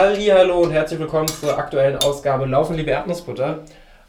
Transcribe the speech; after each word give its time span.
Hallo 0.00 0.60
und 0.60 0.70
herzlich 0.70 1.00
willkommen 1.00 1.26
zur 1.26 1.58
aktuellen 1.58 1.96
Ausgabe 1.96 2.46
Laufen 2.46 2.76
liebe 2.76 2.92
Erdnussbutter. 2.92 3.64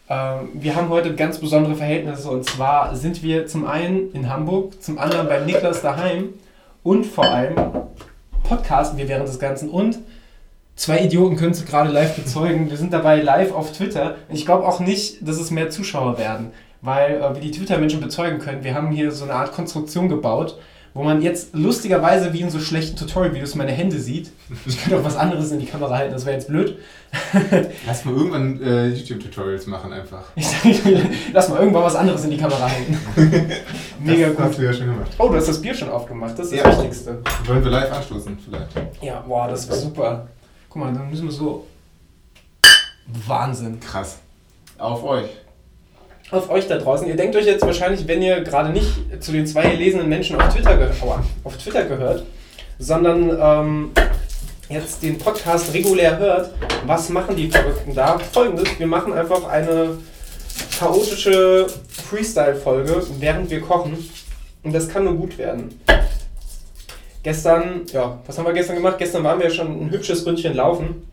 Ähm, 0.07 0.49
wir 0.53 0.75
haben 0.75 0.89
heute 0.89 1.15
ganz 1.15 1.39
besondere 1.39 1.73
Verhältnisse 1.73 2.29
und 2.29 2.45
zwar 2.45 2.95
sind 2.95 3.23
wir 3.23 3.47
zum 3.47 3.65
einen 3.65 4.11
in 4.11 4.29
Hamburg, 4.29 4.83
zum 4.83 4.99
anderen 4.99 5.27
bei 5.27 5.39
Niklas 5.39 5.81
daheim 5.81 6.35
und 6.83 7.07
vor 7.07 7.25
allem 7.25 7.55
podcasten 8.43 8.99
wir 8.99 9.07
während 9.07 9.27
des 9.27 9.39
Ganzen 9.39 9.71
und 9.71 9.97
zwei 10.75 10.99
Idioten 10.99 11.37
können 11.37 11.53
es 11.53 11.65
gerade 11.65 11.89
live 11.89 12.15
bezeugen. 12.15 12.69
Wir 12.69 12.77
sind 12.77 12.93
dabei 12.93 13.19
live 13.23 13.51
auf 13.51 13.71
Twitter 13.71 14.17
und 14.29 14.35
ich 14.35 14.45
glaube 14.45 14.67
auch 14.67 14.79
nicht, 14.79 15.27
dass 15.27 15.39
es 15.39 15.49
mehr 15.49 15.71
Zuschauer 15.71 16.19
werden, 16.19 16.51
weil 16.83 17.15
äh, 17.15 17.35
wie 17.35 17.41
die 17.41 17.51
Twitter-Menschen 17.51 17.99
bezeugen 17.99 18.37
können, 18.37 18.63
wir 18.63 18.75
haben 18.75 18.91
hier 18.91 19.11
so 19.11 19.23
eine 19.23 19.33
Art 19.33 19.53
Konstruktion 19.53 20.07
gebaut 20.07 20.55
wo 20.93 21.03
man 21.03 21.21
jetzt 21.21 21.53
lustigerweise 21.53 22.33
wie 22.33 22.41
in 22.41 22.49
so 22.49 22.59
schlechten 22.59 22.95
Tutorial-Videos 22.95 23.55
meine 23.55 23.71
Hände 23.71 23.99
sieht. 23.99 24.31
Ich 24.65 24.81
könnte 24.81 24.99
auch 24.99 25.03
was 25.03 25.15
anderes 25.15 25.51
in 25.51 25.59
die 25.59 25.65
Kamera 25.65 25.97
halten, 25.97 26.13
das 26.13 26.25
wäre 26.25 26.35
jetzt 26.35 26.47
blöd. 26.47 26.79
Lass 27.87 28.05
mal 28.05 28.15
irgendwann 28.15 28.61
äh, 28.61 28.87
YouTube-Tutorials 28.87 29.67
machen 29.67 29.93
einfach. 29.93 30.23
lass 31.33 31.49
mal 31.49 31.59
irgendwann 31.59 31.83
was 31.83 31.95
anderes 31.95 32.23
in 32.23 32.31
die 32.31 32.37
Kamera 32.37 32.69
halten. 32.69 32.97
Mega 33.99 34.27
das 34.27 34.35
gut. 34.35 34.45
hast 34.45 34.57
du 34.59 34.63
ja 34.63 34.73
schon 34.73 34.87
gemacht. 34.87 35.11
Oh, 35.17 35.29
du 35.29 35.35
hast 35.35 35.49
das 35.49 35.61
Bier 35.61 35.73
schon 35.73 35.89
aufgemacht, 35.89 36.37
das 36.37 36.47
ist 36.47 36.57
ja. 36.57 36.63
das 36.63 36.77
Wichtigste. 36.77 37.19
Wollen 37.45 37.63
wir 37.63 37.71
live 37.71 37.91
anstoßen 37.91 38.37
vielleicht? 38.37 38.69
Ja, 39.01 39.21
boah, 39.21 39.47
das 39.47 39.67
wäre 39.67 39.79
super. 39.79 40.27
Guck 40.69 40.81
mal, 40.83 40.93
dann 40.93 41.09
müssen 41.09 41.25
wir 41.25 41.31
so... 41.31 41.65
Wahnsinn. 43.25 43.79
Krass. 43.79 44.19
Auf 44.77 45.03
euch 45.03 45.29
auf 46.31 46.49
euch 46.49 46.67
da 46.67 46.77
draußen. 46.77 47.07
Ihr 47.07 47.15
denkt 47.15 47.35
euch 47.35 47.45
jetzt 47.45 47.65
wahrscheinlich, 47.65 48.07
wenn 48.07 48.21
ihr 48.21 48.41
gerade 48.41 48.69
nicht 48.69 48.89
zu 49.19 49.31
den 49.31 49.47
zwei 49.47 49.73
lesenden 49.73 50.09
Menschen 50.09 50.39
auf 50.39 50.53
Twitter, 50.53 50.77
ge 50.77 50.89
auf 51.43 51.57
Twitter 51.57 51.85
gehört, 51.85 52.23
sondern 52.77 53.37
ähm, 53.41 53.91
jetzt 54.69 55.01
den 55.01 55.17
Podcast 55.17 55.73
regulär 55.73 56.17
hört, 56.19 56.51
was 56.85 57.09
machen 57.09 57.35
die 57.35 57.49
Verrückten 57.49 57.95
da? 57.95 58.19
Folgendes, 58.19 58.77
wir 58.77 58.87
machen 58.87 59.13
einfach 59.13 59.47
eine 59.47 59.97
chaotische 60.77 61.67
Freestyle-Folge, 62.09 63.03
während 63.19 63.49
wir 63.49 63.61
kochen. 63.61 63.97
Und 64.63 64.73
das 64.73 64.89
kann 64.89 65.05
nur 65.05 65.15
gut 65.15 65.37
werden. 65.37 65.79
Gestern, 67.23 67.81
ja, 67.91 68.19
was 68.25 68.37
haben 68.37 68.45
wir 68.45 68.53
gestern 68.53 68.75
gemacht? 68.75 68.97
Gestern 68.97 69.23
waren 69.23 69.39
wir 69.39 69.49
schon 69.49 69.67
ein 69.67 69.89
hübsches 69.89 70.25
Ründchen 70.25 70.53
laufen. 70.53 71.07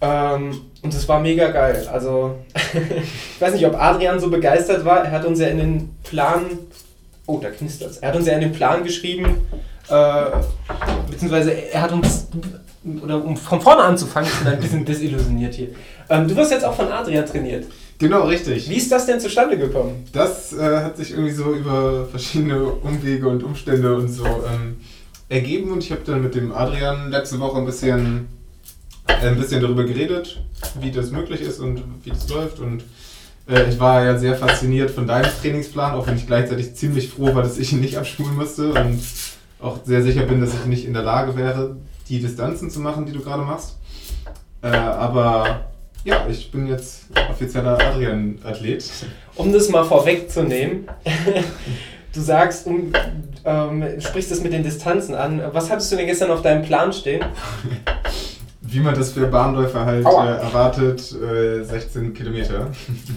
Ähm, 0.00 0.60
und 0.82 0.94
es 0.94 1.08
war 1.08 1.20
mega 1.20 1.50
geil. 1.50 1.88
Also, 1.92 2.36
ich 2.54 3.40
weiß 3.40 3.54
nicht, 3.54 3.66
ob 3.66 3.74
Adrian 3.74 4.20
so 4.20 4.30
begeistert 4.30 4.84
war. 4.84 5.04
Er 5.04 5.10
hat 5.10 5.24
uns 5.24 5.40
ja 5.40 5.48
in 5.48 5.58
den 5.58 5.96
Plan. 6.04 6.44
Oh, 7.26 7.38
da 7.38 7.50
knistert 7.50 7.92
es. 7.92 7.96
Er 7.98 8.10
hat 8.10 8.16
uns 8.16 8.26
ja 8.26 8.34
in 8.34 8.40
den 8.40 8.52
Plan 8.52 8.84
geschrieben, 8.84 9.36
äh, 9.88 10.24
beziehungsweise 11.10 11.50
er 11.52 11.82
hat 11.82 11.92
uns. 11.92 12.28
Oder 13.02 13.24
um 13.24 13.36
von 13.36 13.60
vorne 13.60 13.82
anzufangen, 13.82 14.30
ich 14.30 14.38
bin 14.38 14.52
ein 14.52 14.60
bisschen 14.60 14.84
desillusioniert 14.84 15.54
hier. 15.54 15.68
Ähm, 16.08 16.28
du 16.28 16.36
wirst 16.36 16.52
jetzt 16.52 16.64
auch 16.64 16.74
von 16.74 16.86
Adrian 16.86 17.26
trainiert. 17.26 17.64
Genau, 17.98 18.26
richtig. 18.26 18.70
Wie 18.70 18.76
ist 18.76 18.92
das 18.92 19.06
denn 19.06 19.18
zustande 19.18 19.58
gekommen? 19.58 20.04
Das 20.12 20.52
äh, 20.52 20.82
hat 20.82 20.96
sich 20.96 21.10
irgendwie 21.10 21.32
so 21.32 21.52
über 21.52 22.06
verschiedene 22.06 22.62
Umwege 22.62 23.26
und 23.26 23.42
Umstände 23.42 23.96
und 23.96 24.08
so 24.08 24.24
ähm, 24.24 24.76
ergeben 25.28 25.72
und 25.72 25.82
ich 25.82 25.90
habe 25.90 26.02
dann 26.04 26.22
mit 26.22 26.34
dem 26.34 26.52
Adrian 26.52 27.10
letzte 27.10 27.40
Woche 27.40 27.58
ein 27.58 27.66
bisschen 27.66 28.28
ein 29.06 29.36
bisschen 29.36 29.60
darüber 29.60 29.84
geredet, 29.84 30.42
wie 30.80 30.90
das 30.90 31.10
möglich 31.10 31.40
ist 31.40 31.60
und 31.60 31.82
wie 32.04 32.10
das 32.10 32.28
läuft. 32.28 32.60
Und 32.60 32.84
äh, 33.48 33.68
ich 33.68 33.78
war 33.78 34.04
ja 34.04 34.18
sehr 34.18 34.34
fasziniert 34.36 34.90
von 34.90 35.06
deinem 35.06 35.30
Trainingsplan, 35.40 35.94
auch 35.94 36.06
wenn 36.06 36.16
ich 36.16 36.26
gleichzeitig 36.26 36.74
ziemlich 36.74 37.08
froh 37.08 37.34
war, 37.34 37.42
dass 37.42 37.58
ich 37.58 37.72
ihn 37.72 37.80
nicht 37.80 37.96
abspulen 37.96 38.34
musste 38.34 38.72
und 38.72 39.00
auch 39.60 39.78
sehr 39.84 40.02
sicher 40.02 40.22
bin, 40.22 40.40
dass 40.40 40.54
ich 40.54 40.66
nicht 40.66 40.84
in 40.84 40.92
der 40.92 41.02
Lage 41.02 41.36
wäre, 41.36 41.76
die 42.08 42.20
Distanzen 42.20 42.70
zu 42.70 42.80
machen, 42.80 43.06
die 43.06 43.12
du 43.12 43.20
gerade 43.20 43.42
machst. 43.42 43.76
Äh, 44.62 44.68
aber 44.68 45.66
ja, 46.04 46.26
ich 46.28 46.50
bin 46.50 46.68
jetzt 46.68 47.06
offizieller 47.30 47.78
Adrian-Athlet. 47.80 48.84
Um 49.34 49.52
das 49.52 49.68
mal 49.68 49.84
vorwegzunehmen, 49.84 50.86
du 52.14 52.20
sagst, 52.20 52.66
um, 52.66 52.92
ähm, 53.44 54.00
sprichst 54.00 54.30
es 54.30 54.42
mit 54.42 54.52
den 54.52 54.62
Distanzen 54.62 55.14
an. 55.14 55.42
Was 55.52 55.70
hattest 55.70 55.90
du 55.90 55.96
denn 55.96 56.06
gestern 56.06 56.30
auf 56.30 56.42
deinem 56.42 56.62
Plan 56.62 56.92
stehen? 56.92 57.24
Wie 58.68 58.80
man 58.80 58.94
das 58.94 59.12
für 59.12 59.26
Bahnläufer 59.26 59.84
halt 59.84 60.04
äh, 60.04 60.42
erwartet, 60.42 61.12
äh, 61.12 61.62
16 61.62 62.14
Kilometer. 62.14 62.68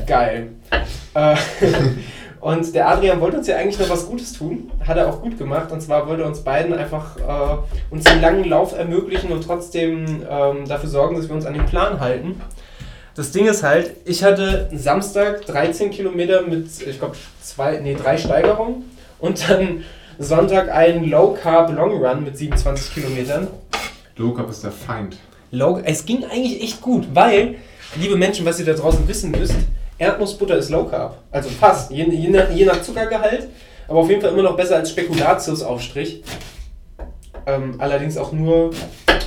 Geil. 0.05 0.49
Äh, 1.13 1.35
und 2.41 2.75
der 2.75 2.89
Adrian 2.89 3.19
wollte 3.19 3.37
uns 3.37 3.47
ja 3.47 3.57
eigentlich 3.57 3.79
noch 3.79 3.89
was 3.89 4.07
Gutes 4.07 4.33
tun. 4.33 4.71
Hat 4.85 4.97
er 4.97 5.09
auch 5.09 5.21
gut 5.21 5.38
gemacht. 5.38 5.71
Und 5.71 5.81
zwar 5.81 6.07
wollte 6.07 6.23
er 6.23 6.27
uns 6.27 6.41
beiden 6.41 6.73
einfach 6.73 7.17
äh, 7.17 7.93
uns 7.93 8.05
einen 8.05 8.21
langen 8.21 8.43
Lauf 8.45 8.77
ermöglichen 8.77 9.31
und 9.31 9.43
trotzdem 9.43 10.23
ähm, 10.29 10.67
dafür 10.67 10.89
sorgen, 10.89 11.15
dass 11.15 11.27
wir 11.27 11.35
uns 11.35 11.45
an 11.45 11.53
den 11.53 11.65
Plan 11.65 11.99
halten. 11.99 12.41
Das 13.15 13.31
Ding 13.31 13.47
ist 13.47 13.63
halt, 13.63 13.91
ich 14.05 14.23
hatte 14.23 14.69
Samstag 14.71 15.45
13 15.45 15.91
Kilometer 15.91 16.43
mit, 16.43 16.67
ich 16.88 16.99
glaube, 16.99 17.15
zwei, 17.41 17.79
nee, 17.79 17.95
drei 17.95 18.17
Steigerungen 18.17 18.85
und 19.19 19.49
dann 19.49 19.83
Sonntag 20.19 20.69
einen 20.69 21.09
Low 21.09 21.33
Carb 21.41 21.73
Long 21.75 22.03
Run 22.03 22.23
mit 22.23 22.38
27 22.38 22.93
Kilometern. 22.93 23.47
Low 24.15 24.33
Carb 24.33 24.49
ist 24.49 24.63
der 24.63 24.71
Feind. 24.71 25.17
Low, 25.51 25.79
es 25.83 26.05
ging 26.05 26.23
eigentlich 26.25 26.61
echt 26.61 26.81
gut, 26.81 27.07
weil, 27.13 27.55
liebe 27.95 28.15
Menschen, 28.15 28.45
was 28.45 28.59
ihr 28.59 28.65
da 28.65 28.73
draußen 28.73 29.07
wissen 29.07 29.31
müsst, 29.31 29.55
Erdnussbutter 29.97 30.57
ist 30.57 30.69
Low 30.69 30.85
Carb. 30.85 31.17
Also 31.31 31.49
fast, 31.49 31.91
je, 31.91 32.05
je, 32.05 32.29
nach, 32.29 32.49
je 32.51 32.65
nach 32.65 32.81
Zuckergehalt, 32.81 33.47
aber 33.88 33.99
auf 33.99 34.09
jeden 34.09 34.21
Fall 34.21 34.31
immer 34.31 34.43
noch 34.43 34.55
besser 34.55 34.77
als 34.77 34.91
Spekulatiusaufstrich. 34.91 36.23
Ähm, 37.45 37.75
allerdings 37.79 38.17
auch 38.17 38.31
nur, 38.31 38.71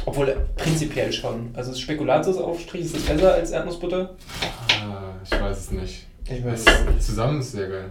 obwohl 0.06 0.36
prinzipiell 0.56 1.12
schon. 1.12 1.50
Also 1.54 1.74
Spekulatiusaufstrich, 1.74 2.84
ist 2.84 2.94
das 2.96 3.02
besser 3.02 3.34
als 3.34 3.50
Erdnussbutter? 3.50 4.14
Ah, 4.82 5.14
ich 5.24 5.30
weiß 5.40 5.58
es 5.58 5.70
nicht. 5.72 6.06
Ich 6.26 6.44
weiß 6.44 6.60
es 6.60 6.86
nicht. 6.86 7.02
Zusammen 7.02 7.40
ist 7.40 7.52
sehr 7.52 7.68
geil. 7.68 7.90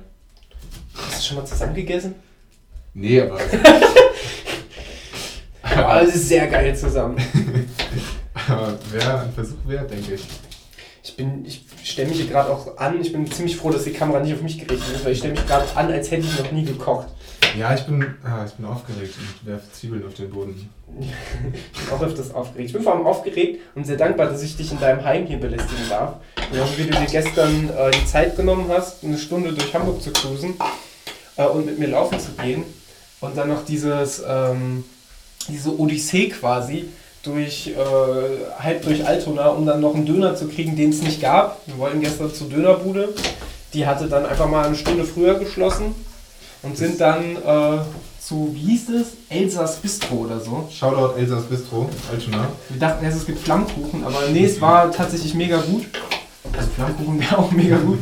Hast 0.96 1.22
du 1.22 1.28
schon 1.28 1.38
mal 1.38 1.46
zusammen 1.46 1.76
gegessen? 1.76 2.16
Nee, 2.94 3.22
aber. 3.22 3.40
aber 5.64 6.02
es 6.02 6.16
ist 6.16 6.30
sehr 6.30 6.48
geil 6.48 6.76
zusammen. 6.76 7.18
Aber 8.48 8.78
wäre 8.92 9.22
ein 9.22 9.34
Versuch 9.34 9.58
wert, 9.66 9.92
denke 9.92 10.16
ich. 10.16 10.22
Ich, 11.04 11.16
bin, 11.16 11.46
ich 11.46 11.66
stelle 11.84 12.10
mich 12.10 12.20
hier 12.20 12.30
gerade 12.30 12.52
auch 12.52 12.78
an, 12.78 13.02
ich 13.02 13.12
bin 13.12 13.30
ziemlich 13.32 13.58
froh, 13.58 13.72
dass 13.72 13.86
die 13.86 13.94
Kamera 13.94 14.20
nicht 14.20 14.34
auf 14.34 14.42
mich 14.42 14.60
gerichtet 14.60 14.96
ist, 14.96 15.04
weil 15.04 15.14
ich 15.14 15.18
stelle 15.18 15.34
mich 15.34 15.48
gerade 15.48 15.66
an, 15.76 15.92
als 15.92 16.12
hätte 16.12 16.28
ich 16.28 16.40
noch 16.40 16.52
nie 16.52 16.64
gekocht. 16.64 17.08
Ja, 17.58 17.74
ich 17.74 17.82
bin, 17.82 18.06
ah, 18.24 18.46
ich 18.46 18.54
bin 18.54 18.66
aufgeregt 18.66 19.16
und 19.18 19.48
werfe 19.48 19.72
Zwiebeln 19.74 20.06
auf 20.06 20.14
den 20.14 20.30
Boden. 20.30 20.70
ich 21.00 21.80
bin 21.80 21.94
auch 21.94 22.02
öfters 22.02 22.34
aufgeregt. 22.34 22.68
Ich 22.68 22.74
bin 22.74 22.84
vor 22.84 22.96
allem 22.96 23.06
aufgeregt 23.06 23.62
und 23.76 23.86
sehr 23.86 23.98
dankbar, 23.98 24.28
dass 24.28 24.42
ich 24.44 24.56
dich 24.56 24.72
in 24.72 24.80
deinem 24.80 25.04
Heim 25.04 25.26
hier 25.26 25.40
belästigen 25.40 25.90
darf. 25.90 26.16
Genauso 26.52 26.78
wie 26.78 26.84
du 26.84 26.92
dir 26.92 27.08
gestern 27.10 27.70
äh, 27.70 27.92
die 27.92 28.06
Zeit 28.06 28.38
genommen 28.38 28.66
hast, 28.70 29.04
eine 29.04 29.18
Stunde 29.18 29.54
durch 29.54 29.74
Hamburg 29.74 30.02
zu 30.02 30.12
cruisen 30.12 30.54
äh, 31.36 31.46
und 31.46 31.66
mit 31.66 31.80
mir 31.80 31.88
laufen 31.88 32.20
zu 32.20 32.32
gehen. 32.34 32.64
Und 33.20 33.38
dann 33.38 33.50
noch 33.50 33.66
dieses, 33.66 34.22
ähm, 34.28 34.84
diese 35.48 35.78
Odyssee 35.78 36.30
quasi, 36.30 36.90
durch, 37.24 37.68
äh, 37.68 38.62
halb 38.62 38.84
durch 38.84 39.06
Altona, 39.06 39.50
um 39.50 39.66
dann 39.66 39.82
noch 39.82 39.96
einen 39.96 40.06
Döner 40.06 40.36
zu 40.36 40.48
kriegen, 40.48 40.76
den 40.76 40.90
es 40.90 41.02
nicht 41.02 41.22
gab. 41.22 41.60
Wir 41.68 41.78
wollten 41.78 42.02
gestern 42.02 42.34
zur 42.34 42.50
Dönerbude. 42.50 43.10
Die 43.74 43.86
hatte 43.86 44.08
dann 44.08 44.26
einfach 44.26 44.50
mal 44.50 44.66
eine 44.66 44.76
Stunde 44.76 45.04
früher 45.04 45.36
geschlossen 45.36 45.96
und 46.64 46.78
sind 46.78 47.00
dann 47.00 47.38
äh, 47.38 47.80
zu, 48.20 48.52
wie 48.54 48.72
hieß 48.72 48.90
es? 48.90 49.08
Elsas 49.30 49.78
Bistro 49.78 50.16
oder 50.16 50.40
so. 50.40 50.68
Shoutout 50.72 51.18
Elsas 51.18 51.44
Bistro, 51.44 51.90
Altona. 52.12 52.48
Wir 52.70 52.80
dachten 52.80 53.06
erst, 53.06 53.18
es 53.18 53.26
gibt 53.26 53.40
Flammkuchen, 53.40 54.04
aber 54.04 54.28
nee, 54.32 54.46
es 54.46 54.60
war 54.60 54.92
tatsächlich 54.92 55.34
mega 55.34 55.58
gut. 55.58 55.86
Also 56.58 56.70
Flammkuchen 56.76 57.20
wäre 57.20 57.38
auch 57.38 57.52
mega 57.52 57.78
gut. 57.78 58.00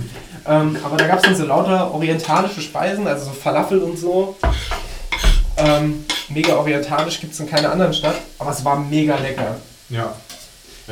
Ähm, 0.47 0.77
aber 0.83 0.97
da 0.97 1.07
gab 1.07 1.17
es 1.17 1.23
dann 1.23 1.35
so 1.35 1.45
lauter 1.45 1.93
orientalische 1.93 2.61
Speisen, 2.61 3.05
also 3.05 3.25
so 3.25 3.31
Falafel 3.31 3.79
und 3.79 3.97
so. 3.99 4.35
Ähm, 5.57 6.05
mega 6.29 6.55
orientalisch 6.55 7.19
gibt 7.19 7.33
es 7.33 7.39
in 7.39 7.47
keiner 7.47 7.71
anderen 7.71 7.93
Stadt, 7.93 8.15
aber 8.37 8.51
es 8.51 8.63
war 8.63 8.79
mega 8.79 9.17
lecker. 9.17 9.57
Ja. 9.89 10.15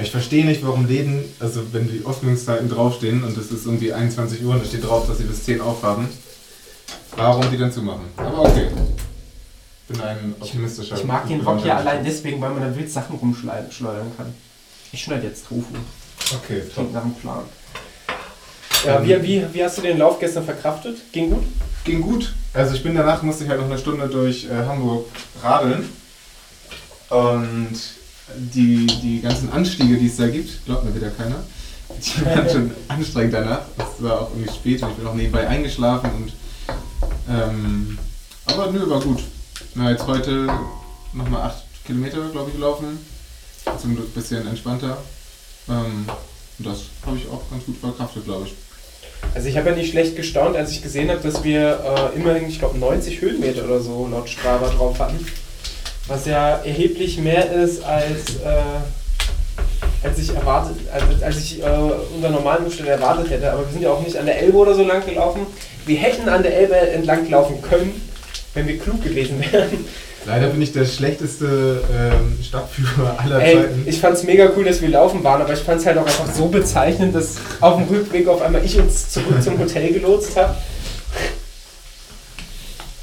Ich 0.01 0.11
verstehe 0.11 0.45
nicht, 0.45 0.63
warum 0.63 0.87
Läden, 0.87 1.23
also 1.39 1.73
wenn 1.73 1.87
die 1.87 2.03
Öffnungszeiten 2.05 2.69
draufstehen 2.69 3.23
und 3.23 3.35
es 3.35 3.51
ist 3.51 3.65
irgendwie 3.65 3.93
21 3.93 4.43
Uhr 4.43 4.53
und 4.53 4.63
da 4.63 4.67
steht 4.67 4.87
drauf, 4.87 5.07
dass 5.07 5.17
sie 5.17 5.23
bis 5.23 5.43
10 5.43 5.59
aufhaben, 5.59 6.07
warum 7.15 7.49
die 7.49 7.57
dann 7.57 7.71
zumachen. 7.71 8.05
Aber 8.15 8.41
okay. 8.41 8.67
Ich 9.89 9.95
bin 9.95 10.05
ein 10.05 10.35
optimistischer. 10.39 10.95
Ich, 10.95 11.01
ich 11.01 11.07
mag 11.07 11.27
den 11.27 11.41
Rock 11.41 11.65
ja 11.65 11.77
allein 11.77 12.03
deswegen, 12.03 12.41
weil 12.41 12.51
man 12.51 12.61
da 12.61 12.75
wild 12.75 12.91
Sachen 12.91 13.15
rumschleudern 13.15 13.71
kann. 14.17 14.35
Ich 14.91 15.01
schneide 15.01 15.27
jetzt 15.27 15.47
Tofu. 15.47 15.63
Okay, 16.35 16.61
top. 16.75 16.93
nach 16.93 17.01
dem 17.01 17.13
Plan. 17.15 17.43
Ja, 18.85 19.03
wie, 19.03 19.23
wie, 19.23 19.45
wie 19.53 19.63
hast 19.63 19.77
du 19.77 19.81
den 19.81 19.97
Lauf 19.97 20.19
gestern 20.19 20.45
verkraftet? 20.45 20.97
Ging 21.11 21.31
gut? 21.31 21.43
Ging 21.87 22.01
gut. 22.01 22.33
Also 22.53 22.75
ich 22.75 22.83
bin 22.83 22.95
danach, 22.95 23.23
musste 23.23 23.45
ich 23.45 23.49
halt 23.49 23.61
noch 23.61 23.67
eine 23.67 23.77
Stunde 23.77 24.09
durch 24.09 24.43
äh, 24.43 24.65
Hamburg 24.65 25.05
radeln. 25.41 25.87
Und 27.09 27.79
die, 28.35 28.85
die 28.85 29.21
ganzen 29.21 29.49
Anstiege, 29.53 29.95
die 29.95 30.07
es 30.07 30.17
da 30.17 30.27
gibt, 30.27 30.65
glaubt 30.65 30.83
mir 30.83 30.93
wieder 30.93 31.11
keiner, 31.11 31.37
die 31.97 32.25
waren 32.25 32.49
schon 32.49 32.71
anstrengend 32.89 33.35
danach. 33.35 33.61
Es 33.77 34.03
war 34.03 34.19
auch 34.19 34.31
irgendwie 34.31 34.53
spät 34.53 34.83
und 34.83 34.89
ich 34.89 34.95
bin 34.97 35.07
auch 35.07 35.13
nebenbei 35.13 35.47
eingeschlafen 35.47 36.09
und 36.11 36.33
ähm, 37.29 37.97
aber 38.47 38.69
nö, 38.69 38.89
war 38.89 38.99
gut. 38.99 39.23
Na, 39.73 39.89
jetzt 39.91 40.05
heute 40.07 40.45
nochmal 41.13 41.43
8 41.43 41.85
Kilometer, 41.85 42.27
glaube 42.33 42.49
ich, 42.49 42.55
gelaufen. 42.57 42.99
zum 43.81 43.95
Glück 43.95 44.09
ein 44.09 44.13
bisschen 44.13 44.45
entspannter. 44.45 44.97
Ähm, 45.69 46.05
das 46.59 46.79
habe 47.05 47.15
ich 47.15 47.29
auch 47.29 47.49
ganz 47.49 47.63
gut 47.65 47.77
verkraftet, 47.77 48.25
glaube 48.25 48.47
ich. 48.47 48.66
Also 49.33 49.49
ich 49.49 49.57
habe 49.57 49.69
ja 49.69 49.75
nicht 49.75 49.91
schlecht 49.91 50.15
gestaunt, 50.15 50.55
als 50.55 50.71
ich 50.71 50.81
gesehen 50.81 51.09
habe, 51.09 51.19
dass 51.21 51.43
wir 51.43 52.11
äh, 52.15 52.17
immerhin, 52.17 52.47
ich 52.47 52.59
glaube, 52.59 52.77
90 52.77 53.21
Höhenmeter 53.21 53.65
oder 53.65 53.79
so 53.79 54.07
laut 54.11 54.29
Strava 54.29 54.69
drauf 54.69 54.99
hatten. 54.99 55.25
Was 56.07 56.25
ja 56.25 56.57
erheblich 56.57 57.17
mehr 57.19 57.51
ist 57.51 57.83
als, 57.83 58.37
äh, 58.37 60.07
als 60.07 60.17
ich 60.17 60.33
erwartet, 60.33 60.77
als, 60.91 61.21
als 61.21 61.37
ich 61.37 61.61
äh, 61.61 61.65
unter 62.15 62.29
normalen 62.29 62.65
Umständen 62.65 62.91
erwartet 62.91 63.29
hätte. 63.29 63.51
Aber 63.51 63.65
wir 63.65 63.71
sind 63.71 63.83
ja 63.83 63.91
auch 63.91 64.01
nicht 64.03 64.17
an 64.17 64.25
der 64.25 64.41
Elbe 64.41 64.57
oder 64.57 64.73
so 64.73 64.83
lang 64.83 65.05
gelaufen. 65.05 65.45
Wir 65.85 65.97
hätten 65.97 66.29
an 66.29 66.43
der 66.43 66.57
Elbe 66.57 66.75
entlang 66.75 67.29
laufen 67.29 67.61
können, 67.61 68.01
wenn 68.53 68.67
wir 68.67 68.79
klug 68.79 69.03
gewesen 69.03 69.43
wären. 69.51 69.85
Leider 70.25 70.47
bin 70.47 70.61
ich 70.61 70.73
der 70.73 70.85
schlechteste 70.85 71.81
ähm, 71.93 72.37
Stadtführer 72.43 73.17
aller 73.19 73.41
Ey, 73.41 73.55
Zeiten. 73.55 73.83
ich 73.85 73.99
fand's 73.99 74.23
mega 74.23 74.51
cool, 74.57 74.65
dass 74.65 74.81
wir 74.81 74.89
laufen 74.89 75.23
waren, 75.23 75.41
aber 75.41 75.53
ich 75.53 75.59
fand's 75.59 75.85
halt 75.85 75.97
auch 75.97 76.05
einfach 76.05 76.33
so 76.33 76.47
bezeichnend, 76.47 77.15
dass 77.15 77.35
auf 77.61 77.77
dem 77.77 77.87
Rückweg 77.87 78.27
auf 78.27 78.41
einmal 78.41 78.63
ich 78.65 78.77
uns 78.77 79.09
zurück 79.09 79.41
zum 79.41 79.57
Hotel 79.57 79.93
gelotst 79.93 80.35
habe. 80.35 80.55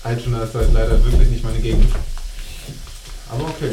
Altona 0.02 0.42
ist 0.42 0.54
halt 0.54 0.68
leider 0.74 1.02
wirklich 1.02 1.30
nicht 1.30 1.44
meine 1.44 1.58
Gegend. 1.58 1.86
Aber 3.30 3.44
okay. 3.44 3.72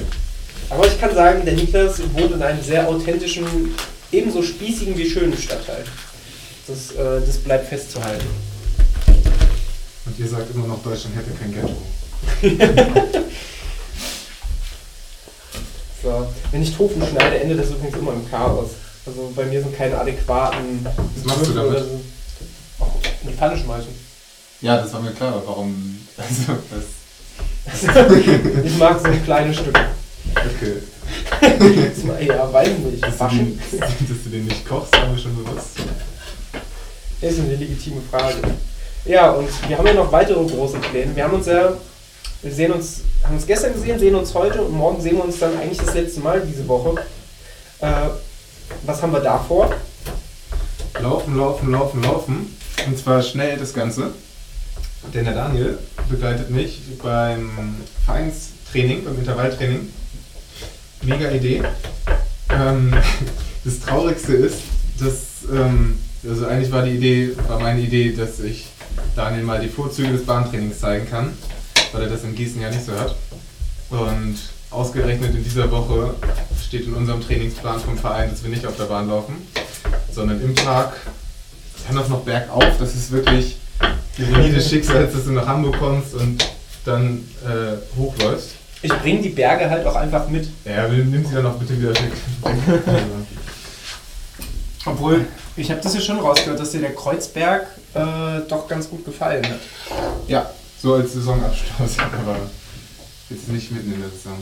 Aber 0.70 0.88
ich 0.88 1.00
kann 1.00 1.14
sagen, 1.14 1.44
der 1.44 1.56
Niklas 1.56 2.02
wohnt 2.14 2.32
in 2.32 2.42
einem 2.42 2.62
sehr 2.64 2.88
authentischen, 2.88 3.46
ebenso 4.14 4.42
spießigen 4.42 4.98
wie 4.98 5.10
schönen 5.10 5.38
Stadtteil. 5.38 5.84
Das, 6.68 6.92
äh, 6.92 7.20
das 7.26 7.38
bleibt 7.38 7.68
festzuhalten. 7.68 8.28
Und 10.06 10.18
ihr 10.18 10.28
sagt 10.28 10.56
immer 10.56 10.68
noch, 10.68 10.82
Deutschland 10.82 11.18
hätte 11.18 11.32
kein 11.32 11.54
Ghetto. 11.54 11.76
So. 16.04 16.28
Wenn 16.52 16.64
ich 16.64 16.76
Tofu 16.76 17.00
schneide, 17.06 17.40
endet 17.40 17.60
das 17.60 17.70
übrigens 17.70 17.98
immer 17.98 18.14
im 18.14 18.30
Chaos. 18.30 18.72
Also 19.06 19.32
bei 19.36 19.46
mir 19.46 19.62
sind 19.62 19.76
keine 19.76 20.00
adäquaten 20.00 20.86
Was 21.16 21.24
machst 21.26 21.48
du 21.48 21.54
damit? 21.54 21.80
so. 21.80 22.02
In 23.22 23.30
die 23.30 23.34
Pfanne 23.34 23.58
schmeißen. 23.58 23.90
Ja, 24.62 24.78
das 24.78 24.94
war 24.94 25.02
mir 25.02 25.12
klar, 25.12 25.34
aber 25.34 25.48
warum. 25.48 25.98
Also, 26.18 26.54
das. 26.70 26.84
ich 28.66 28.78
mag 28.78 29.00
so 29.00 29.08
kleine 29.24 29.54
Stücke. 29.54 29.80
Okay. 30.36 30.82
Ja, 32.28 32.52
weiß 32.52 32.68
nicht. 32.68 33.04
Dass 33.04 33.18
du, 33.18 33.20
Waschen 33.20 33.60
den, 33.72 33.80
dass 33.82 34.24
du 34.24 34.30
den 34.30 34.46
nicht 34.46 34.68
kochst, 34.68 34.94
war 34.94 35.08
mir 35.08 35.18
schon 35.18 35.36
bewusst. 35.36 35.80
ist 37.22 37.40
eine 37.40 37.56
legitime 37.56 38.02
Frage. 38.12 38.36
Ja, 39.06 39.32
und 39.32 39.48
wir 39.68 39.78
haben 39.78 39.88
ja 39.88 39.94
noch 39.94 40.12
weitere 40.12 40.44
große 40.44 40.78
Pläne. 40.78 41.16
Wir 41.16 41.24
haben 41.24 41.34
uns 41.34 41.48
ja, 41.48 41.74
wir 42.42 42.52
sehen 42.52 42.72
uns, 42.72 43.02
haben 43.24 43.36
uns 43.36 43.46
gestern 43.46 43.74
gesehen, 43.74 44.00
sehen 44.00 44.16
uns 44.16 44.34
heute 44.34 44.62
und 44.62 44.74
morgen 44.74 45.02
sehen 45.02 45.18
wir 45.18 45.26
uns 45.26 45.40
dann 45.40 45.58
eigentlich 45.58 45.78
das 45.78 45.94
letzte 45.94 46.22
Mal 46.22 46.42
diese 46.42 46.68
Woche. 46.68 46.96
Äh, 47.80 47.92
was 48.84 49.02
haben 49.02 49.14
wir 49.14 49.20
da 49.20 49.38
vor? 49.38 49.74
Laufen, 51.00 51.38
laufen, 51.38 51.72
laufen, 51.72 52.02
laufen. 52.04 52.58
Und 52.88 52.98
zwar 52.98 53.22
schnell 53.22 53.58
das 53.58 53.74
Ganze. 53.74 54.12
Denn 55.14 55.26
der 55.26 55.34
Daniel 55.34 55.78
begleitet 56.10 56.50
mich 56.50 56.82
beim 57.02 57.76
Vereinstraining, 58.06 59.04
beim 59.04 59.18
Intervalltraining. 59.20 59.90
Mega 61.04 61.30
Idee. 61.30 61.64
Ähm, 62.50 62.94
das 63.64 63.80
Traurigste 63.82 64.34
ist, 64.34 64.62
dass, 65.00 65.50
ähm, 65.52 66.00
also 66.28 66.48
eigentlich 66.48 66.72
war 66.72 66.84
die 66.84 66.92
Idee, 66.92 67.36
war 67.48 67.60
meine 67.60 67.82
Idee, 67.82 68.14
dass 68.14 68.40
ich 68.40 68.68
Daniel 69.16 69.44
mal 69.44 69.60
die 69.60 69.70
Vorzüge 69.70 70.12
des 70.12 70.26
Bahntrainings 70.26 70.80
zeigen 70.80 71.10
kann, 71.10 71.34
weil 71.92 72.04
er 72.04 72.10
das 72.10 72.24
in 72.24 72.36
Gießen 72.36 72.62
ja 72.62 72.70
nicht 72.70 72.86
so 72.86 72.94
hat. 72.94 73.16
Und 73.90 74.38
ausgerechnet 74.70 75.36
in 75.36 75.44
dieser 75.44 75.70
Woche 75.70 76.14
steht 76.66 76.86
in 76.86 76.94
unserem 76.94 77.22
Trainingsplan 77.22 77.80
vom 77.80 77.98
Verein, 77.98 78.30
dass 78.30 78.44
wir 78.44 78.50
nicht 78.50 78.66
auf 78.66 78.78
der 78.78 78.86
Bahn 78.86 79.10
laufen, 79.10 79.36
sondern 80.12 80.42
im 80.42 80.56
Park, 80.56 80.94
dann 81.88 81.98
auch 81.98 82.08
noch 82.08 82.22
bergauf. 82.22 82.78
Das 82.80 82.96
ist 82.96 83.12
wirklich 83.12 83.58
die 84.18 84.24
Ironie 84.24 84.52
des 84.52 84.70
Schicksals, 84.70 85.14
dass 85.14 85.26
du 85.26 85.32
nach 85.32 85.48
Hamburg 85.48 85.78
kommst 85.80 86.14
und 86.14 86.44
dann 86.86 87.28
äh, 87.44 87.98
hochläufst. 87.98 88.52
Ich 88.82 88.94
bringe 88.94 89.22
die 89.22 89.30
Berge 89.30 89.70
halt 89.70 89.86
auch 89.86 89.96
einfach 89.96 90.28
mit. 90.28 90.50
Ja, 90.66 90.88
nimm 90.88 91.26
sie 91.26 91.36
dann 91.36 91.46
auch 91.46 91.56
bitte 91.56 91.78
wieder 91.80 91.92
weg. 91.92 92.12
Obwohl, 94.86 95.28
ich 95.56 95.70
habe 95.70 95.82
das 95.82 95.94
ja 95.94 96.02
schon 96.02 96.20
rausgehört, 96.20 96.60
dass 96.60 96.72
dir 96.72 96.82
der 96.82 96.96
Kreuzberg 96.96 97.68
äh, 97.94 98.40
doch 98.48 98.68
ganz 98.68 98.90
gut 98.90 99.06
gefallen 99.06 99.46
hat. 99.46 99.60
ja, 100.28 100.50
so 100.82 100.96
als 100.96 101.14
Saisonabschluss, 101.14 102.00
aber 102.00 102.38
jetzt 103.30 103.48
nicht 103.50 103.72
mitten 103.72 103.94
in 103.94 104.02
der 104.02 104.10
Saison. 104.10 104.38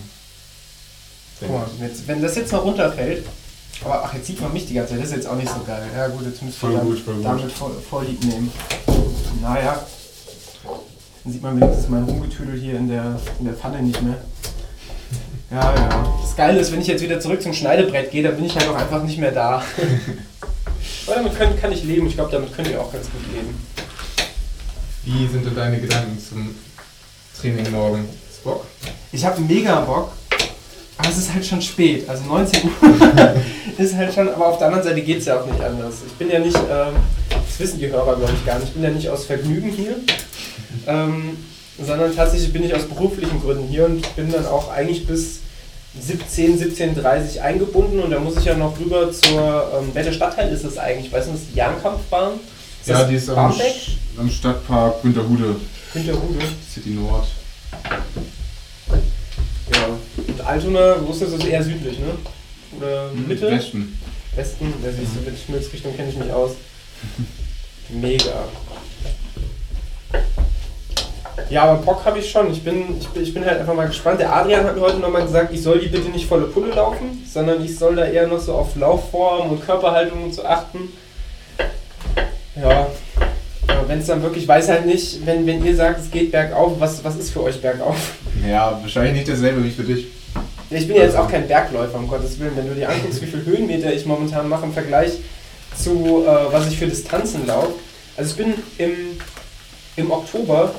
Guck 1.39 1.51
mal, 1.51 1.67
jetzt, 1.81 2.07
wenn 2.07 2.21
das 2.21 2.35
jetzt 2.35 2.51
mal 2.51 2.59
runterfällt, 2.59 3.25
aber 3.83 4.03
ach, 4.03 4.13
jetzt 4.13 4.27
sieht 4.27 4.41
man 4.41 4.51
mich 4.51 4.67
die 4.67 4.73
ganze 4.73 4.93
Zeit, 4.93 5.01
das 5.01 5.09
ist 5.09 5.15
jetzt 5.15 5.27
auch 5.27 5.35
nicht 5.35 5.49
so 5.49 5.61
geil. 5.65 5.83
Ja 5.95 6.07
gut, 6.07 6.25
jetzt 6.25 6.41
müsst 6.41 6.57
ihr 6.57 6.59
Voll 6.59 6.73
dann 6.73 6.85
gut, 6.85 6.99
voll 6.99 7.21
damit 7.21 7.51
voll, 7.51 7.71
Vorlieb 7.89 8.23
nehmen. 8.25 8.51
Naja, 9.41 9.85
dann 11.23 11.33
sieht 11.33 11.41
man 11.41 11.59
wenigstens 11.59 11.89
mein 11.89 12.03
Rumgetüdel 12.03 12.59
hier 12.59 12.77
in 12.77 12.89
der, 12.89 13.19
in 13.39 13.45
der 13.45 13.53
Pfanne 13.53 13.81
nicht 13.81 14.01
mehr. 14.01 14.17
Ja, 15.51 15.75
ja. 15.75 16.17
Das 16.21 16.35
Geile 16.35 16.59
ist, 16.59 16.71
wenn 16.71 16.81
ich 16.81 16.87
jetzt 16.87 17.01
wieder 17.01 17.19
zurück 17.19 17.41
zum 17.41 17.53
Schneidebrett 17.53 18.11
gehe, 18.11 18.23
dann 18.23 18.35
bin 18.35 18.45
ich 18.45 18.55
halt 18.55 18.67
auch 18.69 18.75
einfach 18.75 19.01
nicht 19.03 19.17
mehr 19.17 19.31
da. 19.31 19.63
Aber 21.07 21.15
damit 21.15 21.37
kann, 21.37 21.59
kann 21.59 21.71
ich 21.71 21.83
leben. 21.83 22.07
Ich 22.07 22.15
glaube, 22.15 22.31
damit 22.31 22.53
könnt 22.53 22.67
ihr 22.67 22.79
auch 22.79 22.91
ganz 22.91 23.05
gut 23.05 23.21
leben. 23.33 23.57
Wie 25.03 25.27
sind 25.27 25.45
denn 25.45 25.55
deine 25.55 25.79
Gedanken 25.79 26.17
zum 26.19 26.55
Training 27.39 27.71
morgen? 27.71 28.07
Ist 28.29 28.43
Bock? 28.43 28.65
Ich 29.11 29.25
habe 29.25 29.41
mega 29.41 29.79
Bock, 29.81 30.11
aber 30.97 31.09
es 31.09 31.17
ist 31.17 31.33
halt 31.33 31.45
schon 31.45 31.61
spät. 31.61 32.07
Also 32.07 32.25
19 32.25 32.63
Uhr 32.65 33.35
ist 33.77 33.95
halt 33.95 34.13
schon, 34.13 34.29
aber 34.29 34.47
auf 34.47 34.57
der 34.57 34.67
anderen 34.67 34.83
Seite 34.83 35.01
geht 35.01 35.19
es 35.19 35.25
ja 35.25 35.39
auch 35.39 35.45
nicht 35.45 35.61
anders. 35.61 35.95
Ich 36.05 36.13
bin 36.13 36.29
ja 36.29 36.39
nicht, 36.39 36.57
ähm, 36.57 36.95
das 37.29 37.59
wissen 37.59 37.79
die 37.79 37.87
Hörer 37.87 38.17
glaube 38.17 38.33
ich 38.33 38.45
gar 38.45 38.59
nicht, 38.59 38.69
ich 38.69 38.73
bin 38.73 38.83
ja 38.83 38.89
nicht 38.89 39.09
aus 39.09 39.25
Vergnügen 39.25 39.69
hier, 39.69 39.95
ähm, 40.87 41.37
sondern 41.83 42.13
tatsächlich 42.15 42.51
bin 42.51 42.63
ich 42.63 42.75
aus 42.75 42.83
beruflichen 42.83 43.41
Gründen 43.41 43.67
hier 43.67 43.85
und 43.85 44.15
bin 44.15 44.31
dann 44.31 44.45
auch 44.45 44.69
eigentlich 44.69 45.07
bis 45.07 45.39
17, 45.99 46.59
17.30 46.59 47.37
Uhr 47.37 47.43
eingebunden 47.43 47.99
und 48.01 48.11
da 48.11 48.19
muss 48.19 48.37
ich 48.37 48.45
ja 48.45 48.55
noch 48.55 48.77
rüber 48.79 49.11
zur, 49.11 49.71
ähm, 49.79 49.89
welcher 49.93 50.13
Stadtteil 50.13 50.51
ist 50.53 50.65
das 50.65 50.77
eigentlich? 50.77 51.07
Ich 51.07 51.11
weiß 51.13 51.25
nicht, 51.27 51.35
ist 51.35 51.45
das 51.45 51.51
die 51.53 51.57
Jahrenkampfbahn? 51.57 52.33
Ist 52.81 52.89
Ja, 52.89 52.99
das 52.99 53.09
die 53.09 53.15
ist 53.15 53.29
am, 53.29 53.35
Barmbek? 53.35 53.73
Am 54.19 54.29
Stadtpark 54.29 55.01
Günterhude, 55.01 55.55
Hinterhude. 55.93 56.39
City 56.69 56.89
Nord. 56.89 57.25
Ja. 59.73 59.87
Und 60.27 60.41
Altona, 60.41 60.95
wo 61.01 61.11
ist 61.13 61.21
das? 61.21 61.31
Ist 61.31 61.45
eher 61.45 61.63
südlich, 61.63 61.99
ne? 61.99 62.17
Oder 62.77 63.11
Mitte? 63.13 63.49
Westen. 63.49 63.97
Westen, 64.35 64.73
da 64.83 64.91
siehst 64.91 65.15
du, 65.15 65.21
mit 65.21 65.39
Schmilzrichtung 65.39 65.95
kenne 65.95 66.09
ich 66.09 66.17
mich 66.17 66.33
aus. 66.33 66.51
Mega. 67.89 68.43
Ja, 71.49 71.63
aber 71.63 71.81
Bock 71.81 72.03
habe 72.03 72.19
ich 72.19 72.29
schon. 72.29 72.51
Ich 72.51 72.61
bin, 72.61 72.99
ich, 72.99 73.07
bin, 73.07 73.23
ich 73.23 73.33
bin 73.33 73.45
halt 73.45 73.61
einfach 73.61 73.73
mal 73.73 73.87
gespannt. 73.87 74.19
Der 74.19 74.35
Adrian 74.35 74.65
hat 74.65 74.75
mir 74.75 74.81
heute 74.81 74.99
nochmal 74.99 75.23
gesagt, 75.23 75.53
ich 75.53 75.63
soll 75.63 75.79
die 75.79 75.87
bitte 75.87 76.09
nicht 76.09 76.27
volle 76.27 76.47
Pulle 76.47 76.73
laufen, 76.73 77.23
sondern 77.25 77.63
ich 77.63 77.77
soll 77.77 77.95
da 77.95 78.03
eher 78.03 78.27
noch 78.27 78.39
so 78.39 78.53
auf 78.55 78.75
Laufform 78.75 79.49
und 79.49 79.65
Körperhaltung 79.65 80.25
und 80.25 80.33
so 80.33 80.43
achten. 80.43 80.89
Ja. 82.61 82.87
Wenn 83.89 84.01
es 84.01 84.05
dann 84.05 84.21
wirklich, 84.21 84.47
weiß 84.47 84.69
halt 84.69 84.85
nicht, 84.85 85.25
wenn, 85.25 85.47
wenn 85.47 85.65
ihr 85.65 85.75
sagt, 85.75 85.99
es 85.99 86.11
geht 86.11 86.31
bergauf, 86.31 86.73
was, 86.77 87.03
was 87.03 87.15
ist 87.15 87.31
für 87.31 87.41
euch 87.41 87.59
bergauf? 87.59 87.97
Ja, 88.47 88.77
wahrscheinlich 88.79 89.13
nicht 89.13 89.27
dasselbe 89.27 89.63
wie 89.63 89.71
für 89.71 89.81
dich. 89.81 90.05
Ich 90.69 90.87
bin 90.87 90.95
ja 90.95 91.05
jetzt 91.05 91.15
auch 91.15 91.27
kein 91.27 91.47
Bergläufer, 91.47 91.97
um 91.97 92.07
Gottes 92.07 92.39
Willen. 92.39 92.51
Wenn 92.55 92.67
du 92.67 92.75
dir 92.75 92.87
anguckst, 92.87 93.19
wie 93.19 93.25
viel 93.25 93.43
Höhenmeter 93.43 93.91
ich 93.91 94.05
momentan 94.05 94.47
mache 94.47 94.65
im 94.65 94.73
Vergleich 94.73 95.13
zu, 95.75 96.23
äh, 96.23 96.53
was 96.53 96.67
ich 96.67 96.77
für 96.77 96.85
Distanzen 96.85 97.47
laufe. 97.47 97.73
Also 98.15 98.29
ich 98.29 98.37
bin 98.37 98.53
im, 98.77 98.93
im 99.95 100.11
Oktober 100.11 100.75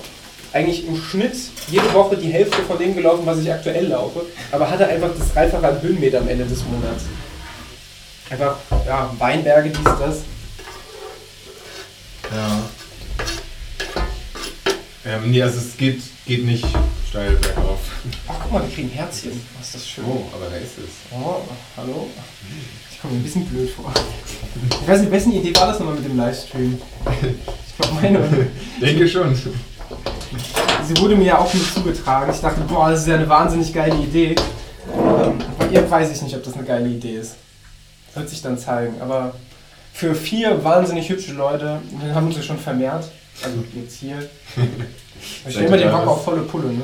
eigentlich 0.52 0.86
im 0.86 0.96
Schnitt 0.96 1.34
jede 1.68 1.92
Woche 1.92 2.16
die 2.16 2.30
Hälfte 2.30 2.62
von 2.62 2.78
dem 2.78 2.94
gelaufen, 2.94 3.22
was 3.24 3.40
ich 3.40 3.52
aktuell 3.52 3.88
laufe, 3.88 4.20
aber 4.52 4.70
hatte 4.70 4.86
einfach 4.86 5.10
das 5.18 5.32
Dreifache 5.32 5.66
an 5.66 5.82
Höhenmeter 5.82 6.20
am 6.20 6.28
Ende 6.28 6.44
des 6.44 6.62
Monats. 6.64 7.06
Einfach, 8.30 8.56
ja, 8.86 9.12
Weinberge, 9.18 9.70
dies, 9.70 9.84
das. 9.98 10.18
Ja. 12.32 12.59
Ähm, 15.06 15.30
nee, 15.30 15.42
also 15.42 15.58
es 15.58 15.76
geht, 15.78 16.02
geht 16.26 16.44
nicht 16.44 16.66
steil 17.08 17.32
bergauf. 17.36 17.80
Ach, 18.28 18.34
guck 18.42 18.52
mal, 18.52 18.62
wir 18.62 18.74
kriegen 18.74 18.90
Herzchen. 18.90 19.32
Was 19.58 19.68
ist 19.68 19.74
das 19.76 19.88
schön. 19.88 20.04
Oh, 20.06 20.26
aber 20.34 20.50
da 20.50 20.56
ist 20.56 20.76
es. 20.76 20.90
Oh, 21.10 21.40
hallo? 21.76 22.08
Ich 22.90 23.00
komme 23.00 23.14
mir 23.14 23.20
ein 23.20 23.22
bisschen 23.22 23.46
blöd 23.46 23.70
vor. 23.70 23.90
Ich 24.82 24.86
weiß 24.86 25.00
nicht, 25.00 25.10
wessen 25.10 25.32
Idee 25.32 25.56
war 25.56 25.68
das 25.68 25.78
nochmal 25.78 25.94
mit 25.94 26.04
dem 26.04 26.18
Livestream? 26.18 26.78
Ich 27.66 27.76
glaube, 27.76 27.94
meine. 27.94 28.48
Denke 28.80 29.08
schon. 29.08 29.34
Sie 29.34 30.96
wurde 30.98 31.16
mir 31.16 31.24
ja 31.24 31.38
auch 31.38 31.52
mit 31.54 31.64
zugetragen. 31.72 32.30
Ich 32.34 32.40
dachte, 32.40 32.60
boah, 32.68 32.90
das 32.90 33.00
ist 33.00 33.08
ja 33.08 33.14
eine 33.14 33.28
wahnsinnig 33.28 33.72
geile 33.72 33.96
Idee. 33.96 34.36
Ähm, 34.94 35.38
bei 35.58 35.68
ihr 35.68 35.90
weiß 35.90 36.10
ich 36.10 36.20
nicht, 36.20 36.36
ob 36.36 36.44
das 36.44 36.54
eine 36.54 36.64
geile 36.64 36.88
Idee 36.88 37.16
ist. 37.16 37.36
Wird 38.14 38.28
sich 38.28 38.42
dann 38.42 38.58
zeigen. 38.58 39.00
Aber 39.00 39.34
für 39.94 40.14
vier 40.14 40.62
wahnsinnig 40.62 41.08
hübsche 41.08 41.32
Leute, 41.32 41.80
wir 42.02 42.14
haben 42.14 42.26
uns 42.26 42.36
ja 42.36 42.42
schon 42.42 42.58
vermehrt. 42.58 43.10
Also 43.42 43.64
jetzt 43.74 43.96
hier. 43.98 44.28
Ich 45.46 45.54
immer 45.58 45.76
den 45.76 45.90
Bock 45.90 46.06
auf 46.06 46.24
volle 46.24 46.40
Pulle, 46.42 46.72
ne? 46.72 46.82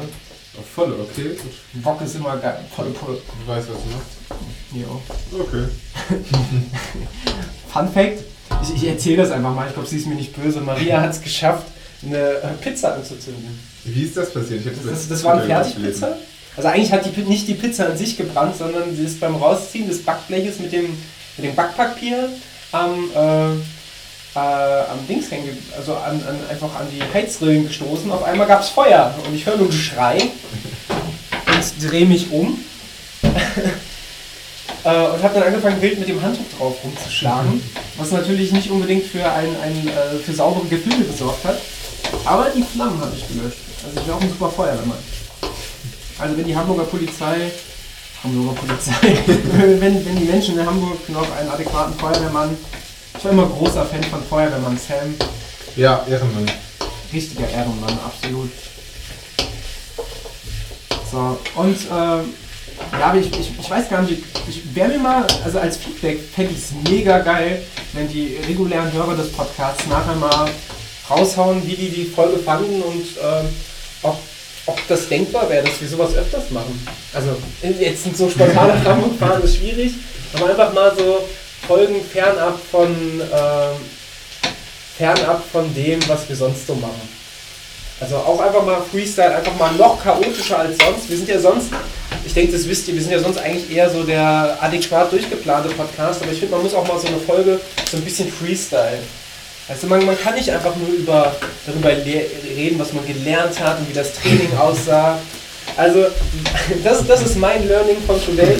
Auf 0.58 0.66
volle, 0.74 0.94
okay. 0.94 1.30
Gut. 1.42 1.82
Bock 1.82 2.02
ist 2.02 2.16
immer 2.16 2.36
geil. 2.36 2.58
Volle 2.74 2.90
Pulle. 2.90 3.16
Du 3.16 3.50
weißt, 3.50 3.68
was 3.70 3.76
du 3.82 3.88
machst. 3.88 4.72
mir 4.72 4.86
auch. 4.86 5.40
Okay. 5.40 5.64
Fun 7.72 7.88
Fact, 7.88 8.24
ich, 8.62 8.74
ich 8.74 8.88
erzähle 8.88 9.18
das 9.18 9.30
einfach 9.30 9.54
mal, 9.54 9.66
ich 9.66 9.72
glaube, 9.72 9.88
sie 9.88 9.96
ist 9.96 10.06
mir 10.06 10.14
nicht 10.14 10.34
böse. 10.34 10.60
Maria 10.60 11.00
hat 11.02 11.12
es 11.12 11.22
geschafft, 11.22 11.66
eine 12.04 12.40
Pizza 12.60 12.94
anzuzünden. 12.94 13.58
Wie 13.84 14.02
ist 14.02 14.16
das 14.16 14.32
passiert? 14.32 14.60
Ich 14.60 14.66
hab 14.66 14.74
Das, 14.86 15.08
das 15.08 15.24
war 15.24 15.34
eine 15.34 15.46
Fertigpizza. 15.46 16.16
Also 16.56 16.68
eigentlich 16.68 16.92
hat 16.92 17.04
die, 17.04 17.20
nicht 17.22 17.48
die 17.48 17.54
Pizza 17.54 17.86
an 17.86 17.96
sich 17.96 18.16
gebrannt, 18.16 18.56
sondern 18.56 18.94
sie 18.96 19.04
ist 19.04 19.20
beim 19.20 19.36
Rausziehen 19.36 19.88
des 19.88 20.02
Backbleches 20.02 20.58
mit 20.58 20.72
dem, 20.72 20.86
mit 21.36 21.46
dem 21.46 21.54
Backpapier 21.54 22.30
am, 22.72 23.10
äh, 23.14 23.60
äh, 24.36 24.38
am 24.38 25.06
Dings 25.08 25.30
hängen, 25.30 25.44
ge- 25.46 25.54
also 25.76 25.94
an, 25.94 26.22
an, 26.28 26.38
einfach 26.50 26.68
an 26.78 26.86
die 26.92 27.02
Heizrillen 27.14 27.66
gestoßen. 27.66 28.10
Auf 28.12 28.22
einmal 28.22 28.46
gab 28.46 28.60
es 28.60 28.68
Feuer 28.68 29.14
und 29.26 29.34
ich 29.34 29.46
höre 29.46 29.56
nur 29.56 29.66
ein 29.66 29.70
Geschrei 29.70 30.18
und 31.46 31.90
drehe 31.90 32.04
mich 32.06 32.30
um 32.30 32.58
äh, 34.84 34.88
und 34.88 35.22
habe 35.22 35.34
dann 35.34 35.42
angefangen, 35.44 35.80
wild 35.80 35.98
mit 35.98 36.08
dem 36.08 36.22
Handtuch 36.22 36.44
drauf 36.58 36.76
rumzuschlagen, 36.84 37.62
was 37.96 38.10
natürlich 38.10 38.52
nicht 38.52 38.70
unbedingt 38.70 39.04
für, 39.06 39.24
ein, 39.30 39.48
ein, 39.62 39.88
äh, 39.88 40.18
für 40.24 40.32
saubere 40.32 40.66
Gefühle 40.66 41.04
gesorgt 41.04 41.44
hat. 41.44 41.58
Aber 42.24 42.50
die 42.54 42.62
Flammen 42.62 43.00
habe 43.00 43.12
ich 43.16 43.26
gelöscht. 43.26 43.58
Also 43.84 43.98
ich 43.98 44.04
bin 44.04 44.14
auch 44.14 44.20
ein 44.20 44.28
super 44.28 44.50
Feuerwehrmann. 44.50 44.98
Also 46.18 46.36
wenn 46.36 46.46
die 46.46 46.56
Hamburger 46.56 46.84
Polizei, 46.84 47.50
Hamburger 48.22 48.60
Polizei, 48.60 49.18
wenn, 49.80 50.04
wenn 50.04 50.16
die 50.16 50.24
Menschen 50.24 50.58
in 50.58 50.66
Hamburg 50.66 51.08
noch 51.08 51.26
einen 51.36 51.50
adäquaten 51.50 51.94
Feuerwehrmann, 51.98 52.56
ich 53.18 53.24
war 53.24 53.32
immer 53.32 53.46
großer 53.46 53.84
Fan 53.86 54.02
von 54.04 54.22
Feuerwehrmann 54.22 54.78
Sam, 54.78 55.14
Ja, 55.76 56.04
Ehrenmann. 56.08 56.50
richtiger 57.12 57.48
Ehrenmann, 57.48 57.98
absolut. 58.04 58.50
So, 61.10 61.38
und 61.54 61.76
ähm, 61.90 62.34
ja, 62.98 63.06
aber 63.06 63.18
ich, 63.18 63.26
ich, 63.38 63.50
ich 63.58 63.70
weiß 63.70 63.88
gar 63.88 64.02
nicht, 64.02 64.22
ich 64.48 64.74
wäre 64.74 64.88
mir 64.88 64.98
mal, 64.98 65.26
also 65.44 65.58
als 65.58 65.76
Feedback 65.76 66.20
fände 66.34 66.52
ich 66.52 66.58
es 66.58 66.90
mega 66.90 67.20
geil, 67.20 67.62
wenn 67.92 68.08
die 68.08 68.36
regulären 68.46 68.92
Hörer 68.92 69.16
des 69.16 69.32
Podcasts 69.32 69.86
nachher 69.86 70.16
mal 70.16 70.50
raushauen, 71.08 71.66
wie 71.66 71.74
die 71.76 71.88
die 71.90 72.04
Folge 72.04 72.38
fanden 72.38 72.82
und 72.82 73.06
ähm, 73.22 73.48
ob, 74.02 74.18
ob 74.66 74.88
das 74.88 75.08
denkbar 75.08 75.48
wäre, 75.48 75.64
dass 75.64 75.80
wir 75.80 75.88
sowas 75.88 76.14
öfters 76.16 76.50
machen. 76.50 76.86
Also 77.14 77.36
jetzt 77.80 78.02
sind 78.02 78.16
so 78.16 78.28
spontan 78.28 78.68
nach 78.68 78.84
Hamburg 78.92 79.18
fahren 79.18 79.42
ist 79.42 79.56
schwierig, 79.56 79.94
aber 80.34 80.50
einfach 80.50 80.72
mal 80.74 80.92
so 80.96 81.20
Folgen 81.66 81.96
fernab 82.04 82.58
von 82.70 82.88
ähm, 82.88 83.76
fernab 84.96 85.42
von 85.50 85.74
dem, 85.74 86.00
was 86.08 86.28
wir 86.28 86.36
sonst 86.36 86.66
so 86.66 86.74
machen. 86.74 87.08
Also 88.00 88.16
auch 88.16 88.40
einfach 88.40 88.64
mal 88.64 88.82
Freestyle, 88.90 89.34
einfach 89.34 89.56
mal 89.56 89.72
noch 89.72 90.02
chaotischer 90.02 90.58
als 90.58 90.76
sonst. 90.78 91.08
Wir 91.08 91.16
sind 91.16 91.28
ja 91.28 91.38
sonst, 91.38 91.68
ich 92.26 92.34
denke, 92.34 92.52
das 92.52 92.68
wisst 92.68 92.88
ihr, 92.88 92.94
wir 92.94 93.02
sind 93.02 93.12
ja 93.12 93.20
sonst 93.20 93.38
eigentlich 93.38 93.74
eher 93.74 93.88
so 93.88 94.02
der 94.02 94.58
adäquat 94.60 95.10
durchgeplante 95.10 95.70
Podcast, 95.70 96.22
aber 96.22 96.32
ich 96.32 96.38
finde, 96.38 96.54
man 96.54 96.62
muss 96.62 96.74
auch 96.74 96.86
mal 96.86 96.98
so 96.98 97.06
eine 97.06 97.18
Folge 97.18 97.58
so 97.90 97.96
ein 97.96 98.02
bisschen 98.04 98.30
Freestyle. 98.30 98.98
Also 99.68 99.86
man, 99.86 100.04
man 100.04 100.18
kann 100.18 100.34
nicht 100.34 100.50
einfach 100.50 100.76
nur 100.76 100.88
über, 100.88 101.34
darüber 101.66 101.90
reden, 101.90 102.78
was 102.78 102.92
man 102.92 103.06
gelernt 103.06 103.58
hat 103.60 103.78
und 103.80 103.88
wie 103.88 103.94
das 103.94 104.12
Training 104.12 104.56
aussah. 104.58 105.18
Also 105.76 106.06
das, 106.84 107.06
das 107.06 107.22
ist 107.22 107.36
mein 107.36 107.66
Learning 107.66 107.96
von 108.06 108.22
today. 108.24 108.56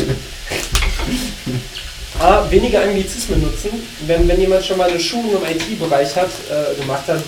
A, 2.19 2.51
weniger 2.51 2.83
Anglizismen 2.83 3.43
nutzen. 3.43 3.71
Wenn, 4.07 4.27
wenn 4.27 4.41
jemand 4.41 4.65
schon 4.65 4.79
mal 4.79 4.89
eine 4.89 4.99
Schulung 5.01 5.43
im 5.43 5.57
IT-Bereich 5.57 6.17
hat, 6.17 6.31
äh, 6.51 6.81
gemacht 6.81 7.07
hat, 7.09 7.23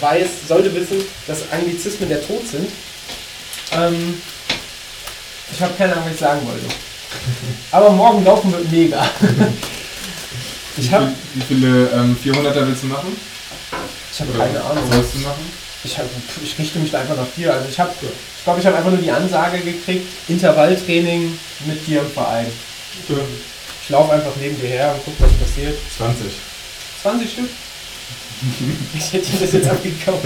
weiß, 0.00 0.28
sollte 0.48 0.74
wissen, 0.74 1.04
dass 1.26 1.50
Anglizismen 1.50 2.08
der 2.08 2.26
Tod 2.26 2.46
sind. 2.48 2.68
Ähm, 3.72 4.20
ich 5.52 5.60
habe 5.60 5.74
keine 5.76 5.92
Ahnung, 5.92 6.04
was 6.06 6.14
ich 6.14 6.20
sagen 6.20 6.40
wollte. 6.46 6.64
Aber 7.70 7.90
morgen 7.90 8.24
laufen 8.24 8.52
wird 8.52 8.70
mega. 8.70 9.06
Ich 10.76 10.92
habe 10.92 11.12
Wie, 11.34 11.42
viele 11.42 11.88
ähm, 11.94 12.16
400er 12.24 12.66
willst 12.66 12.82
du 12.82 12.86
machen? 12.88 13.16
ich 14.12 14.20
hab 14.20 14.28
Oder 14.30 14.38
keine 14.38 14.64
Ahnung. 14.64 14.84
Sollst 14.90 15.14
du 15.14 15.18
machen? 15.18 15.52
Ich, 15.84 15.98
hab, 15.98 16.06
ich 16.42 16.58
richte 16.58 16.78
mich 16.78 16.90
da 16.90 17.00
einfach 17.00 17.16
nach 17.16 17.26
dir. 17.36 17.52
Also 17.52 17.66
ich 17.70 17.78
habe, 17.78 17.90
ich 18.00 18.44
glaube, 18.44 18.60
ich 18.60 18.66
habe 18.66 18.76
einfach 18.76 18.90
nur 18.90 19.00
die 19.00 19.10
Ansage 19.10 19.58
gekriegt, 19.58 20.06
Intervalltraining 20.28 21.38
mit 21.66 21.86
dir 21.86 22.00
im 22.00 22.10
Verein. 22.10 22.46
Ich 23.84 23.90
laufe 23.90 24.12
einfach 24.14 24.32
neben 24.40 24.58
dir 24.58 24.68
her 24.68 24.94
und 24.94 25.02
guck, 25.04 25.14
was 25.20 25.32
passiert. 25.34 25.76
20. 25.98 26.26
20 27.02 27.30
Stück? 27.30 27.50
Ich 28.94 29.12
hätte 29.12 29.26
ihm 29.30 29.40
das 29.40 29.52
jetzt 29.52 29.68
abgekauft. 29.68 30.24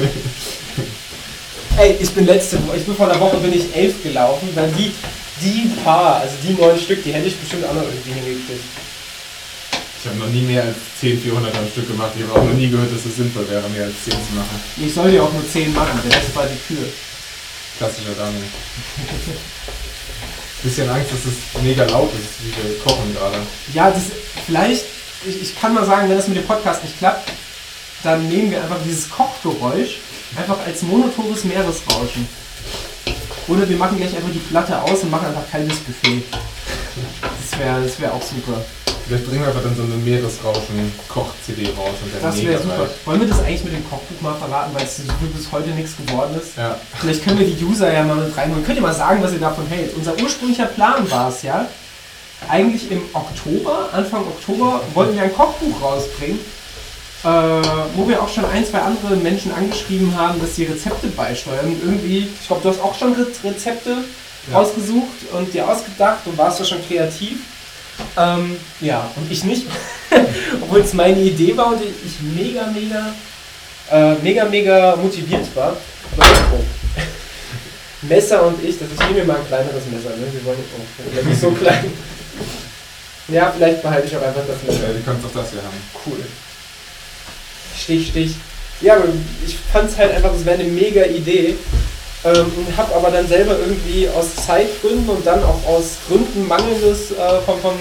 Ey, 1.77 1.97
ich 2.01 2.11
bin 2.11 2.27
letzte 2.27 2.57
Woche, 2.67 2.77
ich 2.77 2.85
bin 2.85 2.97
vor 2.97 3.11
einer 3.11 3.21
Woche 3.21 3.37
bin 3.39 3.53
ich 3.53 3.75
elf 3.75 4.03
gelaufen, 4.03 4.49
weil 4.55 4.71
die, 4.73 4.93
die 5.41 5.71
paar, 5.85 6.17
also 6.17 6.35
die 6.43 6.55
neun 6.55 6.79
Stück, 6.79 7.05
die 7.05 7.13
hätte 7.13 7.29
ich 7.29 7.37
bestimmt 7.37 7.65
auch 7.67 7.75
noch 7.75 7.83
irgendwie 7.83 8.13
hingekriegt. 8.13 8.65
Ich 10.01 10.09
habe 10.09 10.19
noch 10.19 10.29
nie 10.29 10.43
mehr 10.43 10.63
als 10.63 10.77
10 11.01 11.23
400er 11.23 11.59
am 11.59 11.69
Stück 11.71 11.89
gemacht. 11.89 12.13
Ich 12.17 12.23
habe 12.25 12.41
auch 12.41 12.45
noch 12.45 12.55
nie 12.55 12.71
gehört, 12.71 12.93
dass 12.93 13.05
es 13.05 13.17
sinnvoll 13.17 13.49
wäre, 13.49 13.69
mehr 13.69 13.85
als 13.85 13.95
10 14.05 14.13
zu 14.13 14.35
machen. 14.35 14.61
Ich 14.77 14.95
soll 14.95 15.11
dir 15.11 15.23
auch 15.23 15.33
nur 15.33 15.49
zehn 15.49 15.73
machen, 15.73 16.01
der 16.05 16.17
Rest 16.17 16.35
war 16.35 16.47
die 16.47 16.75
Kür. 16.75 16.87
Klassischer 17.79 18.15
Daniel. 18.17 18.43
Bisschen 20.63 20.89
Angst, 20.91 21.13
dass 21.13 21.21
es 21.25 21.63
mega 21.63 21.85
laut 21.85 22.11
ist, 22.13 22.45
wie 22.45 22.53
wir 22.57 22.79
kochen 22.81 23.15
gerade. 23.15 23.39
Ja, 23.73 23.91
das 23.91 24.05
vielleicht, 24.45 24.85
ich, 25.27 25.43
ich 25.43 25.61
kann 25.61 25.75
mal 25.75 25.87
sagen, 25.87 26.09
wenn 26.09 26.17
das 26.17 26.29
mit 26.29 26.37
dem 26.37 26.47
Podcast 26.47 26.83
nicht 26.83 26.99
klappt, 26.99 27.31
dann 28.03 28.29
nehmen 28.29 28.51
wir 28.51 28.63
einfach 28.63 28.79
dieses 28.85 29.09
Kochgeräusch 29.09 29.99
einfach 30.37 30.59
als 30.67 30.83
monotones 30.83 31.45
Meeresrauschen. 31.45 32.29
Oder 33.47 33.69
wir 33.69 33.77
machen 33.77 33.97
gleich 33.97 34.15
einfach 34.15 34.31
die 34.33 34.39
Platte 34.39 34.81
aus 34.83 35.03
und 35.03 35.11
machen 35.11 35.29
einfach 35.29 35.49
kaltes 35.51 35.79
Buffet. 35.79 36.23
Das 37.23 37.59
wäre 37.59 37.83
das 37.83 38.01
wär 38.01 38.13
auch 38.13 38.23
super. 38.23 38.63
Vielleicht 39.09 39.27
bringen 39.27 39.41
wir 39.41 39.49
einfach 39.49 39.63
dann 39.63 39.75
so 39.75 39.83
eine 39.85 39.95
Meeresrauschen-Koch-CD 40.05 41.69
raus 41.77 41.97
und 42.05 42.15
dann 42.15 42.23
Das 42.23 42.43
wäre 42.43 42.61
super. 42.61 42.87
Wollen 43.07 43.21
wir 43.21 43.29
das 43.29 43.41
eigentlich 43.41 43.65
mit 43.65 43.73
dem 43.73 43.89
Kochbuch 43.89 44.21
mal 44.21 44.35
verraten, 44.35 44.75
weil 44.75 44.85
es 44.85 44.99
so 44.99 45.03
bis 45.35 45.51
heute 45.51 45.71
nichts 45.71 45.93
geworden 45.97 46.37
ist? 46.39 46.59
Ja. 46.59 46.77
Vielleicht 47.01 47.25
können 47.25 47.39
wir 47.39 47.47
die 47.47 47.65
User 47.65 47.91
ja 47.91 48.03
mal 48.05 48.17
mit 48.17 48.37
reinholen. 48.37 48.65
Könnt 48.67 48.77
ihr 48.77 48.83
mal 48.83 48.95
sagen, 48.95 49.23
was 49.23 49.33
ihr 49.33 49.39
davon 49.41 49.67
hält? 49.67 49.95
Unser 49.97 50.13
ursprünglicher 50.21 50.67
Plan 50.67 51.11
war 51.11 51.31
es 51.31 51.43
ja, 51.43 51.67
eigentlich 52.51 52.91
im 52.91 53.01
Oktober, 53.15 53.89
Anfang 53.93 54.21
Oktober, 54.27 54.83
wollten 54.93 55.15
wir 55.17 55.23
ein 55.23 55.35
Kochbuch 55.35 55.81
rausbringen, 55.83 56.39
äh, 57.25 57.29
wo 57.97 58.07
wir 58.07 58.23
auch 58.23 58.29
schon 58.29 58.45
ein, 58.45 58.65
zwei 58.67 58.81
andere 58.81 59.17
Menschen 59.17 59.53
angeschrieben 59.55 60.15
haben, 60.17 60.39
dass 60.41 60.55
sie 60.55 60.65
Rezepte 60.65 61.07
beisteuern. 61.09 61.65
Und 61.67 61.83
irgendwie, 61.83 62.29
ich 62.41 62.47
glaube, 62.47 62.63
du 62.63 62.69
hast 62.69 62.81
auch 62.81 62.95
schon 62.97 63.15
Re 63.15 63.27
Rezepte 63.43 63.97
Ja. 64.53 64.59
ausgesucht 64.59 65.33
und 65.33 65.53
dir 65.53 65.67
ausgedacht 65.69 66.21
und 66.27 66.37
warst 66.39 66.61
da 66.61 66.65
schon 66.65 66.79
kreativ. 66.87 67.39
Ähm, 68.17 68.57
ja, 68.81 69.11
und 69.17 69.31
ich 69.31 69.45
nicht, 69.45 69.67
obwohl 70.63 70.81
es 70.81 70.93
meine 70.93 71.21
Idee 71.21 71.57
war 71.57 71.69
und 71.69 71.81
ich 71.83 72.21
mega, 72.35 72.67
mega, 72.67 73.15
äh, 73.91 74.15
mega, 74.23 74.45
mega 74.45 74.97
motiviert 74.97 75.47
war. 75.55 75.77
Oh. 76.17 76.23
Messer 78.03 78.47
und 78.47 78.63
ich, 78.65 78.79
das 78.79 78.89
ist, 78.89 79.01
ich 79.01 79.07
nehme 79.09 79.21
mir 79.21 79.25
mal 79.25 79.37
ein 79.37 79.47
kleineres 79.47 79.85
Messer, 79.91 80.11
ne? 80.11 80.27
Wir 80.33 80.45
wollen 80.45 80.59
oh, 80.59 81.29
nicht 81.29 81.41
so 81.41 81.51
klein. 81.51 81.93
Ja, 83.31 83.53
vielleicht 83.55 83.83
behalte 83.83 84.07
ich 84.07 84.17
auch 84.17 84.23
einfach 84.23 84.41
das 84.49 84.63
Messer. 84.67 84.89
Ja, 84.89 84.95
du 84.95 85.03
kannst 85.05 85.27
auch 85.27 85.43
das 85.43 85.51
hier 85.51 85.61
haben. 85.61 85.77
Cool. 86.07 86.17
Stich, 87.79 88.09
Stich. 88.09 88.37
Ja, 88.81 88.97
aber 88.97 89.05
ich 89.47 89.57
fand 89.71 89.91
es 89.91 89.99
halt 89.99 90.15
einfach, 90.15 90.33
es 90.35 90.47
wäre 90.47 90.59
eine 90.59 90.69
mega 90.69 91.05
Idee. 91.05 91.57
Ähm, 92.25 92.53
und 92.57 92.77
habe 92.77 92.95
aber 92.97 93.11
dann 93.11 93.29
selber 93.29 93.57
irgendwie 93.59 94.09
aus 94.09 94.35
Zeitgründen 94.45 95.09
und 95.09 95.27
dann 95.27 95.43
auch 95.45 95.65
aus 95.67 95.99
Gründen 96.09 96.49
mangelndes 96.49 97.13
äh, 97.13 97.41
von, 97.47 97.61
von 97.61 97.75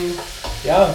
ja, 0.63 0.93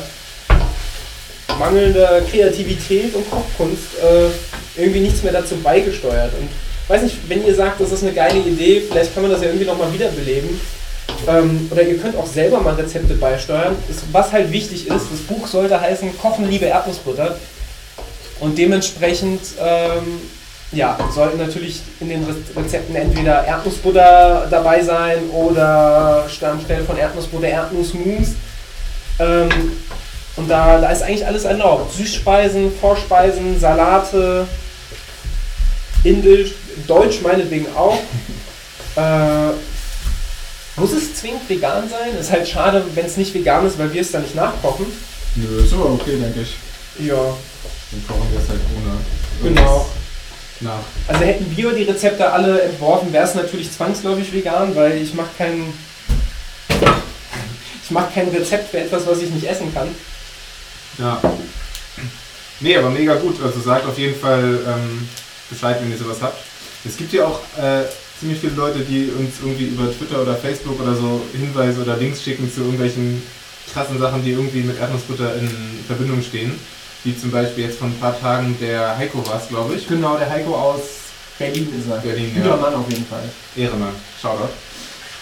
mangelnder 1.59 2.21
Kreativität 2.23 3.15
und 3.15 3.29
Kochkunst 3.31 3.99
äh, 4.01 4.81
irgendwie 4.81 5.01
nichts 5.01 5.23
mehr 5.23 5.33
dazu 5.33 5.57
beigesteuert. 5.57 6.33
Und 6.39 6.49
weiß 6.89 7.03
nicht, 7.03 7.17
wenn 7.29 7.45
ihr 7.47 7.55
sagt, 7.55 7.81
das 7.81 7.93
ist 7.93 8.03
eine 8.03 8.13
geile 8.13 8.39
Idee, 8.39 8.83
vielleicht 8.89 9.13
kann 9.13 9.23
man 9.23 9.33
das 9.33 9.43
ja 9.43 9.49
irgendwie 9.49 9.67
nochmal 9.67 9.93
wiederbeleben. 9.93 10.61
Ähm, 11.27 11.69
oder 11.71 11.83
ihr 11.83 11.99
könnt 11.99 12.17
auch 12.17 12.27
selber 12.27 12.61
mal 12.61 12.75
Rezepte 12.75 13.15
beisteuern. 13.15 13.77
Ist, 13.89 14.05
was 14.13 14.33
halt 14.33 14.51
wichtig 14.53 14.87
ist, 14.87 15.07
das 15.11 15.21
Buch 15.27 15.47
sollte 15.47 15.81
heißen 15.81 16.17
Kochen 16.19 16.49
liebe 16.49 16.67
Erdnussbutter. 16.67 17.37
Und 18.41 18.59
dementsprechend 18.59 19.41
ähm, 19.61 20.21
ja, 20.73 20.99
sollten 21.15 21.39
natürlich 21.39 21.81
in 22.01 22.09
den 22.09 22.25
Re- 22.25 22.35
Rezepten 22.61 22.97
entweder 22.97 23.45
Erdnussbutter 23.45 24.47
dabei 24.51 24.83
sein 24.83 25.29
oder 25.31 26.25
anstelle 26.43 26.85
von 26.85 26.97
Erdnussbutter 26.97 27.49
Erdnussmus. 27.49 28.29
Ähm, 29.19 29.49
und 30.37 30.49
da, 30.49 30.81
da 30.81 30.89
ist 30.91 31.03
eigentlich 31.03 31.27
alles 31.27 31.45
erlaubt. 31.45 31.93
Süßspeisen, 31.95 32.73
Vorspeisen, 32.81 33.61
Salate, 33.61 34.47
Indisch, 36.05 36.53
Deutsch 36.87 37.21
meinetwegen 37.23 37.67
auch. 37.77 37.99
Äh, 38.97 39.53
muss 40.77 40.93
es 40.93 41.15
zwingend 41.17 41.47
vegan 41.49 41.89
sein? 41.89 42.17
Ist 42.19 42.33
halt 42.33 42.49
schade, 42.49 42.83
wenn 42.95 43.05
es 43.05 43.19
nicht 43.19 43.35
vegan 43.35 43.67
ist, 43.67 43.79
weil 43.79 43.93
wir 43.93 44.01
es 44.01 44.11
dann 44.11 44.23
nicht 44.23 44.35
nachkochen. 44.35 44.87
Nö, 45.37 45.63
ist 45.63 45.75
aber 45.75 45.91
okay, 45.93 46.17
denke 46.19 46.41
ich. 46.41 46.57
Ja, 47.07 47.15
Dann 47.17 48.07
kochen 48.09 48.27
wir 48.33 48.41
es 48.41 48.49
halt 48.49 48.61
ohne. 48.75 49.51
genau. 49.55 49.87
Nach. 50.63 50.81
Also 51.09 51.25
hätten 51.25 51.57
wir 51.57 51.73
die 51.73 51.85
Rezepte 51.85 52.31
alle 52.31 52.63
entworfen, 52.63 53.13
wäre 53.13 53.25
es 53.25 53.35
natürlich 53.35 53.71
zwangsläufig 53.73 54.33
vegan, 54.33 54.75
weil 54.77 55.01
ich 55.03 55.15
mache 55.15 55.31
keinen. 55.37 55.73
Ich 57.85 57.91
mache 57.91 58.13
kein 58.15 58.29
Rezept 58.29 58.71
für 58.71 58.79
etwas, 58.79 59.07
was 59.07 59.21
ich 59.21 59.31
nicht 59.31 59.49
essen 59.49 59.75
kann. 59.75 59.89
Ja. 60.99 61.21
Nee, 62.61 62.77
aber 62.77 62.91
mega 62.91 63.17
gut. 63.17 63.43
Also 63.43 63.61
sagt 63.61 63.87
auf 63.87 63.99
jeden 63.99 64.19
Fall 64.19 64.61
ähm, 64.67 65.09
Bescheid, 65.51 65.79
wenn 65.81 65.91
ihr 65.91 65.99
sowas 65.99 66.19
habt. 66.21 66.39
Es 66.85 66.97
gibt 66.97 67.13
ja 67.13 67.27
auch 67.27 67.41
äh, 67.59 67.85
ziemlich 68.19 68.41
viele 68.41 68.55
Leute, 68.55 68.81
die 68.81 69.11
uns 69.19 69.35
irgendwie 69.43 69.67
über 69.67 69.93
Twitter 69.93 70.23
oder 70.23 70.37
Facebook 70.37 70.81
oder 70.81 70.95
so 70.95 71.23
Hinweise 71.33 71.83
oder 71.83 71.97
Links 71.97 72.23
schicken 72.23 72.53
zu 72.53 72.61
irgendwelchen 72.61 73.23
krassen 73.73 73.99
Sachen, 73.99 74.25
die 74.25 74.31
irgendwie 74.31 74.61
mit 74.61 74.79
Erdnussbutter 74.79 75.35
in 75.37 75.51
Verbindung 75.87 76.23
stehen. 76.23 76.53
Wie 77.05 77.17
zum 77.19 77.31
Beispiel 77.31 77.65
jetzt 77.65 77.79
vor 77.79 77.89
ein 77.89 77.99
paar 77.99 78.19
Tagen 78.19 78.57
der 78.61 78.97
Heiko 78.97 79.27
war 79.27 79.41
es, 79.43 79.49
glaube 79.49 79.75
ich. 79.75 79.89
Genau, 79.89 80.17
der 80.17 80.31
Heiko 80.31 80.55
aus 80.55 80.81
Berlin 81.39 81.69
ist 81.79 81.91
er. 81.91 81.99
Berlin, 81.99 82.33
Guter 82.35 82.51
ja. 82.51 82.57
Mann 82.57 82.75
auf 82.75 82.89
jeden 82.89 83.07
Fall. 83.07 83.25
Ehrenmann, 83.57 83.95
Shoutout. 84.21 84.51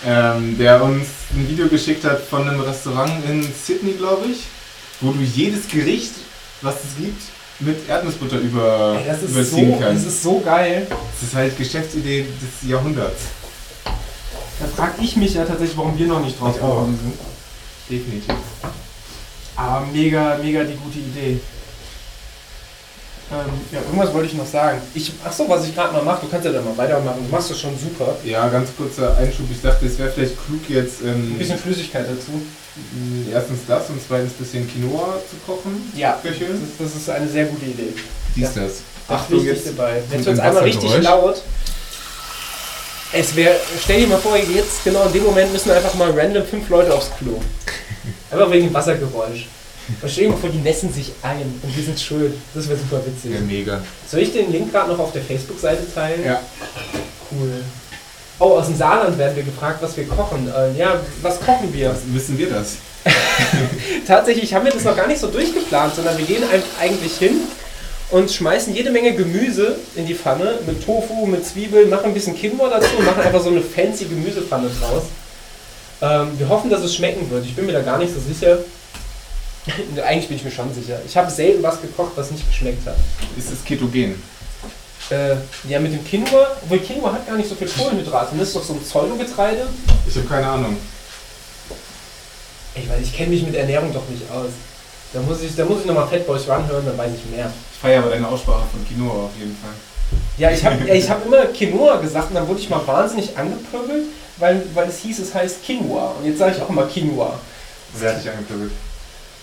Ähm, 0.07 0.57
der 0.59 0.83
uns 0.83 1.09
ein 1.35 1.49
Video 1.49 1.69
geschickt 1.69 2.05
hat 2.05 2.23
von 2.23 2.49
einem 2.49 2.61
Restaurant 2.61 3.25
in 3.29 3.43
Sydney, 3.43 3.93
glaube 3.93 4.27
ich, 4.27 4.45
wo 5.01 5.13
du 5.13 5.21
jedes 5.21 5.69
Gericht, 5.69 6.13
was 6.63 6.75
es 6.77 7.03
gibt, 7.03 7.23
mit 7.61 7.89
Erdnussbutter 7.89 8.39
über, 8.39 8.97
Ey, 8.99 9.07
das, 9.07 9.23
ist 9.23 9.31
überziehen 9.31 9.73
so, 9.73 9.79
das 9.79 9.89
kannst. 9.89 10.07
ist 10.07 10.23
so 10.23 10.41
geil. 10.41 10.87
Das 10.89 11.29
ist 11.29 11.35
halt 11.35 11.57
Geschäftsidee 11.59 12.25
des 12.41 12.69
Jahrhunderts. 12.69 13.23
Da 13.85 14.67
frage 14.77 15.03
ich 15.03 15.17
mich 15.17 15.35
ja 15.35 15.45
tatsächlich, 15.45 15.77
warum 15.77 15.99
wir 15.99 16.07
noch 16.07 16.25
nicht 16.25 16.39
drauf 16.39 16.55
gekommen 16.55 16.99
sind. 17.01 17.15
Definitiv. 17.89 18.35
Aber 19.57 19.87
mega, 19.87 20.39
mega 20.43 20.65
die 20.65 20.77
gute 20.77 20.99
Idee. 20.99 21.41
Ähm, 23.33 23.47
ja, 23.71 23.79
irgendwas 23.81 24.13
wollte 24.13 24.27
ich 24.27 24.35
noch 24.35 24.47
sagen. 24.47 24.81
Ich, 24.93 25.13
ach 25.25 25.33
so, 25.33 25.49
was 25.49 25.65
ich 25.65 25.75
gerade 25.75 25.93
mal 25.93 26.03
mache, 26.03 26.23
du 26.23 26.29
kannst 26.29 26.45
ja 26.47 26.53
dann 26.53 26.65
mal 26.65 26.77
weitermachen. 26.77 27.25
Du 27.25 27.31
machst 27.31 27.51
das 27.51 27.61
schon 27.61 27.79
super. 27.79 28.17
Ja, 28.25 28.49
ganz 28.49 28.71
kurzer 28.77 29.17
Einschub. 29.17 29.47
Ich 29.53 29.63
dachte, 29.63 29.87
es 29.87 29.99
wäre 29.99 30.11
vielleicht 30.11 30.35
klug 30.45 30.69
jetzt 30.69 31.03
Ein 31.03 31.09
ähm, 31.33 31.39
bisschen 31.39 31.59
Flüssigkeit 31.59 32.07
dazu. 32.07 32.43
erstens 33.33 33.61
das 33.69 33.89
und 33.89 34.01
zweitens 34.07 34.33
ein 34.33 34.39
bisschen 34.39 34.69
Quinoa 34.69 35.19
zu 35.31 35.37
kochen. 35.47 35.93
Ja, 35.95 36.19
das 36.23 36.33
ist, 36.35 36.43
das 36.79 36.97
ist 36.97 37.09
eine 37.09 37.29
sehr 37.29 37.45
gute 37.45 37.67
Idee. 37.67 37.93
Dies, 38.35 38.55
Ja. 38.57 38.63
das. 38.63 38.83
Das 39.07 39.21
Achtung, 39.21 39.45
jetzt 39.45 39.67
dabei. 39.67 39.97
Jetzt 39.97 40.25
wird 40.25 40.35
es 40.35 40.41
ein 40.41 40.41
einmal 40.41 40.63
richtig 40.65 41.03
laut. 41.03 41.43
Es 43.13 43.35
wäre, 43.35 43.57
stell 43.83 44.01
dir 44.01 44.07
mal 44.07 44.19
vor, 44.19 44.37
jetzt 44.37 44.85
genau 44.85 45.05
in 45.07 45.13
dem 45.13 45.25
Moment 45.25 45.53
müssen 45.53 45.71
einfach 45.73 45.95
mal 45.95 46.13
random 46.13 46.45
fünf 46.47 46.69
Leute 46.69 46.95
aufs 46.95 47.11
Klo. 47.19 47.41
Einfach 48.31 48.51
wegen 48.53 48.69
dem 48.69 48.75
Wassergeräusch. 48.75 49.49
Und 50.03 50.11
stell 50.11 50.25
dir 50.25 50.31
mal 50.31 50.37
vor, 50.37 50.51
die 50.51 50.59
nässen 50.59 50.93
sich 50.93 51.13
ein 51.23 51.61
und 51.63 51.77
wir 51.77 51.85
sind 51.85 52.01
schuld. 52.01 52.35
Das 52.55 52.69
wäre 52.69 52.79
super 52.79 53.03
witzig. 53.07 53.33
Ja, 53.33 53.41
mega. 53.41 53.81
Soll 54.07 54.21
ich 54.21 54.33
den 54.33 54.53
Link 54.53 54.73
gerade 54.73 54.91
noch 54.91 54.99
auf 54.99 55.13
der 55.13 55.23
Facebook-Seite 55.23 55.83
teilen? 55.95 56.25
Ja. 56.25 56.41
Cool. 57.31 57.63
Oh, 58.39 58.57
aus 58.57 58.67
dem 58.67 58.77
Saarland 58.77 59.19
werden 59.19 59.37
wir 59.37 59.43
gefragt, 59.43 59.83
was 59.83 59.97
wir 59.97 60.07
kochen. 60.07 60.49
Äh, 60.49 60.79
ja, 60.79 61.01
was 61.23 61.41
kochen 61.41 61.73
wir? 61.73 61.91
Was, 61.91 62.01
wissen 62.07 62.39
wir 62.39 62.49
das? 62.49 62.77
Tatsächlich 64.07 64.53
haben 64.55 64.65
wir 64.65 64.73
das 64.73 64.85
noch 64.85 64.97
gar 64.97 65.07
nicht 65.07 65.21
so 65.21 65.29
durchgeplant, 65.29 65.95
sondern 65.95 66.17
wir 66.17 66.25
gehen 66.25 66.43
eigentlich 66.81 67.17
hin 67.19 67.43
und 68.11 68.31
schmeißen 68.31 68.75
jede 68.75 68.91
Menge 68.91 69.15
Gemüse 69.15 69.77
in 69.95 70.07
die 70.07 70.15
Pfanne 70.15 70.59
mit 70.67 70.85
Tofu, 70.85 71.27
mit 71.27 71.47
Zwiebeln, 71.47 71.89
machen 71.89 72.07
ein 72.07 72.15
bisschen 72.15 72.37
Quinoa 72.37 72.69
dazu 72.69 72.97
und 72.99 73.07
machen 73.07 73.23
einfach 73.23 73.43
so 73.43 73.51
eine 73.51 73.61
fancy 73.61 74.07
Gemüsepfanne 74.07 74.69
draus. 74.81 75.05
Ähm, 76.03 76.39
wir 76.39 76.49
hoffen, 76.49 76.71
dass 76.71 76.83
es 76.83 76.95
schmecken 76.95 77.31
wird. 77.31 77.45
Ich 77.45 77.55
bin 77.55 77.67
mir 77.67 77.73
da 77.73 77.83
gar 77.83 77.99
nicht 77.99 78.13
so 78.13 78.21
sicher. 78.21 78.59
Eigentlich 80.05 80.29
bin 80.29 80.37
ich 80.37 80.45
mir 80.45 80.51
schon 80.51 80.73
sicher. 80.75 81.01
Ich 81.07 81.17
habe 81.17 81.31
selten 81.31 81.63
was 81.63 81.81
gekocht, 81.81 82.13
was 82.17 82.31
nicht 82.31 82.47
geschmeckt 82.47 82.87
hat. 82.87 82.97
Ist 83.37 83.53
es 83.53 83.65
ketogen? 83.65 84.23
Äh, 85.11 85.37
ja, 85.69 85.81
mit 85.81 85.93
dem 85.93 86.05
Quinoa, 86.05 86.47
obwohl 86.63 86.79
Quinoa 86.79 87.13
hat 87.13 87.27
gar 87.27 87.37
nicht 87.37 87.49
so 87.49 87.55
viel 87.57 87.69
Kohlenhydrate. 87.69 88.37
Das 88.39 88.49
ist 88.49 88.57
doch 88.57 88.63
so 88.63 88.75
ein 88.75 88.81
Pseudogetreide. 88.81 89.67
Ich 90.07 90.17
habe 90.17 90.27
keine 90.27 90.47
Ahnung. 90.47 90.77
Ich 92.77 92.89
weiß, 92.89 93.01
ich 93.03 93.17
kenne 93.17 93.31
mich 93.31 93.43
mit 93.43 93.57
Ernährung 93.57 93.93
doch 93.93 94.09
nicht 94.09 94.31
aus. 94.31 94.51
Da 95.13 95.21
muss 95.21 95.43
ich, 95.43 95.57
da 95.57 95.65
muss 95.65 95.81
ich 95.81 95.87
nochmal 95.87 96.07
Fatboys 96.07 96.49
Run 96.49 96.69
hören, 96.69 96.87
dann 96.87 96.97
weiß 96.97 97.11
ich 97.17 97.37
mehr. 97.37 97.51
Ich 97.73 97.79
feiere 97.81 97.99
aber 97.99 98.11
deine 98.11 98.29
Aussprache 98.29 98.63
von 98.71 98.87
Quinoa 98.87 99.25
auf 99.25 99.37
jeden 99.37 99.57
Fall. 99.57 99.73
Ja, 100.39 100.51
ich 100.53 100.65
habe 100.65 100.89
ich 100.89 101.11
hab 101.11 101.27
immer 101.27 101.47
Quinoa 101.47 101.97
gesagt 101.97 102.29
und 102.29 102.37
dann 102.37 102.47
wurde 102.47 102.61
ich 102.61 102.71
mal 102.71 102.87
wahnsinnig 102.87 103.37
angepöbelt, 103.37 104.07
weil, 104.37 104.63
weil 104.75 104.89
es 104.89 104.99
hieß, 104.99 105.19
es 105.19 105.35
heißt 105.35 105.65
Quinoa. 105.65 106.15
Und 106.19 106.27
jetzt 106.27 106.39
sage 106.39 106.55
ich 106.57 106.63
auch 106.63 106.69
immer 106.69 106.87
Quinoa. 106.87 107.39
Wer 107.99 108.15
hat 108.15 108.25
dich 108.25 108.31
angepöbelt? 108.31 108.71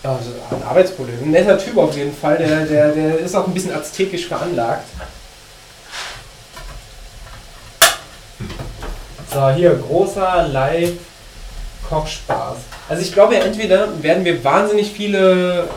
Also 0.02 0.30
ein 0.50 0.62
Arbeitskollege. 0.62 1.22
Ein 1.22 1.30
netter 1.32 1.58
Typ 1.58 1.76
auf 1.76 1.94
jeden 1.96 2.14
Fall. 2.14 2.38
Der, 2.38 2.64
der, 2.66 2.92
der 2.92 3.18
ist 3.18 3.34
auch 3.34 3.46
ein 3.46 3.54
bisschen 3.54 3.74
aztekisch 3.74 4.26
veranlagt. 4.26 4.86
So, 9.32 9.48
hier, 9.50 9.74
großer 9.74 10.48
Live-Kochspaß. 10.48 12.56
Also 12.88 13.02
ich 13.02 13.12
glaube, 13.12 13.36
entweder 13.36 14.02
werden 14.02 14.24
wir 14.24 14.42
wahnsinnig 14.42 14.90
viele 14.92 15.68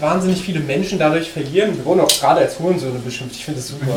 wahnsinnig 0.00 0.42
viele 0.42 0.60
Menschen 0.60 0.98
dadurch 0.98 1.30
verlieren. 1.30 1.76
Wir 1.76 1.84
wurden 1.84 2.00
auch 2.00 2.08
gerade 2.08 2.40
als 2.40 2.58
Hurensöhne 2.58 2.98
beschimpft. 2.98 3.36
Ich 3.36 3.44
finde 3.44 3.60
das 3.60 3.68
super. 3.68 3.86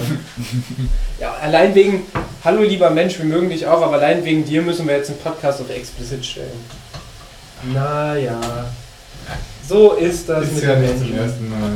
ja, 1.19 1.36
allein 1.41 1.73
wegen, 1.75 2.06
hallo 2.43 2.62
lieber 2.62 2.89
Mensch, 2.89 3.17
wir 3.17 3.25
mögen 3.25 3.49
dich 3.49 3.67
auch, 3.67 3.82
aber 3.82 3.97
allein 3.97 4.23
wegen 4.23 4.45
dir 4.45 4.62
müssen 4.62 4.88
wir 4.88 4.95
jetzt 4.95 5.10
einen 5.10 5.19
Podcast 5.19 5.62
auf 5.62 5.69
explicit 5.69 6.25
stellen. 6.25 6.65
Naja. 7.73 8.39
So 9.69 9.93
ist 9.93 10.27
das 10.27 10.45
ist 10.45 10.55
mit 10.55 10.63
ja 10.63 10.75
nicht 10.77 10.97
zum 10.97 11.15
ersten 11.15 11.47
Mal. 11.47 11.71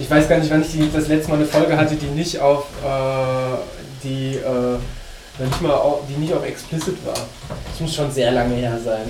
Ich 0.00 0.10
weiß 0.10 0.28
gar 0.28 0.38
nicht, 0.38 0.50
wann 0.50 0.62
ich 0.62 0.72
die, 0.72 0.90
das 0.92 1.06
letzte 1.06 1.30
Mal 1.30 1.36
eine 1.36 1.46
Folge 1.46 1.76
hatte, 1.76 1.94
die 1.94 2.06
nicht 2.06 2.40
auf 2.40 2.64
äh, 2.84 3.56
die 4.02 4.34
äh, 4.34 5.44
nicht 5.44 5.62
mal 5.62 5.74
auf, 5.74 6.00
die 6.08 6.14
nicht 6.14 6.34
auf 6.34 6.44
explicit 6.44 6.96
war. 7.06 7.14
Das 7.14 7.78
muss 7.78 7.94
schon 7.94 8.10
sehr 8.10 8.32
lange 8.32 8.56
her 8.56 8.76
sein. 8.84 9.06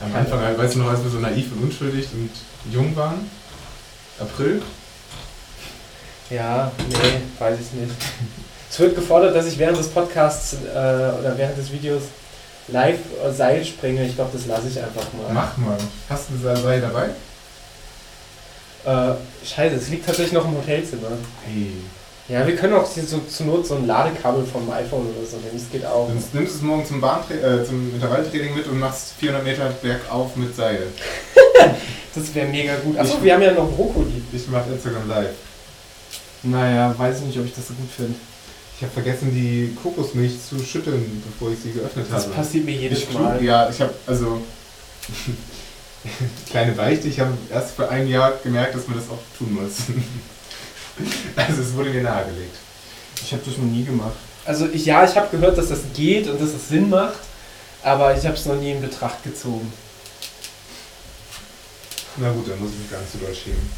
Am 0.00 0.14
Anfang, 0.14 0.56
weißt 0.56 0.76
du 0.76 0.78
noch, 0.78 0.90
als 0.90 1.02
wir 1.02 1.10
so 1.10 1.18
naiv 1.18 1.50
und 1.56 1.64
unschuldig 1.64 2.06
und 2.12 2.30
jung 2.72 2.94
waren? 2.94 3.28
April? 4.20 4.62
Ja, 6.30 6.70
nee, 6.88 7.20
weiß 7.40 7.58
ich 7.58 7.80
nicht. 7.80 7.94
Es 8.70 8.78
wird 8.78 8.94
gefordert, 8.94 9.34
dass 9.34 9.46
ich 9.46 9.58
während 9.58 9.78
des 9.78 9.88
Podcasts 9.88 10.54
äh, 10.54 10.78
oder 10.78 11.34
während 11.36 11.58
des 11.58 11.72
Videos 11.72 12.02
live 12.68 12.98
Seil 13.32 13.64
springe. 13.64 14.04
Ich 14.06 14.14
glaube, 14.14 14.30
das 14.32 14.46
lasse 14.46 14.68
ich 14.68 14.78
einfach 14.78 15.06
mal. 15.12 15.32
Mach 15.32 15.56
mal. 15.56 15.78
Hast 16.08 16.30
du 16.30 16.34
ein 16.34 16.62
Seil 16.62 16.80
dabei? 16.80 17.10
Äh, 18.84 19.14
scheiße, 19.46 19.76
es 19.76 19.88
liegt 19.88 20.06
tatsächlich 20.06 20.34
noch 20.34 20.44
im 20.44 20.56
Hotelzimmer. 20.56 21.08
Hey. 21.46 21.72
Ja, 22.28 22.46
wir 22.46 22.56
können 22.56 22.72
auch 22.74 22.86
so, 22.86 23.18
zur 23.18 23.46
Not 23.46 23.66
so 23.66 23.76
ein 23.76 23.86
Ladekabel 23.86 24.44
vom 24.46 24.70
iPhone 24.70 25.06
oder 25.14 25.26
so 25.26 25.36
nehmen. 25.36 25.50
Das 25.52 25.70
geht 25.70 25.84
auch. 25.84 26.08
Dann 26.08 26.16
nimmst 26.16 26.54
du 26.54 26.56
es 26.56 26.62
morgen 26.62 26.86
zum, 26.86 27.00
Bahntra 27.00 27.34
äh, 27.34 27.64
zum 27.64 27.94
Intervalltraining 27.94 28.54
mit 28.54 28.66
und 28.66 28.78
machst 28.78 29.12
400 29.18 29.44
Meter 29.44 29.70
bergauf 29.82 30.34
mit 30.36 30.54
Seil. 30.54 30.86
Das 32.14 32.32
wäre 32.32 32.46
mega 32.46 32.76
gut. 32.76 32.96
Achso, 32.96 33.20
wir 33.24 33.34
haben 33.34 33.42
ja 33.42 33.50
noch 33.50 33.68
Brokkoli. 33.72 34.22
Ich 34.32 34.46
mache 34.46 34.70
Instagram 34.70 35.08
live. 35.08 35.34
Naja, 36.44 36.94
weiß 36.96 37.22
nicht, 37.22 37.36
ob 37.38 37.44
ich 37.44 37.54
das 37.54 37.66
so 37.66 37.74
gut 37.74 37.90
finde. 37.90 38.14
Ich 38.76 38.82
habe 38.82 38.92
vergessen, 38.92 39.32
die 39.32 39.76
Kokosmilch 39.82 40.34
zu 40.48 40.58
schütteln, 40.64 41.22
bevor 41.24 41.52
ich 41.52 41.60
sie 41.60 41.72
geöffnet 41.72 42.06
Das 42.10 42.24
habe. 42.24 42.34
passiert 42.34 42.64
mir 42.64 42.72
jedes 42.74 43.00
Ich 43.00 43.10
klug, 43.10 43.22
Mal. 43.22 43.42
ja, 43.42 43.68
ich 43.70 43.80
habe 43.80 43.94
also 44.06 44.42
kleine 46.50 46.72
Beichte, 46.72 47.08
ich 47.08 47.20
habe 47.20 47.32
erst 47.50 47.76
vor 47.76 47.88
einem 47.88 48.08
Jahr 48.08 48.32
gemerkt, 48.42 48.74
dass 48.74 48.88
man 48.88 48.98
das 48.98 49.08
auch 49.08 49.18
tun 49.38 49.54
muss. 49.54 49.76
also 51.36 51.62
es 51.62 51.72
wurde 51.74 51.90
mir 51.90 52.02
nahegelegt. 52.02 52.56
Ich 53.22 53.32
habe 53.32 53.42
das 53.46 53.56
noch 53.56 53.64
nie 53.64 53.84
gemacht. 53.84 54.16
Also 54.44 54.66
ich, 54.66 54.84
ja, 54.84 55.04
ich 55.04 55.16
habe 55.16 55.28
gehört, 55.34 55.56
dass 55.56 55.68
das 55.68 55.80
geht 55.94 56.28
und 56.28 56.40
dass 56.40 56.50
es 56.50 56.68
Sinn 56.68 56.90
macht, 56.90 57.20
aber 57.82 58.16
ich 58.16 58.24
habe 58.26 58.34
es 58.34 58.44
noch 58.44 58.56
nie 58.56 58.72
in 58.72 58.82
Betracht 58.82 59.22
gezogen. 59.22 59.72
Na 62.16 62.30
gut, 62.32 62.48
dann 62.48 62.58
muss 62.60 62.70
ich 62.72 62.78
mich 62.80 62.90
gar 62.90 63.00
nicht 63.00 63.12
so 63.12 63.18
doll 63.18 63.34
schämen. 63.34 63.70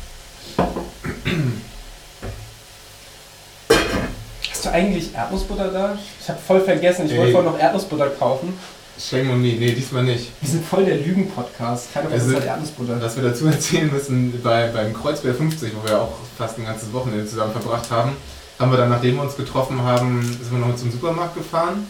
Eigentlich 4.77 5.15
Erdnussbutter 5.15 5.69
da? 5.69 5.99
Ich 6.21 6.29
habe 6.29 6.39
voll 6.39 6.61
vergessen, 6.61 7.07
ich 7.07 7.13
Ey. 7.13 7.19
wollte 7.19 7.33
vorhin 7.33 7.53
noch 7.53 7.59
Erdnussbutter 7.59 8.11
kaufen. 8.11 8.53
Shame 8.99 9.31
on 9.31 9.43
me, 9.43 9.49
nee, 9.55 9.73
diesmal 9.73 10.05
nicht. 10.05 10.31
Wir 10.41 10.49
sind 10.51 10.65
voll 10.65 10.85
der 10.85 10.97
Lügen-Podcast. 10.99 11.89
Uns 11.97 12.13
Also- 12.13 12.37
hat 12.37 12.45
Erdnussbutter. 12.47 13.01
Was 13.01 13.17
wir 13.17 13.25
dazu 13.25 13.47
erzählen 13.57 13.91
müssen, 13.93 14.41
bei, 14.43 14.69
beim 14.69 14.93
Kreuzberg 14.95 15.37
50, 15.37 15.73
wo 15.77 15.89
wir 15.89 16.01
auch 16.01 16.13
fast 16.37 16.59
ein 16.59 16.65
ganzes 16.65 16.93
Wochenende 16.93 17.27
zusammen 17.27 17.53
verbracht 17.53 17.91
haben, 17.91 18.13
haben 18.59 18.71
wir 18.71 18.79
dann, 18.79 18.89
nachdem 18.91 19.17
wir 19.17 19.23
uns 19.23 19.37
getroffen 19.37 19.83
haben, 19.83 20.23
sind 20.23 20.51
wir 20.51 20.67
noch 20.67 20.75
zum 20.77 20.91
Supermarkt 20.91 21.35
gefahren, 21.35 21.87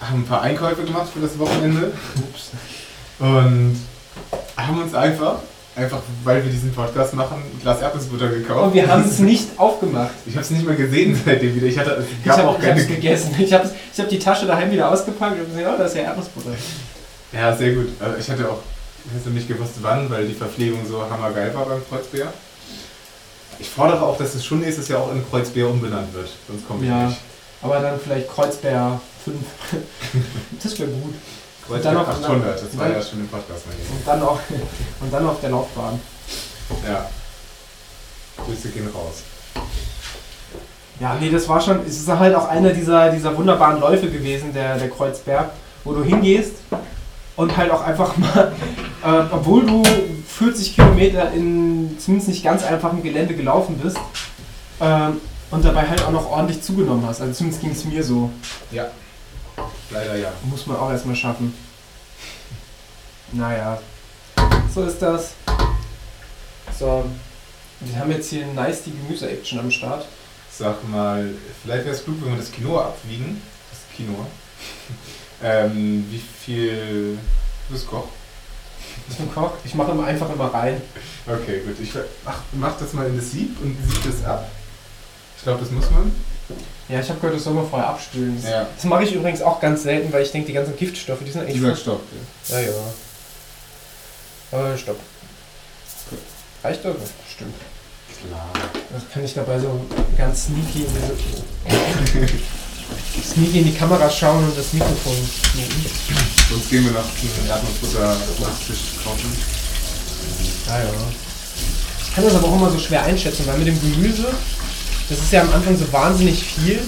haben 0.00 0.20
ein 0.20 0.26
paar 0.26 0.42
Einkäufe 0.42 0.82
gemacht 0.84 1.08
für 1.12 1.20
das 1.20 1.38
Wochenende 1.38 1.92
Ups. 2.16 2.50
und 3.18 3.80
haben 4.56 4.82
uns 4.82 4.94
einfach, 4.94 5.36
einfach 5.76 6.00
weil 6.24 6.44
wir 6.44 6.50
diesen 6.50 6.72
Podcast 6.72 7.14
machen, 7.14 7.36
ein 7.38 7.60
Glas 7.62 7.80
Erdnussbutter 7.80 8.28
gekauft. 8.28 8.66
Und 8.66 8.74
wir 8.74 8.86
haben 8.88 9.04
es 9.04 9.18
nicht 9.20 9.46
aufgemacht. 9.58 10.10
Ich 10.26 10.34
habe 10.34 10.42
es 10.44 10.50
nicht 10.50 10.66
mehr 10.66 10.76
gesehen 10.76 11.18
seitdem 11.24 11.54
wieder. 11.54 11.66
Ich 11.66 11.78
hatte, 11.78 11.90
es 11.92 12.06
Ich 12.24 12.30
habe 12.30 12.48
auch 12.48 12.58
keine. 12.60 12.80
es 12.80 12.86
gegessen. 12.88 13.34
Ich 13.38 13.52
habe 13.52 13.70
ich 13.92 14.00
hab 14.00 14.08
die 14.08 14.18
Tasche 14.18 14.46
daheim 14.46 14.70
wieder 14.70 14.90
ausgepackt 14.90 15.38
und 15.40 15.46
gesehen, 15.46 15.68
oh, 15.72 15.78
da 15.78 15.84
ist 15.84 15.94
ja 15.96 16.02
Erdnussbutter. 16.02 16.50
Ja, 17.32 17.56
sehr 17.56 17.72
gut. 17.74 17.88
Also 18.00 18.16
ich 18.18 18.28
hatte 18.30 18.48
auch, 18.50 18.58
ich 19.06 19.12
hätte 19.18 19.30
nicht 19.30 19.48
gewusst 19.48 19.74
wann, 19.80 20.10
weil 20.10 20.26
die 20.26 20.34
Verpflegung 20.34 20.80
so 20.86 21.02
hammergeil 21.08 21.54
war 21.54 21.64
beim 21.66 21.80
Kreuzbär. 21.88 22.32
Ich 23.58 23.68
fordere 23.68 24.02
auch, 24.02 24.16
dass 24.18 24.34
es 24.34 24.44
schon 24.44 24.60
nächstes 24.60 24.88
Jahr 24.88 25.00
auch 25.02 25.12
in 25.12 25.22
Kreuzbär 25.30 25.68
umbenannt 25.68 26.12
wird, 26.14 26.28
sonst 26.48 26.66
komme 26.66 26.82
ich 26.82 26.88
Ja. 26.88 27.06
nicht. 27.06 27.18
Aber 27.62 27.78
dann 27.78 28.00
vielleicht 28.02 28.28
Kreuzbär 28.28 29.00
5. 29.24 29.36
Das 30.62 30.78
wäre 30.78 30.88
gut. 30.90 31.14
Und 31.70 31.84
dann, 31.84 31.96
auf, 31.96 32.08
800, 32.08 32.62
das 32.62 32.78
war 32.78 32.88
ja 32.88 33.00
schon 33.00 33.20
im 33.20 33.28
Podcast 33.28 33.64
und, 33.66 34.06
dann 34.06 34.22
auch, 34.22 34.40
und 35.00 35.12
dann 35.12 35.26
auf 35.26 35.40
der 35.40 35.50
Laufbahn. 35.50 36.00
Ja. 36.86 37.06
Grüße 38.44 38.68
gehen 38.70 38.88
raus. 38.92 39.22
Ja, 40.98 41.16
nee, 41.20 41.30
das 41.30 41.48
war 41.48 41.60
schon, 41.60 41.80
es 41.86 42.00
ist 42.00 42.08
halt 42.08 42.34
auch 42.34 42.48
einer 42.48 42.70
dieser, 42.70 43.10
dieser 43.10 43.36
wunderbaren 43.36 43.80
Läufe 43.80 44.10
gewesen, 44.10 44.52
der, 44.52 44.76
der 44.78 44.90
Kreuzberg, 44.90 45.50
wo 45.84 45.92
du 45.94 46.02
hingehst 46.02 46.56
und 47.36 47.56
halt 47.56 47.70
auch 47.70 47.82
einfach 47.82 48.16
mal, 48.16 48.52
äh, 49.04 49.22
obwohl 49.32 49.64
du 49.64 49.82
40 50.26 50.74
Kilometer 50.74 51.32
in 51.32 51.96
zumindest 51.98 52.28
nicht 52.28 52.44
ganz 52.44 52.64
einfachem 52.64 53.02
Gelände 53.02 53.34
gelaufen 53.34 53.78
bist 53.82 53.98
äh, 54.80 55.08
und 55.50 55.64
dabei 55.64 55.88
halt 55.88 56.02
auch 56.04 56.10
noch 56.10 56.30
ordentlich 56.30 56.62
zugenommen 56.62 57.04
hast. 57.06 57.20
Also 57.20 57.32
zumindest 57.32 57.62
ging 57.62 57.70
es 57.72 57.84
mir 57.84 58.04
so. 58.04 58.30
Ja. 58.70 58.88
Leider 59.90 60.16
ja. 60.16 60.32
Muss 60.44 60.66
man 60.66 60.76
auch 60.76 60.90
erstmal 60.90 61.16
schaffen. 61.16 61.54
Naja, 63.32 63.80
so 64.74 64.84
ist 64.84 65.00
das. 65.00 65.32
So, 66.78 67.04
wir 67.80 67.98
haben 67.98 68.10
jetzt 68.10 68.30
hier 68.30 68.46
nice 68.46 68.82
die 68.84 68.92
Gemüse-Action 68.92 69.58
am 69.58 69.70
Start. 69.70 70.06
Sag 70.50 70.86
mal, 70.88 71.34
vielleicht 71.62 71.84
wäre 71.84 71.94
es 71.94 72.04
klug, 72.04 72.16
wenn 72.22 72.32
wir 72.32 72.38
das 72.38 72.52
Quinoa 72.52 72.86
abwiegen. 72.86 73.40
Das 73.70 73.96
Quinoa. 73.96 74.26
ähm, 75.42 76.06
wie 76.10 76.18
viel. 76.18 77.18
Du 77.68 77.74
bist 77.74 77.86
Koch? 77.86 78.08
Ich 79.08 79.16
bin 79.16 79.32
Koch. 79.32 79.52
Ich 79.64 79.74
mache 79.74 79.92
immer 79.92 80.06
einfach 80.06 80.30
immer 80.30 80.52
rein. 80.52 80.80
Okay, 81.26 81.60
gut. 81.60 81.78
Ich 81.80 81.92
mach, 82.24 82.40
mach 82.52 82.78
das 82.78 82.92
mal 82.92 83.06
in 83.06 83.16
das 83.16 83.30
Sieb 83.30 83.60
und 83.60 83.76
sieb 83.88 84.04
das 84.04 84.24
ab. 84.24 84.50
Ich 85.36 85.42
glaube, 85.42 85.60
das 85.60 85.70
muss 85.70 85.90
man. 85.90 86.12
Ja, 86.88 87.00
ich 87.00 87.08
habe 87.08 87.20
gehört, 87.20 87.36
das 87.36 87.44
soll 87.44 87.54
man 87.54 87.68
vorher 87.68 87.88
abspülen. 87.88 88.36
Das, 88.42 88.50
Ja. 88.50 88.66
das 88.74 88.84
mache 88.84 89.04
ich 89.04 89.12
übrigens 89.12 89.42
auch 89.42 89.60
ganz 89.60 89.82
selten, 89.84 90.12
weil 90.12 90.22
ich 90.22 90.32
denke, 90.32 90.48
die 90.48 90.52
ganzen 90.54 90.76
Giftstoffe, 90.76 91.20
die 91.24 91.30
sind 91.30 91.42
eigentlich. 91.42 91.54
Dieser 91.54 91.76
Stopp. 91.76 92.00
Ja, 92.48 92.58
ja. 92.60 92.70
Äh, 94.72 94.76
stopp. 94.78 94.98
Reicht 96.64 96.84
das? 96.84 96.94
Stimmt. 97.32 97.54
Klar. 98.26 98.50
Das 98.92 99.02
kann 99.12 99.24
ich 99.24 99.32
dabei 99.34 99.58
so 99.58 99.80
ganz 100.18 100.46
sneaky 100.46 100.80
in 100.84 100.92
diese. 100.92 101.14
sneaky 103.34 103.58
in 103.60 103.64
die 103.66 103.74
Kamera 103.74 104.10
schauen 104.10 104.44
und 104.44 104.58
das 104.58 104.72
Mikrofon 104.72 105.14
muten. 105.54 105.86
Sonst 106.50 106.70
gehen 106.70 106.84
wir 106.84 106.90
einen 106.90 107.48
Erdnussbutter 107.48 108.16
Tisch 108.66 108.78
kaufen. 109.04 109.32
Ja, 110.66 110.78
ja. 110.80 110.86
Ich 112.04 112.14
kann 112.14 112.24
das 112.24 112.34
aber 112.34 112.48
auch 112.48 112.56
immer 112.56 112.70
so 112.70 112.78
schwer 112.78 113.02
einschätzen, 113.04 113.46
weil 113.46 113.58
mit 113.58 113.68
dem 113.68 113.80
Gemüse, 113.80 114.26
das 115.10 115.18
ist 115.18 115.32
ja 115.32 115.42
am 115.42 115.52
Anfang 115.52 115.76
so 115.76 115.92
wahnsinnig 115.92 116.42
viel. 116.42 116.80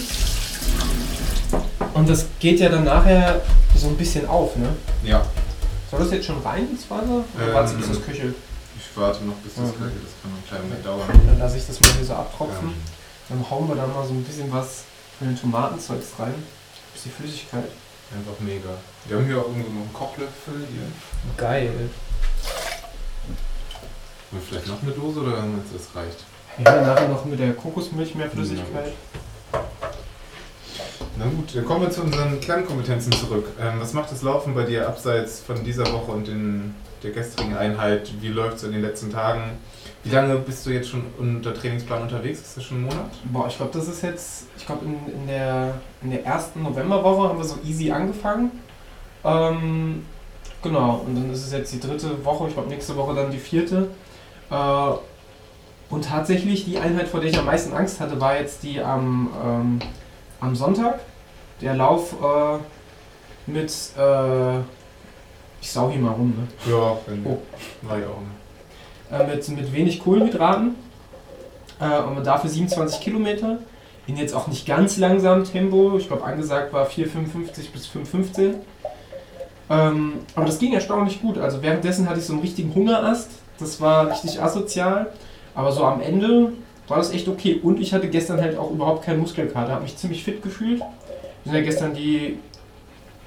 Und 1.94 2.08
das 2.08 2.26
geht 2.40 2.60
ja 2.60 2.68
dann 2.70 2.84
nachher 2.84 3.42
so 3.76 3.88
ein 3.88 3.96
bisschen 3.96 4.26
auf, 4.26 4.56
ne? 4.56 4.68
Ja. 5.04 5.26
Soll 5.90 6.00
das 6.00 6.10
jetzt 6.12 6.26
schon 6.26 6.40
rein 6.40 6.70
ins 6.70 6.88
Wasser? 6.88 7.24
Oder 7.36 7.48
Ähm, 7.48 7.54
wartest 7.54 7.74
du, 7.74 7.78
bis 7.80 7.88
das 7.88 8.02
köchelt? 8.06 8.34
Ich 8.78 8.96
warte 8.96 9.24
noch, 9.24 9.34
bis 9.36 9.54
das 9.54 9.64
Okay. 9.68 9.78
köchelt. 9.78 10.02
Das 10.04 10.12
kann 10.22 10.30
noch 10.30 10.38
einen 10.38 10.46
kleinen 10.48 10.64
Moment 10.68 10.86
dauern. 10.86 11.26
Dann 11.26 11.38
lasse 11.38 11.56
ich 11.58 11.66
das 11.66 11.80
mal 11.80 11.90
hier 11.92 12.04
so 12.06 12.14
abtropfen. 12.14 12.68
Ähm, 12.68 12.74
Dann 13.28 13.50
hauen 13.50 13.68
wir 13.68 13.74
da 13.76 13.86
mal 13.86 14.06
so 14.06 14.12
ein 14.14 14.24
bisschen 14.24 14.50
was 14.52 14.84
von 15.18 15.28
den 15.28 15.38
Tomatenzeugs 15.38 16.06
rein. 16.18 16.34
Bisschen 16.94 17.12
Flüssigkeit. 17.12 17.64
einfach 18.14 18.38
mega. 18.40 18.68
Wir 19.06 19.16
haben 19.16 19.26
hier 19.26 19.38
auch 19.38 19.48
irgendwo 19.48 19.70
noch 19.70 19.80
einen 19.82 19.92
Kochlöffel 19.92 20.66
hier. 20.70 20.82
Geil. 21.36 21.72
Wir 24.30 24.40
vielleicht 24.40 24.66
noch 24.68 24.82
eine 24.82 24.92
Dose 24.92 25.20
oder 25.20 25.32
du, 25.42 25.62
das 25.72 25.94
reicht? 25.94 26.24
Wir 26.58 26.70
haben 26.70 26.86
nachher 26.86 27.08
noch 27.08 27.24
mit 27.24 27.40
der 27.40 27.54
Kokosmilch 27.54 28.14
mehr 28.14 28.28
Flüssigkeit. 28.28 28.92
Na 31.16 31.24
gut, 31.24 31.54
dann 31.54 31.64
kommen 31.64 31.82
wir 31.82 31.90
zu 31.90 32.02
unseren 32.02 32.40
Kernkompetenzen 32.40 33.12
zurück. 33.12 33.46
Ähm, 33.60 33.80
was 33.80 33.94
macht 33.94 34.10
das 34.10 34.22
Laufen 34.22 34.54
bei 34.54 34.64
dir 34.64 34.86
abseits 34.86 35.40
von 35.40 35.64
dieser 35.64 35.90
Woche 35.92 36.12
und 36.12 36.28
in 36.28 36.74
der 37.02 37.12
gestrigen 37.12 37.56
Einheit? 37.56 38.10
Wie 38.20 38.28
läuft 38.28 38.58
es 38.58 38.64
in 38.64 38.72
den 38.72 38.82
letzten 38.82 39.10
Tagen? 39.10 39.58
Wie 40.04 40.10
lange 40.10 40.36
bist 40.36 40.66
du 40.66 40.70
jetzt 40.70 40.90
schon 40.90 41.04
unter 41.18 41.54
Trainingsplan 41.54 42.02
unterwegs? 42.02 42.40
Ist 42.40 42.56
das 42.56 42.64
schon 42.64 42.78
ein 42.78 42.82
Monat? 42.82 43.10
Boah, 43.24 43.46
ich 43.46 43.56
glaube, 43.56 43.72
das 43.72 43.88
ist 43.88 44.02
jetzt, 44.02 44.46
ich 44.56 44.66
glaube, 44.66 44.84
in, 44.84 44.94
in, 45.12 45.26
der, 45.26 45.74
in 46.02 46.10
der 46.10 46.26
ersten 46.26 46.62
Novemberwoche 46.62 47.28
haben 47.28 47.38
wir 47.38 47.44
so 47.44 47.56
easy 47.64 47.90
angefangen. 47.90 48.50
Ähm, 49.24 50.04
genau, 50.62 51.04
und 51.06 51.14
dann 51.14 51.32
ist 51.32 51.46
es 51.46 51.52
jetzt 51.52 51.72
die 51.72 51.80
dritte 51.80 52.22
Woche, 52.24 52.48
ich 52.48 52.54
glaube, 52.54 52.68
nächste 52.68 52.96
Woche 52.96 53.14
dann 53.14 53.30
die 53.30 53.38
vierte. 53.38 53.88
Äh, 54.50 54.90
und 55.92 56.06
tatsächlich, 56.06 56.64
die 56.64 56.78
Einheit, 56.78 57.06
vor 57.08 57.20
der 57.20 57.30
ich 57.30 57.38
am 57.38 57.44
meisten 57.46 57.72
Angst 57.72 58.00
hatte, 58.00 58.20
war 58.20 58.36
jetzt 58.36 58.62
die 58.62 58.80
am, 58.80 59.30
ähm, 59.44 59.78
am 60.40 60.56
Sonntag. 60.56 61.00
Der 61.60 61.74
Lauf 61.74 62.14
äh, 62.14 63.50
mit, 63.50 63.70
äh, 63.96 64.58
ich 65.60 65.70
sau 65.70 65.90
hier 65.90 66.00
mal 66.00 66.12
rum, 66.12 66.34
ne? 66.36 66.72
Ja, 66.72 66.96
wenn 67.06 67.24
Oh. 67.24 67.38
war 67.82 67.98
ich 67.98 68.04
auch. 68.04 68.20
Ne? 68.20 68.42
äh, 69.12 69.26
mit, 69.26 69.48
mit 69.48 69.72
wenig 69.72 70.02
Kohlenhydraten 70.02 70.74
äh, 71.80 72.00
und 72.00 72.24
dafür 72.26 72.50
27 72.50 73.00
Kilometer. 73.00 73.58
In 74.06 74.16
jetzt 74.16 74.34
auch 74.34 74.48
nicht 74.48 74.66
ganz 74.66 74.96
langsamem 74.96 75.44
Tempo. 75.44 75.96
Ich 75.96 76.08
glaube, 76.08 76.24
angesagt 76.24 76.72
war 76.72 76.88
4,55 76.88 77.70
bis 77.72 77.86
5,15. 77.86 78.54
Ähm, 79.70 80.14
aber 80.34 80.46
das 80.46 80.58
ging 80.58 80.72
erstaunlich 80.72 81.22
gut. 81.22 81.38
Also 81.38 81.62
währenddessen 81.62 82.08
hatte 82.08 82.18
ich 82.18 82.26
so 82.26 82.32
einen 82.32 82.42
richtigen 82.42 82.74
Hungerast. 82.74 83.30
Das 83.60 83.80
war 83.80 84.10
richtig 84.10 84.42
asozial. 84.42 85.12
Aber 85.54 85.72
so 85.72 85.84
am 85.84 86.00
Ende 86.00 86.52
war 86.88 86.98
das 86.98 87.12
echt 87.12 87.28
okay. 87.28 87.60
Und 87.62 87.80
ich 87.80 87.92
hatte 87.92 88.08
gestern 88.08 88.40
halt 88.40 88.56
auch 88.56 88.70
überhaupt 88.70 89.04
keinen 89.04 89.20
Muskelkater. 89.20 89.72
Habe 89.72 89.82
mich 89.82 89.96
ziemlich 89.96 90.24
fit 90.24 90.42
gefühlt. 90.42 90.80
Wir 90.80 90.86
sind 91.44 91.54
ja 91.54 91.62
gestern 91.62 91.94
die 91.94 92.38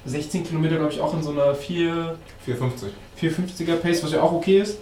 16 0.05 0.43
Kilometer, 0.43 0.77
glaube 0.77 0.91
ich, 0.91 1.01
auch 1.01 1.13
in 1.13 1.23
so 1.23 1.31
einer 1.31 1.55
4, 1.55 2.15
4,50. 2.47 2.89
450er 3.19 3.75
Pace, 3.77 4.03
was 4.03 4.11
ja 4.11 4.21
auch 4.21 4.33
okay 4.33 4.59
ist. 4.59 4.79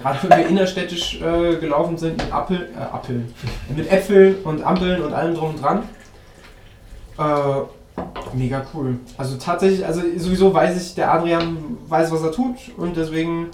Gerade 0.00 0.18
wenn 0.22 0.38
wir 0.38 0.46
innerstädtisch 0.48 1.20
äh, 1.20 1.56
gelaufen 1.56 1.98
sind 1.98 2.18
mit 2.18 2.32
Appel, 2.32 2.68
äh, 2.76 2.78
Appeln, 2.78 3.34
mit 3.74 3.90
Äpfeln 3.90 4.36
und 4.44 4.62
Ampeln 4.62 5.02
und 5.02 5.12
allem 5.12 5.34
drum 5.34 5.50
und 5.50 5.62
dran. 5.62 5.82
Äh, 7.18 7.62
mega 8.34 8.64
cool. 8.74 9.00
Also 9.16 9.36
tatsächlich, 9.36 9.84
also 9.84 10.02
sowieso 10.16 10.54
weiß 10.54 10.80
ich, 10.80 10.94
der 10.94 11.12
Adrian 11.12 11.78
weiß, 11.88 12.12
was 12.12 12.22
er 12.22 12.30
tut 12.30 12.56
und 12.76 12.96
deswegen 12.96 13.48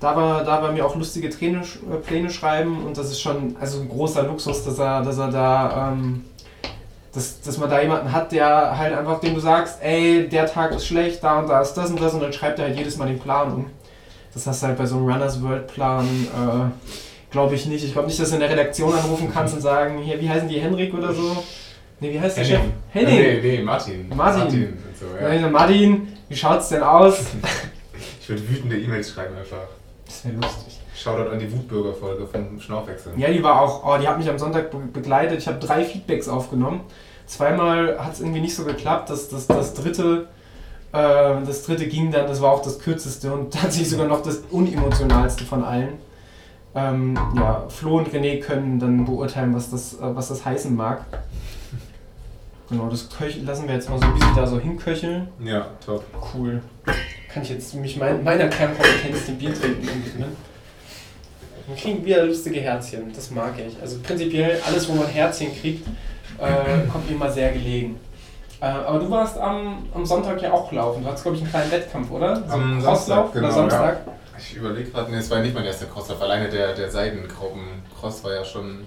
da 0.00 0.14
war, 0.14 0.44
da 0.44 0.62
war 0.62 0.72
mir 0.72 0.84
auch 0.84 0.94
lustige 0.94 1.30
Träne, 1.30 1.60
äh, 1.60 1.96
Pläne 1.96 2.30
schreiben 2.30 2.84
und 2.84 2.98
das 2.98 3.10
ist 3.10 3.20
schon 3.20 3.56
also 3.58 3.80
ein 3.80 3.88
großer 3.88 4.24
Luxus, 4.24 4.64
dass 4.64 4.78
er, 4.78 5.02
dass 5.02 5.18
er 5.18 5.28
da, 5.28 5.92
ähm, 5.92 6.24
dass, 7.14 7.40
dass 7.40 7.56
man 7.56 7.70
da 7.70 7.80
jemanden 7.80 8.12
hat, 8.12 8.30
der 8.32 8.76
halt 8.76 8.94
einfach, 8.94 9.20
dem 9.20 9.34
du 9.34 9.40
sagst, 9.40 9.78
ey, 9.82 10.28
der 10.28 10.46
Tag 10.46 10.72
ist 10.72 10.86
schlecht, 10.86 11.24
da 11.24 11.38
und 11.38 11.48
da 11.48 11.62
ist 11.62 11.74
das 11.74 11.90
und 11.90 12.00
das 12.00 12.12
und 12.12 12.22
dann 12.22 12.32
schreibt 12.32 12.58
er 12.58 12.66
halt 12.66 12.76
jedes 12.76 12.98
Mal 12.98 13.08
den 13.08 13.18
Plan 13.18 13.52
um. 13.52 13.70
Das 14.34 14.46
hast 14.46 14.62
du 14.62 14.66
halt 14.66 14.76
bei 14.76 14.84
so 14.84 14.96
einem 14.96 15.08
Runners 15.10 15.42
World 15.42 15.66
Plan, 15.66 16.04
äh, 16.04 17.30
glaube 17.30 17.54
ich 17.54 17.64
nicht. 17.64 17.82
Ich 17.82 17.92
glaube 17.92 18.08
nicht, 18.08 18.20
dass 18.20 18.28
du 18.28 18.34
in 18.34 18.40
der 18.40 18.50
Redaktion 18.50 18.92
anrufen 18.92 19.30
kannst 19.32 19.54
und 19.54 19.62
sagen, 19.62 19.98
hier, 19.98 20.20
wie 20.20 20.28
heißen 20.28 20.46
die, 20.46 20.60
Henrik 20.60 20.92
oder 20.92 21.14
so? 21.14 21.42
Nee, 22.00 22.12
wie 22.12 22.20
heißt 22.20 22.36
der 22.36 22.44
Chef? 22.44 22.60
Henning. 22.90 23.14
Nee, 23.14 23.40
nee, 23.42 23.62
Martin. 23.62 24.12
Martin. 24.14 24.42
und 24.44 24.98
so, 24.98 25.06
ja. 25.18 25.48
Martin, 25.48 26.08
wie 26.28 26.36
schaut's 26.36 26.68
denn 26.68 26.82
aus? 26.82 27.18
Ich 28.20 28.30
würde 28.30 28.48
wütende 28.48 28.76
E-Mails 28.76 29.12
schreiben 29.12 29.36
einfach. 29.36 29.68
Das 30.22 30.24
wäre 30.24 30.42
lustig. 30.42 30.80
Shoutout 30.94 31.30
an 31.30 31.38
die 31.38 31.52
Wutbürger-Folge 31.52 32.26
vom 32.26 32.60
Schnaufwechsel. 32.60 33.12
Ja, 33.16 33.30
die 33.30 33.42
war 33.42 33.60
auch, 33.60 33.84
oh, 33.84 33.98
die 34.00 34.08
hat 34.08 34.18
mich 34.18 34.28
am 34.28 34.38
Sonntag 34.38 34.70
be 34.70 34.78
begleitet. 34.78 35.38
Ich 35.38 35.46
habe 35.46 35.58
drei 35.58 35.84
Feedbacks 35.84 36.28
aufgenommen. 36.28 36.80
Zweimal 37.26 37.98
hat 37.98 38.14
es 38.14 38.20
irgendwie 38.20 38.40
nicht 38.40 38.54
so 38.54 38.64
geklappt. 38.64 39.10
Das, 39.10 39.28
das, 39.28 39.46
das, 39.46 39.74
dritte, 39.74 40.28
äh, 40.92 40.96
das 41.46 41.64
dritte 41.64 41.86
ging 41.86 42.10
dann, 42.10 42.26
das 42.26 42.40
war 42.40 42.52
auch 42.52 42.62
das 42.62 42.78
kürzeste 42.78 43.32
und 43.32 43.52
tatsächlich 43.54 43.90
sogar 43.90 44.06
noch 44.06 44.22
das 44.22 44.42
unemotionalste 44.50 45.44
von 45.44 45.64
allen. 45.64 45.94
Ähm, 46.74 47.18
ja, 47.36 47.64
Flo 47.68 47.98
und 47.98 48.08
René 48.08 48.40
können 48.40 48.78
dann 48.78 49.04
beurteilen, 49.04 49.54
was 49.54 49.70
das, 49.70 49.94
äh, 49.94 49.98
was 50.00 50.28
das 50.28 50.44
heißen 50.44 50.74
mag. 50.74 51.04
Genau, 52.68 52.88
das 52.88 53.08
lassen 53.44 53.68
wir 53.68 53.74
jetzt 53.74 53.88
mal 53.88 53.98
so 53.98 54.06
ein 54.06 54.14
bisschen 54.14 54.34
da 54.34 54.46
so 54.46 54.58
hinköcheln. 54.58 55.28
Ja, 55.40 55.66
top. 55.84 56.04
Cool. 56.34 56.62
Kann 57.36 57.42
ich 57.42 57.50
jetzt 57.50 57.74
mich 57.74 57.98
mein, 57.98 58.24
meiner 58.24 58.48
Kernkompetenz 58.48 59.26
dem 59.26 59.36
Bier 59.36 59.52
trinken 59.52 59.86
widmen? 59.86 60.34
Dann 61.66 61.76
kriegen 61.76 62.02
wir 62.02 62.24
lustige 62.24 62.60
Herzchen, 62.60 63.12
das 63.14 63.30
mag 63.30 63.52
ich. 63.58 63.78
Also 63.78 63.98
prinzipiell 63.98 64.58
alles, 64.66 64.88
wo 64.88 64.94
man 64.94 65.06
Herzchen 65.06 65.54
kriegt, 65.54 65.86
äh, 66.38 66.88
kommt 66.90 67.06
mir 67.06 67.14
immer 67.14 67.30
sehr 67.30 67.52
gelegen. 67.52 68.00
Äh, 68.62 68.64
aber 68.64 69.00
du 69.00 69.10
warst 69.10 69.36
am, 69.36 69.86
am 69.92 70.06
Sonntag 70.06 70.40
ja 70.40 70.50
auch 70.50 70.72
laufen. 70.72 71.02
Du 71.02 71.08
hattest, 71.08 71.24
glaube 71.24 71.36
ich, 71.36 71.42
einen 71.42 71.50
kleinen 71.50 71.70
Wettkampf, 71.72 72.10
oder? 72.10 72.36
So 72.36 72.54
Am 72.54 72.82
Crosslauf 72.82 73.06
Samstag, 73.06 73.32
genau, 73.34 73.46
oder 73.48 73.54
Samstag? 73.54 73.98
Ich 74.38 74.56
überlege 74.56 74.90
gerade, 74.90 75.10
nee, 75.10 75.18
es 75.18 75.30
war 75.30 75.40
nicht 75.40 75.54
mein 75.54 75.66
erster 75.66 75.84
Crosslauf. 75.84 76.22
Alleine 76.22 76.48
der, 76.48 76.72
der 76.72 76.90
Seidengraupen-Cross 76.90 78.24
war 78.24 78.32
ja 78.32 78.46
schon, 78.46 78.84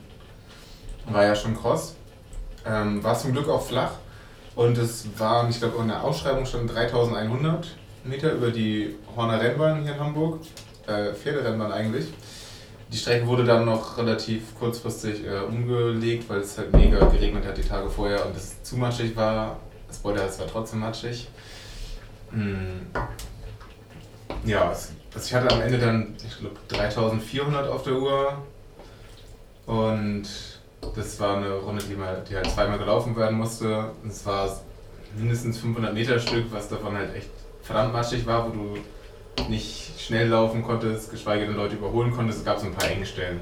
war 1.06 1.24
ja 1.24 1.36
schon 1.36 1.56
Cross. 1.56 1.94
Ähm, 2.66 3.04
war 3.04 3.16
zum 3.16 3.32
Glück 3.32 3.48
auch 3.48 3.62
flach. 3.62 3.92
Und 4.56 4.76
es 4.80 5.06
waren, 5.20 5.52
ich 5.52 5.60
glaube, 5.60 5.80
in 5.84 5.90
der 5.90 6.04
Ausschreibung 6.04 6.48
schon 6.48 6.66
3100 6.66 7.68
Meter 8.10 8.34
über 8.34 8.52
die 8.52 8.96
Horner 9.16 9.40
Rennbahn 9.40 9.84
hier 9.84 9.94
in 9.94 10.00
Hamburg. 10.00 10.40
Äh, 10.88 11.14
Pferderennbahn 11.14 11.72
eigentlich. 11.72 12.08
Die 12.92 12.98
Strecke 12.98 13.28
wurde 13.28 13.44
dann 13.44 13.66
noch 13.66 13.98
relativ 13.98 14.58
kurzfristig 14.58 15.24
äh, 15.24 15.42
umgelegt, 15.48 16.28
weil 16.28 16.40
es 16.40 16.58
halt 16.58 16.74
mega 16.74 16.98
geregnet 17.06 17.46
hat 17.46 17.58
die 17.58 17.62
Tage 17.62 17.90
vorher 17.90 18.26
und 18.26 18.36
es 18.36 18.64
zu 18.64 18.78
matschig 18.78 19.16
war. 19.16 19.60
Spoiler, 19.94 20.26
es 20.26 20.40
war 20.40 20.48
trotzdem 20.48 20.80
matschig. 20.80 21.28
Hm. 22.32 22.88
Ja, 24.46 24.70
also 24.70 24.90
ich 25.16 25.34
hatte 25.34 25.54
am 25.54 25.62
Ende 25.62 25.78
dann, 25.78 26.16
ich 26.26 26.40
glaube, 26.40 26.56
3400 26.70 27.68
auf 27.68 27.84
der 27.84 27.94
Uhr. 27.94 28.38
Und 29.66 30.28
das 30.96 31.20
war 31.20 31.38
eine 31.38 31.54
Runde, 31.54 31.84
die, 31.84 31.96
mal, 31.96 32.24
die 32.28 32.36
halt 32.36 32.50
zweimal 32.50 32.80
gelaufen 32.80 33.16
werden 33.16 33.38
musste. 33.38 33.92
Und 34.02 34.10
es 34.10 34.26
war 34.26 34.60
mindestens 35.16 35.60
500 35.60 35.94
Meter 35.94 36.20
Stück, 36.20 36.46
was 36.52 36.70
davon 36.70 36.96
halt 36.96 37.16
echt 37.16 37.30
verdammt 37.70 37.94
matschig 37.94 38.26
war, 38.26 38.48
wo 38.48 38.50
du 38.50 39.48
nicht 39.48 39.92
schnell 40.00 40.30
laufen 40.30 40.64
konntest, 40.64 41.12
geschweige 41.12 41.46
denn 41.46 41.56
Leute 41.56 41.76
überholen 41.76 42.12
konntest. 42.12 42.40
Es 42.40 42.46
gab 42.46 42.58
so 42.58 42.66
ein 42.66 42.74
paar 42.74 42.90
Engstellen. 42.90 43.42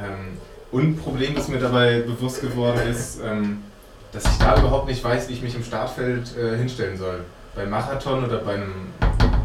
Ähm, 0.00 0.38
und 0.70 0.82
ein 0.82 0.96
Problem, 0.96 1.34
das 1.34 1.48
mir 1.48 1.58
dabei 1.58 2.02
bewusst 2.02 2.40
geworden 2.40 2.80
ist, 2.88 3.20
ähm, 3.24 3.64
dass 4.12 4.24
ich 4.24 4.38
da 4.38 4.56
überhaupt 4.56 4.86
nicht 4.86 5.02
weiß, 5.02 5.28
wie 5.28 5.32
ich 5.32 5.42
mich 5.42 5.56
im 5.56 5.64
Startfeld 5.64 6.36
äh, 6.36 6.56
hinstellen 6.58 6.96
soll. 6.96 7.24
Beim 7.56 7.70
Marathon 7.70 8.24
oder 8.24 8.38
bei 8.38 8.54
einem, 8.54 8.92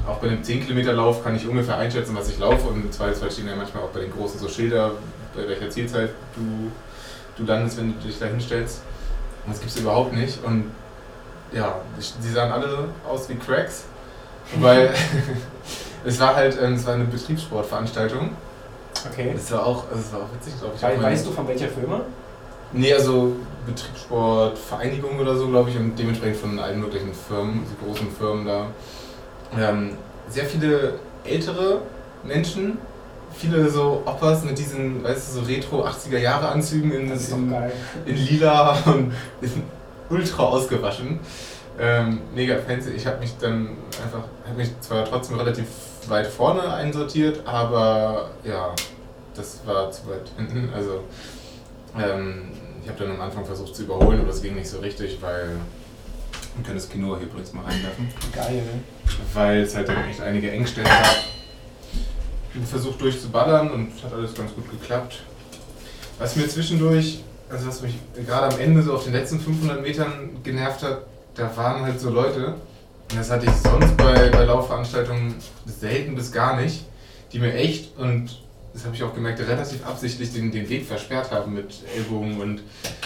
auch 0.08 0.18
bei 0.18 0.28
einem 0.28 0.44
10 0.44 0.68
Kilometer 0.68 0.94
Lauf 0.94 1.24
kann 1.24 1.36
ich 1.36 1.48
ungefähr 1.48 1.78
einschätzen, 1.78 2.16
was 2.16 2.30
ich 2.30 2.38
laufe 2.38 2.68
und 2.68 2.84
im 2.84 2.92
Zweifelsfall 2.92 3.32
stehen 3.32 3.48
ja 3.48 3.56
manchmal 3.56 3.84
auch 3.84 3.90
bei 3.90 4.02
den 4.02 4.12
großen 4.12 4.40
so 4.40 4.48
Schilder, 4.48 4.92
bei 5.36 5.48
welcher 5.48 5.72
Zielzeit 5.72 6.12
du, 6.36 6.72
du 7.38 7.50
landest, 7.50 7.80
wenn 7.80 8.00
du 8.00 8.08
dich 8.08 8.20
da 8.20 8.28
hinstellst. 8.28 8.84
Und 9.46 9.54
das 9.54 9.60
gibt 9.60 9.72
es 9.72 9.80
überhaupt 9.80 10.14
nicht. 10.14 10.44
Und 10.44 10.66
ja, 11.54 11.76
die 11.98 12.30
sahen 12.30 12.52
alle 12.52 12.90
aus 13.08 13.30
wie 13.30 13.36
Cracks, 13.36 13.86
weil 14.60 14.94
es 16.06 16.20
war 16.20 16.36
halt 16.36 16.58
ähm, 16.62 16.74
es 16.74 16.86
war 16.86 16.96
eine 16.96 17.06
Betriebssportveranstaltung. 17.06 18.32
Okay. 19.12 19.32
Das 19.36 19.52
war 19.52 19.66
auch, 19.66 19.86
also 19.90 20.02
das 20.02 20.14
war 20.14 20.20
auch 20.22 20.34
witzig, 20.34 20.54
glaube 20.60 20.76
ich. 20.76 20.82
We 20.82 21.04
weißt 21.04 21.26
du 21.26 21.32
von 21.32 21.48
welcher 21.48 21.68
Firma? 21.68 22.02
Nee, 22.72 22.94
also 22.94 23.36
Betriebssportvereinigung 23.66 25.20
oder 25.20 25.36
so, 25.36 25.48
glaube 25.48 25.70
ich, 25.70 25.78
und 25.78 25.98
dementsprechend 25.98 26.38
von 26.38 26.60
allen 26.60 26.80
möglichen 26.80 27.14
Firmen, 27.14 27.66
so 27.66 27.86
großen 27.86 28.12
Firmen 28.12 28.46
da. 28.46 28.68
Ähm, 29.58 29.98
sehr 30.28 30.46
viele 30.46 30.96
ältere 31.24 31.82
Menschen, 32.24 32.78
viele 33.36 33.70
so 33.70 34.02
Opas 34.06 34.44
mit 34.44 34.58
diesen, 34.58 35.04
weißt 35.04 35.30
du, 35.30 35.42
so 35.42 35.46
Retro 35.46 35.86
80er 35.86 36.18
Jahre 36.18 36.50
Anzügen 36.50 36.92
in, 36.92 37.12
in, 37.12 37.56
in, 38.06 38.16
lila 38.16 38.78
und 38.86 39.14
ultra 40.14 40.44
ausgewaschen. 40.44 41.20
Ähm, 41.80 42.22
mega 42.36 42.58
fancy. 42.58 42.92
Ich 42.92 43.08
habe 43.08 43.20
mich 43.20 43.32
dann 43.40 43.70
einfach, 44.04 44.24
habe 44.48 44.58
mich 44.58 44.70
zwar 44.80 45.06
trotzdem 45.06 45.38
relativ 45.38 45.66
weit 46.08 46.28
vorne 46.28 46.72
einsortiert, 46.74 47.46
aber 47.48 48.30
ja, 48.44 48.76
das 49.36 49.62
war 49.66 49.92
zu 49.92 50.08
weit 50.08 50.30
hinten. 50.38 50.72
Also 50.74 51.04
ähm, 51.98 52.52
ich 52.84 52.90
habe 52.90 53.00
dann 53.00 53.16
am 53.16 53.22
Anfang 53.22 53.46
versucht 53.46 53.76
zu 53.76 53.84
überholen, 53.84 54.20
aber 54.22 54.30
es 54.30 54.42
ging 54.42 54.56
nicht 54.56 54.70
so 54.70 54.80
richtig, 54.80 55.18
weil 55.22 55.50
wir 56.56 56.64
können 56.64 56.78
das 56.78 56.90
Kino 56.90 57.18
hier 57.18 57.26
übrigens 57.26 57.54
mal 57.54 57.64
reinwerfen. 57.64 58.08
Geil. 58.32 58.64
Weil 59.34 59.62
es 59.62 59.76
halt 59.76 59.90
dann 59.90 60.08
echt 60.08 60.22
einige 60.22 60.52
Engstellen 60.52 60.88
gab. 60.88 61.16
Ich 62.52 62.56
habe 62.56 62.68
versucht 62.68 63.02
durchzuballern 63.02 63.72
und 63.72 63.92
hat 64.04 64.14
alles 64.14 64.36
ganz 64.36 64.54
gut 64.54 64.70
geklappt. 64.70 65.24
Was 66.20 66.36
mir 66.36 66.48
zwischendurch, 66.48 67.24
also 67.54 67.68
was 67.68 67.82
mich 67.82 67.96
gerade 68.26 68.54
am 68.54 68.60
Ende 68.60 68.82
so 68.82 68.96
auf 68.96 69.04
den 69.04 69.14
letzten 69.14 69.40
500 69.40 69.82
Metern 69.82 70.30
genervt 70.44 70.84
hat, 70.84 71.04
da 71.36 71.56
waren 71.56 71.84
halt 71.84 72.00
so 72.00 72.10
Leute, 72.10 72.56
und 73.12 73.18
das 73.18 73.30
hatte 73.30 73.46
ich 73.46 73.52
sonst 73.52 73.96
bei, 73.96 74.30
bei 74.30 74.44
Laufveranstaltungen 74.44 75.36
selten 75.66 76.16
bis 76.16 76.32
gar 76.32 76.60
nicht, 76.60 76.86
die 77.32 77.40
mir 77.40 77.54
echt 77.54 77.98
und 77.98 78.42
das 78.74 78.86
habe 78.86 78.96
ich 78.96 79.04
auch 79.04 79.14
gemerkt, 79.14 79.40
relativ 79.40 79.86
absichtlich 79.86 80.34
den, 80.34 80.52
den 80.52 80.68
Weg 80.68 80.88
versperrt 80.88 81.32
haben 81.32 81.54
mit 81.54 81.76
Ellbogen 81.96 82.42
und, 82.42 82.62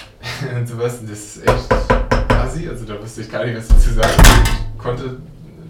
und 0.55 0.67
sowas. 0.67 1.01
das 1.01 1.11
ist 1.11 1.47
echt 1.47 1.69
quasi, 2.29 2.69
also 2.69 2.85
da 2.85 3.01
wusste 3.01 3.21
ich 3.21 3.29
gar 3.29 3.45
nicht, 3.45 3.57
was 3.57 3.67
dazu 3.67 3.93
sagen. 3.93 4.13
Ich 4.77 4.81
konnte 4.81 5.17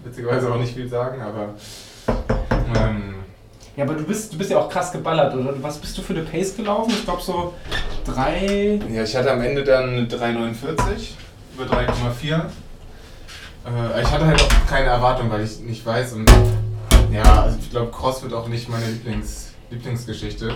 witzigerweise 0.04 0.52
auch 0.52 0.58
nicht 0.58 0.74
viel 0.74 0.88
sagen, 0.88 1.20
aber. 1.20 1.54
Ähm, 2.76 3.17
ja, 3.78 3.84
aber 3.84 3.94
du 3.94 4.02
bist, 4.02 4.32
du 4.32 4.38
bist 4.38 4.50
ja 4.50 4.58
auch 4.58 4.68
krass 4.68 4.90
geballert, 4.90 5.32
oder? 5.36 5.54
Was 5.62 5.78
bist 5.78 5.96
du 5.96 6.02
für 6.02 6.12
eine 6.12 6.22
Pace 6.22 6.56
gelaufen? 6.56 6.90
Ich 6.90 7.04
glaube 7.04 7.22
so 7.22 7.54
3. 8.06 8.80
Ja, 8.92 9.04
ich 9.04 9.14
hatte 9.14 9.30
am 9.30 9.40
Ende 9.40 9.62
dann 9.62 10.08
3,49 10.08 11.12
über 11.54 11.64
3,4. 11.64 12.40
Äh, 13.66 14.02
ich 14.02 14.10
hatte 14.10 14.26
halt 14.26 14.42
auch 14.42 14.66
keine 14.68 14.86
Erwartung, 14.86 15.30
weil 15.30 15.44
ich 15.44 15.60
nicht 15.60 15.86
weiß 15.86 16.14
und 16.14 16.28
ja, 17.12 17.42
also 17.42 17.56
ich 17.60 17.70
glaube, 17.70 17.92
Cross 17.92 18.24
wird 18.24 18.32
auch 18.34 18.48
nicht 18.48 18.68
meine 18.68 18.84
Lieblings- 18.86 19.50
Lieblingsgeschichte, 19.70 20.54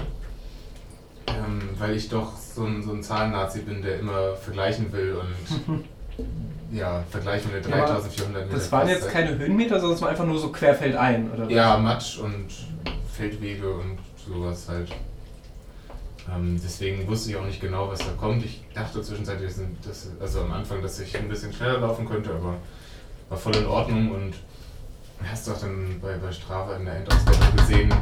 ähm, 1.29 1.61
weil 1.79 1.95
ich 1.95 2.09
doch 2.09 2.37
so 2.37 2.65
ein, 2.65 2.83
so 2.83 2.93
ein 2.93 3.05
Zahlennazi 3.05 3.61
bin, 3.61 3.83
der 3.83 4.01
immer 4.01 4.35
vergleichen 4.35 4.93
will 4.93 5.15
und 5.21 5.85
ja, 6.77 7.05
vergleichen 7.09 7.53
mit 7.53 7.65
3400 7.67 8.47
Meter. 8.47 8.57
Das 8.57 8.73
waren 8.73 8.89
jetzt 8.89 9.09
keine 9.11 9.39
Höhenmeter, 9.39 9.79
sondern 9.79 9.95
es 9.97 10.03
war 10.03 10.09
einfach 10.09 10.27
nur 10.27 10.41
so 10.41 10.49
querfeldein, 10.51 11.31
oder? 11.31 11.49
Ja, 11.51 11.77
Matsch 11.77 12.19
und 12.19 12.47
Feldwege 13.13 13.73
und 13.73 13.99
sowas 14.27 14.69
halt. 14.69 14.91
Ähm, 16.33 16.61
deswegen 16.63 17.07
wusste 17.09 17.31
ich 17.31 17.37
auch 17.37 17.45
nicht 17.45 17.61
genau, 17.61 17.89
was 17.89 17.99
da 17.99 18.13
kommt. 18.19 18.45
Ich 18.45 18.63
dachte 18.75 19.03
zwischenzeitlich, 19.03 19.53
dass, 19.85 20.09
also 20.21 20.41
am 20.41 20.53
Anfang, 20.53 20.81
dass 20.83 20.99
ich 21.01 21.17
ein 21.17 21.29
bisschen 21.29 21.53
schneller 21.53 21.81
laufen 21.81 22.07
könnte, 22.07 22.31
aber 22.31 22.57
war 23.29 23.39
voll 23.39 23.57
in 23.57 23.67
Ordnung 23.67 24.13
und 24.13 24.35
hast 25.25 25.47
du 25.47 25.53
auch 25.53 25.59
dann 25.59 26.01
bei, 26.01 26.17
bei 26.17 26.31
Strava 26.33 26.77
in 26.77 26.85
der 26.85 26.97
Endauswertung 26.97 27.57
gesehen, 27.57 27.93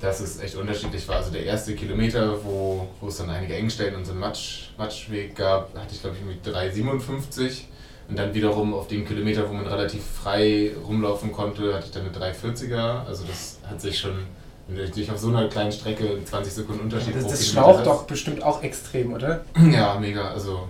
dass 0.00 0.20
es 0.20 0.40
echt 0.40 0.54
unterschiedlich 0.56 1.06
war. 1.08 1.16
Also 1.16 1.30
der 1.30 1.44
erste 1.44 1.74
Kilometer, 1.74 2.42
wo, 2.44 2.88
wo 3.00 3.08
es 3.08 3.18
dann 3.18 3.30
einige 3.30 3.54
Engstellen 3.54 3.94
und 3.94 4.04
so 4.04 4.12
einen 4.12 4.20
Matsch, 4.20 4.70
Matschweg 4.76 5.36
gab, 5.36 5.74
hatte 5.76 5.94
ich 5.94 6.00
glaube 6.00 6.16
ich 6.16 6.22
irgendwie 6.22 6.50
3,57. 6.82 7.62
Und 8.08 8.18
dann 8.18 8.34
wiederum 8.34 8.74
auf 8.74 8.88
dem 8.88 9.06
Kilometer, 9.06 9.48
wo 9.48 9.52
man 9.52 9.68
relativ 9.68 10.02
frei 10.04 10.72
rumlaufen 10.84 11.30
konnte, 11.30 11.74
hatte 11.74 11.86
ich 11.86 11.92
dann 11.92 12.08
eine 12.08 12.32
3,40er. 12.32 13.06
Also 13.06 13.24
das 13.24 13.59
hat 13.70 13.80
sich 13.80 13.98
schon 13.98 14.26
durch 14.68 15.10
auf 15.10 15.18
so 15.18 15.28
einer 15.28 15.48
kleinen 15.48 15.72
Strecke 15.72 16.18
20 16.24 16.52
Sekunden 16.52 16.82
Unterschied. 16.82 17.14
Ja, 17.14 17.22
das 17.22 17.30
das 17.30 17.48
schlaucht 17.48 17.86
doch 17.86 18.04
bestimmt 18.04 18.42
auch 18.42 18.62
extrem, 18.62 19.12
oder? 19.12 19.44
Ja, 19.72 19.98
mega. 19.98 20.30
Also 20.30 20.68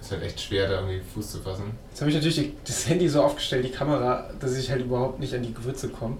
ist 0.00 0.10
halt 0.10 0.22
echt 0.22 0.40
schwer, 0.40 0.68
da 0.68 0.80
irgendwie 0.80 1.00
Fuß 1.14 1.32
zu 1.32 1.40
fassen. 1.40 1.64
Jetzt 1.90 2.00
habe 2.00 2.10
ich 2.10 2.16
natürlich 2.16 2.52
das 2.64 2.88
Handy 2.88 3.08
so 3.08 3.22
aufgestellt, 3.22 3.64
die 3.64 3.70
Kamera, 3.70 4.30
dass 4.40 4.56
ich 4.56 4.70
halt 4.70 4.82
überhaupt 4.82 5.20
nicht 5.20 5.34
an 5.34 5.42
die 5.42 5.54
Gewürze 5.54 5.88
komme. 5.88 6.16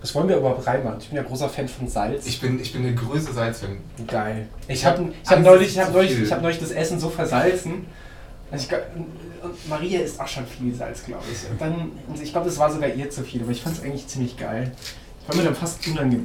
Was 0.00 0.14
wollen 0.14 0.28
wir 0.28 0.36
überhaupt 0.36 0.66
reinmachen? 0.66 0.98
Ich 1.00 1.08
bin 1.08 1.16
ja 1.16 1.22
großer 1.22 1.48
Fan 1.48 1.68
von 1.68 1.88
Salz. 1.88 2.26
Ich 2.26 2.40
bin, 2.40 2.60
ich 2.60 2.72
bin 2.72 2.82
der 2.82 2.92
größte 2.92 3.32
Salzfan. 3.32 3.78
Geil. 4.06 4.46
Ich 4.68 4.84
habe 4.84 5.10
ich 5.22 5.30
hab 5.30 5.40
neulich, 5.40 5.78
hab 5.78 5.92
neulich, 5.92 6.30
hab 6.30 6.42
neulich 6.42 6.58
das 6.58 6.70
Essen 6.70 7.00
so 7.00 7.08
versalzen. 7.08 7.86
Also 8.50 8.66
ich, 8.68 9.42
und 9.42 9.68
Maria 9.68 10.00
isst 10.00 10.20
auch 10.20 10.28
schon 10.28 10.46
viel 10.46 10.74
Salz, 10.74 11.04
glaube 11.04 11.24
ich. 11.32 11.50
Und 11.50 11.60
dann, 11.60 11.90
ich 12.22 12.30
glaube, 12.30 12.46
das 12.46 12.58
war 12.58 12.70
sogar 12.70 12.90
ihr 12.90 13.10
zu 13.10 13.24
viel, 13.24 13.42
aber 13.42 13.50
ich 13.50 13.62
fand 13.62 13.78
es 13.78 13.82
eigentlich 13.82 14.06
ziemlich 14.06 14.36
geil. 14.36 14.70
Ich 15.26 15.34
war 15.34 15.42
mir 15.42 15.48
dann 15.48 15.56
fast 15.56 15.84
unangenehm. 15.88 16.22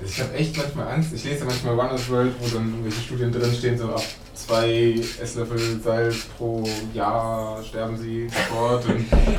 Also 0.00 0.12
ich 0.12 0.20
habe 0.20 0.34
echt 0.34 0.56
manchmal 0.56 0.94
Angst. 0.94 1.12
Ich 1.14 1.24
lese 1.24 1.44
manchmal 1.44 1.74
Runners 1.74 2.08
World, 2.10 2.32
wo 2.38 2.48
dann 2.56 2.70
irgendwelche 2.70 3.00
Studien 3.00 3.32
drin 3.32 3.52
stehen, 3.52 3.76
so 3.76 3.88
ab 3.88 4.02
zwei 4.34 5.00
Esslöffel 5.20 5.58
Salz 5.82 6.26
pro 6.38 6.62
Jahr 6.94 7.60
sterben 7.68 7.96
sie 7.96 8.28
sofort. 8.28 8.84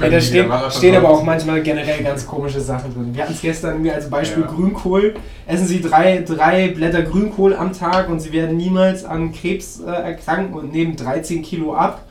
ja, 0.02 0.10
da 0.10 0.20
stehen, 0.20 0.52
stehen 0.72 0.96
aber 0.96 1.10
auch 1.10 1.24
manchmal 1.24 1.62
generell 1.62 2.04
ganz 2.04 2.28
komische 2.28 2.60
Sachen 2.60 2.94
drin. 2.94 3.16
Wir 3.16 3.24
hatten 3.24 3.34
es 3.34 3.42
gestern 3.42 3.90
als 3.90 4.10
Beispiel 4.10 4.44
ja. 4.44 4.50
Grünkohl. 4.50 5.14
Essen 5.48 5.66
Sie 5.66 5.82
drei, 5.82 6.22
drei 6.28 6.68
Blätter 6.68 7.04
Grünkohl 7.04 7.56
am 7.56 7.72
Tag 7.72 8.10
und 8.10 8.20
Sie 8.20 8.34
werden 8.34 8.58
niemals 8.58 9.06
an 9.06 9.32
Krebs 9.32 9.80
äh, 9.80 9.90
erkranken 9.90 10.54
und 10.54 10.74
nehmen 10.74 10.98
13 10.98 11.44
Kilo 11.44 11.76
ab. 11.76 12.06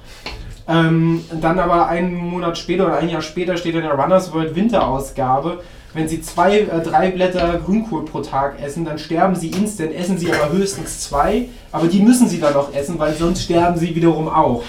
Ähm, 0.66 1.24
dann 1.42 1.58
aber 1.58 1.88
einen 1.88 2.14
Monat 2.14 2.56
später 2.56 2.86
oder 2.86 2.96
ein 2.96 3.10
Jahr 3.10 3.20
später 3.20 3.58
steht 3.58 3.74
in 3.74 3.82
der 3.82 3.92
Runners 3.92 4.32
World 4.32 4.54
Winterausgabe 4.54 5.60
wenn 5.94 6.08
Sie 6.08 6.22
zwei, 6.22 6.60
äh, 6.60 6.82
drei 6.82 7.10
Blätter 7.10 7.58
Grünkohl 7.58 8.04
pro 8.04 8.20
Tag 8.20 8.60
essen, 8.60 8.84
dann 8.84 8.98
sterben 8.98 9.34
Sie 9.34 9.48
instant, 9.48 9.92
essen 9.94 10.18
Sie 10.18 10.32
aber 10.32 10.52
höchstens 10.52 11.00
zwei, 11.00 11.48
aber 11.70 11.86
die 11.86 12.00
müssen 12.00 12.28
Sie 12.28 12.40
dann 12.40 12.54
noch 12.54 12.74
essen, 12.74 12.98
weil 12.98 13.14
sonst 13.14 13.42
sterben 13.42 13.78
Sie 13.78 13.94
wiederum 13.94 14.28
auch. 14.28 14.64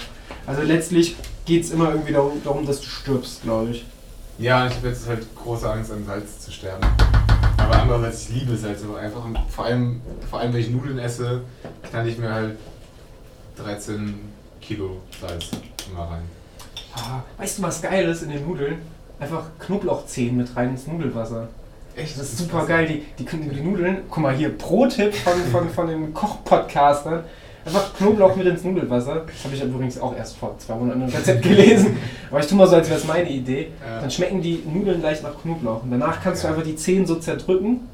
Also 0.46 0.62
letztlich 0.62 1.16
geht 1.44 1.64
es 1.64 1.70
immer 1.70 1.90
irgendwie 1.90 2.12
darum, 2.12 2.42
darum, 2.42 2.66
dass 2.66 2.80
du 2.80 2.86
stirbst, 2.86 3.42
glaube 3.42 3.70
ich. 3.70 3.84
Ja, 4.38 4.66
ich 4.66 4.74
habe 4.74 4.88
jetzt 4.88 5.06
halt 5.06 5.26
große 5.36 5.70
Angst, 5.70 5.92
an 5.92 6.04
Salz 6.04 6.40
zu 6.40 6.50
sterben. 6.50 6.84
Aber 7.56 7.80
andererseits, 7.80 8.28
ich 8.28 8.40
liebe 8.40 8.56
Salz 8.56 8.82
aber 8.82 8.98
einfach. 8.98 9.24
Und 9.24 9.38
vor 9.48 9.64
allem, 9.64 10.00
vor 10.28 10.40
allem, 10.40 10.52
wenn 10.52 10.60
ich 10.60 10.70
Nudeln 10.70 10.98
esse, 10.98 11.42
knall 11.88 12.08
ich 12.08 12.18
mir 12.18 12.32
halt 12.32 12.58
13 13.56 14.18
Kilo 14.60 15.00
Salz 15.20 15.50
immer 15.90 16.04
rein. 16.04 16.22
Ah, 16.96 17.22
weißt 17.38 17.58
du, 17.58 17.62
was 17.62 17.80
geil 17.80 18.08
ist 18.08 18.22
in 18.22 18.30
den 18.30 18.46
Nudeln? 18.46 18.78
Einfach 19.24 19.44
Knoblauchzehen 19.58 20.36
mit 20.36 20.54
rein 20.56 20.70
ins 20.70 20.86
Nudelwasser. 20.86 21.48
Echt? 21.96 22.18
Das 22.18 22.32
ist 22.32 22.38
super 22.38 22.66
geil. 22.66 22.86
Die, 22.86 23.24
die, 23.24 23.48
die 23.48 23.60
Nudeln, 23.60 23.98
guck 24.10 24.22
mal 24.22 24.34
hier, 24.34 24.56
Pro-Tipp 24.56 25.14
von, 25.14 25.34
von, 25.50 25.70
von 25.70 25.86
den 25.86 26.14
Koch-Podcastern. 26.14 27.24
Einfach 27.64 27.94
Knoblauch 27.96 28.36
mit 28.36 28.46
ins 28.46 28.62
Nudelwasser. 28.62 29.22
Das 29.26 29.44
habe 29.44 29.54
ich 29.54 29.62
übrigens 29.62 29.98
auch 29.98 30.14
erst 30.14 30.36
vor 30.36 30.54
zwei 30.58 30.74
Monaten 30.74 31.02
im 31.02 31.08
Rezept 31.08 31.42
gelesen. 31.42 31.96
Aber 32.30 32.40
ich 32.40 32.46
tue 32.46 32.58
mal 32.58 32.66
so, 32.66 32.76
als 32.76 32.88
wäre 32.88 32.98
es 32.98 33.06
meine 33.06 33.30
Idee. 33.30 33.68
Ja. 33.80 34.00
Dann 34.00 34.10
schmecken 34.10 34.42
die 34.42 34.62
Nudeln 34.66 35.00
leicht 35.00 35.22
nach 35.22 35.40
Knoblauch. 35.40 35.82
Und 35.82 35.90
danach 35.90 36.22
kannst 36.22 36.42
ja. 36.42 36.50
du 36.50 36.54
einfach 36.54 36.68
die 36.68 36.76
Zehen 36.76 37.06
so 37.06 37.16
zerdrücken. 37.16 37.88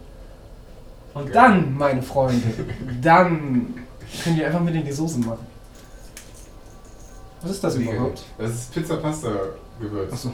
Und 1.15 1.29
ja. 1.29 1.33
dann, 1.33 1.77
meine 1.77 2.03
Freunde, 2.03 2.43
dann 3.01 3.75
können 4.25 4.37
die 4.37 4.45
einfach 4.45 4.61
mit 4.61 4.75
in 4.75 4.85
die 4.85 4.93
Soße 4.93 5.21
machen. 5.21 5.47
Was 7.43 7.53
ist 7.53 7.65
das 7.65 7.79
Wie 7.79 7.85
überhaupt? 7.85 8.23
Das 8.39 8.51
ist 8.51 8.75
Pizza 8.75 8.97
Pasta 8.97 9.31
Gewürz. 9.81 10.13
Achso, 10.13 10.33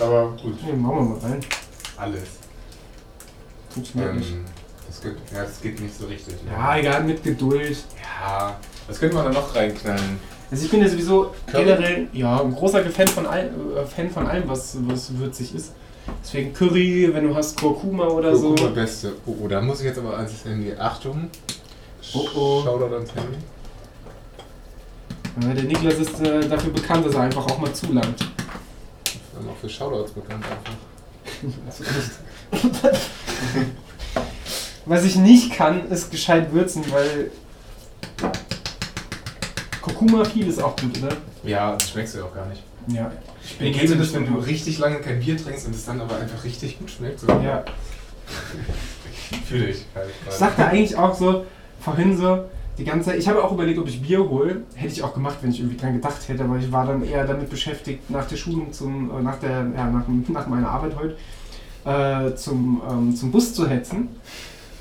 Aber 0.00 0.30
gut, 0.42 0.62
nee, 0.64 0.72
machen 0.72 0.96
wir 0.96 1.02
mal 1.16 1.18
rein. 1.18 1.40
alles. 1.96 2.22
Funktioniert 3.70 4.14
nicht. 4.14 4.32
Ähm, 4.32 4.44
das, 4.86 5.00
geht, 5.00 5.16
ja, 5.32 5.42
das 5.42 5.60
geht 5.60 5.80
nicht 5.80 5.98
so 5.98 6.06
richtig. 6.06 6.34
ne? 6.44 6.52
Ja, 6.52 6.76
egal, 6.76 7.04
mit 7.04 7.22
Geduld. 7.22 7.76
Ja, 8.02 8.56
was 8.86 9.00
könnte 9.00 9.16
man 9.16 9.24
da 9.26 9.32
noch 9.32 9.54
reinknallen? 9.54 10.20
Also 10.50 10.66
ich 10.66 10.70
bin 10.70 10.80
ja 10.82 10.88
sowieso 10.88 11.32
Curry? 11.46 11.64
generell 11.64 12.08
ja, 12.12 12.40
ein 12.40 12.54
großer 12.54 12.84
Fan 12.84 13.08
von, 13.08 13.26
all, 13.26 13.50
äh, 13.76 13.84
Fan 13.86 14.10
von 14.10 14.26
allem, 14.26 14.48
was, 14.48 14.76
was 14.86 15.16
würzig 15.18 15.54
ist. 15.54 15.72
Deswegen 16.22 16.52
Curry, 16.52 17.10
wenn 17.12 17.26
du 17.26 17.34
hast 17.34 17.58
Kurkuma 17.58 18.06
oder 18.06 18.36
so. 18.36 18.48
Kurkuma 18.50 18.70
Beste. 18.70 19.14
Oh, 19.26 19.34
oh, 19.42 19.48
da 19.48 19.60
muss 19.60 19.80
ich 19.80 19.86
jetzt 19.86 19.98
aber 19.98 20.16
ans 20.16 20.44
Handy. 20.44 20.72
Achtung. 20.78 21.30
Oh, 22.14 22.28
oh. 22.36 22.62
Shoutout 22.62 22.94
ans 22.94 23.10
Handy. 23.14 23.38
Der 25.56 25.64
Niklas 25.64 25.94
ist 25.94 26.20
äh, 26.20 26.48
dafür 26.48 26.72
bekannt, 26.72 27.04
dass 27.06 27.14
er 27.14 27.22
einfach 27.22 27.44
auch 27.46 27.58
mal 27.58 27.72
zulangt. 27.72 28.33
Wir 29.34 29.42
haben 29.42 29.50
auch 29.50 29.56
für 29.60 29.68
Shoutouts 29.68 30.12
bekannt 30.12 30.44
einfach. 30.44 30.72
Was 34.86 35.04
ich 35.04 35.16
nicht 35.16 35.52
kann, 35.52 35.90
ist 35.90 36.10
gescheit 36.10 36.52
würzen, 36.52 36.84
weil 36.92 37.30
Kurkuma 39.82 40.24
viel 40.24 40.46
ist 40.46 40.62
auch 40.62 40.76
gut, 40.76 41.02
oder? 41.02 41.16
Ja, 41.42 41.72
das 41.72 41.90
schmeckst 41.90 42.14
du 42.14 42.18
ja 42.18 42.24
auch 42.24 42.34
gar 42.34 42.46
nicht. 42.46 42.62
Ja. 42.88 43.10
Ich 43.42 43.60
Wie 43.60 43.72
kennst 43.72 43.94
du 43.94 43.98
das, 43.98 44.12
wenn 44.14 44.26
du 44.26 44.38
richtig 44.38 44.78
lange 44.78 45.00
kein 45.00 45.18
Bier 45.20 45.36
trinkst 45.36 45.66
und 45.66 45.74
es 45.74 45.84
dann 45.84 46.00
aber 46.00 46.16
einfach 46.18 46.44
richtig 46.44 46.78
gut 46.78 46.90
schmeckt? 46.90 47.20
So? 47.20 47.26
Ja. 47.26 47.64
Fühle 49.48 49.68
ich 49.68 49.84
halt. 49.94 50.10
Ich 50.28 50.34
sagte 50.34 50.64
eigentlich 50.64 50.96
auch 50.96 51.14
so, 51.14 51.44
vorhin 51.80 52.16
so, 52.16 52.44
die 52.78 52.84
ganze 52.84 53.10
Zeit, 53.10 53.18
ich 53.18 53.28
habe 53.28 53.42
auch 53.42 53.52
überlegt, 53.52 53.78
ob 53.78 53.88
ich 53.88 54.02
Bier 54.02 54.28
hole. 54.28 54.62
Hätte 54.74 54.92
ich 54.92 55.02
auch 55.02 55.14
gemacht, 55.14 55.36
wenn 55.42 55.50
ich 55.50 55.60
irgendwie 55.60 55.76
dran 55.76 55.94
gedacht 55.94 56.28
hätte, 56.28 56.44
aber 56.44 56.56
ich 56.56 56.70
war 56.72 56.86
dann 56.86 57.04
eher 57.04 57.24
damit 57.26 57.50
beschäftigt, 57.50 58.10
nach 58.10 58.26
der 58.26 58.36
Schulung 58.36 58.72
zum, 58.72 59.10
äh, 59.10 59.22
nach 59.22 59.38
der, 59.38 59.66
ja, 59.76 59.90
nach, 59.90 60.04
nach 60.28 60.46
meiner 60.48 60.68
Arbeit 60.68 60.92
heute, 60.96 61.16
äh, 61.84 62.34
zum, 62.34 62.82
ähm, 62.90 63.16
zum 63.16 63.30
Bus 63.30 63.54
zu 63.54 63.68
hetzen. 63.68 64.08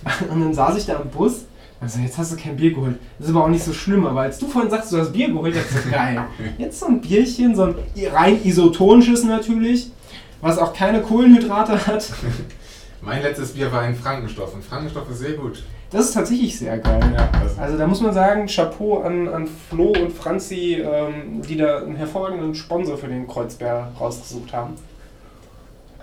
Und 0.30 0.42
dann 0.42 0.54
saß 0.54 0.78
ich 0.78 0.86
da 0.86 0.98
am 0.98 1.10
Bus. 1.10 1.46
Also 1.80 2.00
jetzt 2.00 2.18
hast 2.18 2.32
du 2.32 2.38
kein 2.38 2.56
Bier 2.56 2.74
geholt. 2.74 2.98
Das 3.20 3.28
ist 3.28 3.36
aber 3.36 3.44
auch 3.44 3.50
nicht 3.50 3.64
so 3.64 3.74
schlimm, 3.74 4.08
aber 4.08 4.22
als 4.22 4.40
du 4.40 4.48
vorhin 4.48 4.72
sagst, 4.72 4.94
du 4.94 4.98
hast 4.98 5.12
Bier 5.12 5.28
geholt, 5.28 5.54
dachte 5.54 5.68
ich 5.70 5.84
so, 5.84 5.90
geil. 5.92 6.24
Jetzt 6.58 6.80
so 6.80 6.86
ein 6.86 7.02
Bierchen, 7.02 7.56
so 7.56 7.64
ein 7.64 7.76
rein 8.14 8.40
isotonisches 8.44 9.24
natürlich, 9.26 9.92
was 10.40 10.58
auch 10.58 10.74
keine 10.74 11.02
Kohlenhydrate 11.02 11.86
hat. 11.86 12.10
Mein 13.02 13.22
letztes 13.22 13.52
Bier 13.52 13.70
war 13.72 13.82
ein 13.82 13.96
Frankenstoff 13.96 14.54
und 14.56 14.64
Frankenstoff 14.64 15.10
ist 15.12 15.20
sehr 15.20 15.34
gut. 15.34 15.62
Das 15.94 16.06
ist 16.08 16.14
tatsächlich 16.14 16.58
sehr 16.58 16.78
geil. 16.80 17.00
Ja, 17.16 17.30
also 17.40 17.62
Also 17.62 17.78
da 17.78 17.88
muss 17.88 18.02
man 18.02 18.14
sagen, 18.14 18.48
Chapeau 18.48 19.02
an, 19.04 19.28
an 19.30 19.48
Flo 19.70 19.90
und 19.94 20.12
Franzi, 20.12 20.74
ähm, 20.84 21.42
die 21.48 21.56
da 21.56 21.78
einen 21.84 21.96
hervorragenden 21.96 22.56
Sponsor 22.56 22.98
für 22.98 23.08
den 23.08 23.28
Kreuzbär 23.28 23.90
rausgesucht 24.00 24.52
haben. 24.54 24.74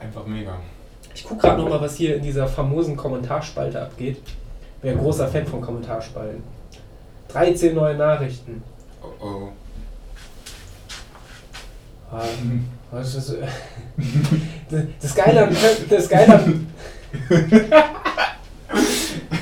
einfach 0.00 0.24
mega. 0.26 0.52
Ich 1.14 1.24
gucke 1.24 1.40
gerade 1.40 1.60
nochmal, 1.60 1.80
was 1.80 1.96
hier 1.96 2.16
in 2.16 2.22
dieser 2.22 2.46
famosen 2.46 2.96
Kommentarspalte 2.96 3.82
abgeht. 3.82 4.22
Bin 4.80 4.92
ein 4.92 4.98
großer 4.98 5.26
Fan 5.28 5.44
von 5.46 5.60
Kommentarspalten. 5.60 6.42
13 7.28 7.74
neue 7.74 7.96
Nachrichten. 7.96 8.62
Oh 9.02 9.24
oh. 9.26 9.48
Ah, 12.12 12.22
was 12.92 13.14
ist 13.14 13.28
das? 13.30 13.36
Das- 14.70 14.82
Das 15.02 15.14
Geile 15.16 15.46
an, 15.48 15.56
das 15.90 16.08
Geile 16.08 16.34
an, 16.34 16.66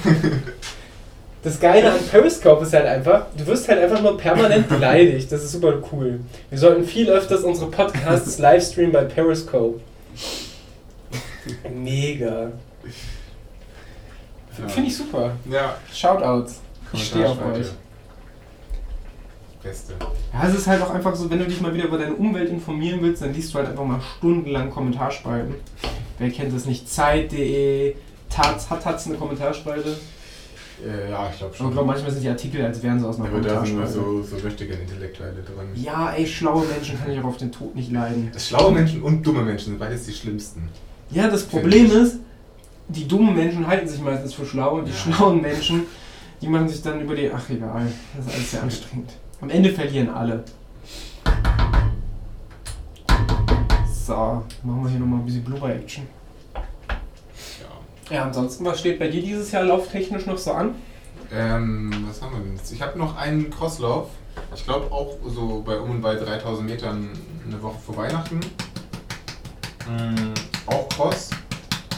das 1.42 1.60
Geile 1.60 1.92
an 1.92 1.98
Periscope 2.10 2.64
ist 2.64 2.72
halt 2.72 2.86
einfach, 2.86 3.26
du 3.36 3.46
wirst 3.46 3.68
halt 3.68 3.80
einfach 3.80 4.00
nur 4.02 4.16
permanent 4.16 4.68
beleidigt. 4.68 5.30
Das 5.30 5.42
ist 5.42 5.52
super 5.52 5.74
cool. 5.92 6.20
Wir 6.50 6.58
sollten 6.58 6.84
viel 6.84 7.08
öfters 7.08 7.42
unsere 7.42 7.70
Podcasts 7.70 8.38
livestreamen 8.38 8.92
bei 8.92 9.04
Periscope. 9.04 9.80
Mega. 11.74 12.52
Ja. 14.58 14.68
Finde 14.68 14.88
ich 14.88 14.96
super. 14.96 15.32
Ja, 15.50 15.76
Shoutouts. 15.92 16.60
Ich 16.92 17.06
stehe 17.06 17.28
auf 17.28 17.38
euch. 17.52 17.66
Beste. 19.62 19.92
Ja, 20.32 20.48
es 20.48 20.54
ist 20.54 20.66
halt 20.66 20.82
auch 20.82 20.90
einfach 20.90 21.14
so, 21.14 21.28
wenn 21.30 21.38
du 21.38 21.46
dich 21.46 21.60
mal 21.60 21.74
wieder 21.74 21.84
über 21.84 21.98
deine 21.98 22.14
Umwelt 22.14 22.48
informieren 22.48 23.00
willst, 23.02 23.22
dann 23.22 23.34
liest 23.34 23.52
du 23.52 23.58
halt 23.58 23.68
einfach 23.68 23.84
mal 23.84 24.00
stundenlang 24.18 24.70
Kommentarspalten. 24.70 25.54
Wer 26.18 26.30
kennt 26.30 26.54
das 26.54 26.64
nicht? 26.64 26.88
Zeit.de, 26.88 27.94
Taz, 28.30 28.68
hat 28.70 28.82
Taz 28.82 29.06
eine 29.06 29.16
Kommentarspalte? 29.16 29.96
Äh, 30.86 31.10
ja, 31.10 31.28
ich 31.30 31.38
glaube 31.38 31.54
schon. 31.56 31.72
glaube, 31.72 31.86
manchmal 31.88 32.10
sind 32.12 32.22
die 32.22 32.28
Artikel, 32.28 32.64
als 32.64 32.80
wären 32.82 33.00
sie 33.00 33.06
aus 33.08 33.18
einer 33.18 33.28
Aber 33.28 33.40
da 33.40 33.64
sind 33.64 33.74
Kommentarspalte. 33.76 34.22
so, 34.28 34.36
so 34.36 34.46
richtige 34.46 34.74
Intellektuelle 34.74 35.42
drin. 35.42 35.68
Ja, 35.74 36.12
ey, 36.12 36.26
schlaue 36.26 36.64
Menschen 36.66 36.98
kann 36.98 37.10
ich 37.10 37.18
auch 37.18 37.24
auf 37.24 37.36
den 37.36 37.50
Tod 37.50 37.74
nicht 37.74 37.90
leiden. 37.90 38.30
Das 38.32 38.48
schlaue 38.48 38.72
Menschen 38.72 39.02
und 39.02 39.26
dumme 39.26 39.42
Menschen 39.42 39.70
sind 39.70 39.78
beides 39.78 40.04
die 40.06 40.12
schlimmsten. 40.12 40.68
Ja, 41.10 41.28
das 41.28 41.44
Problem 41.44 41.90
ist, 41.90 42.18
die 42.88 43.08
dummen 43.08 43.34
Menschen 43.34 43.66
halten 43.66 43.88
sich 43.88 44.00
meistens 44.00 44.34
für 44.34 44.46
schlau 44.46 44.76
und 44.78 44.84
die 44.86 44.92
Ja. 44.92 44.96
schlauen 45.14 45.40
Menschen, 45.42 45.82
die 46.40 46.46
machen 46.46 46.68
sich 46.68 46.80
dann 46.82 47.00
über 47.00 47.16
die. 47.16 47.30
Ach, 47.32 47.48
egal. 47.50 47.86
Das 48.16 48.26
ist 48.26 48.34
alles 48.34 48.50
sehr 48.52 48.62
anstrengend. 48.62 49.10
Am 49.40 49.50
Ende 49.50 49.70
verlieren 49.72 50.10
alle. 50.10 50.44
So, 54.06 54.14
machen 54.62 54.82
wir 54.84 54.90
hier 54.90 55.00
nochmal 55.00 55.18
ein 55.20 55.26
bisschen 55.26 55.44
Blubber-Action. 55.44 56.04
Ja. 58.10 58.24
Ansonsten, 58.24 58.64
was 58.64 58.80
steht 58.80 58.98
bei 58.98 59.08
dir 59.08 59.22
dieses 59.22 59.52
Jahr 59.52 59.64
lauftechnisch 59.64 60.26
noch 60.26 60.38
so 60.38 60.52
an? 60.52 60.74
Ähm, 61.30 62.06
was 62.08 62.22
haben 62.22 62.32
wir 62.32 62.40
denn 62.40 62.56
jetzt? 62.56 62.72
Ich 62.72 62.80
habe 62.80 62.98
noch 62.98 63.16
einen 63.16 63.50
Crosslauf. 63.50 64.08
Ich 64.54 64.64
glaube 64.64 64.90
auch 64.90 65.16
so 65.26 65.62
bei 65.66 65.78
um 65.78 65.90
und 65.90 66.00
bei 66.00 66.14
3000 66.14 66.68
Metern 66.68 67.10
eine 67.46 67.62
Woche 67.62 67.78
vor 67.84 67.96
Weihnachten. 67.96 68.40
Mm, 69.88 70.32
auch 70.66 70.88
Cross. 70.88 71.30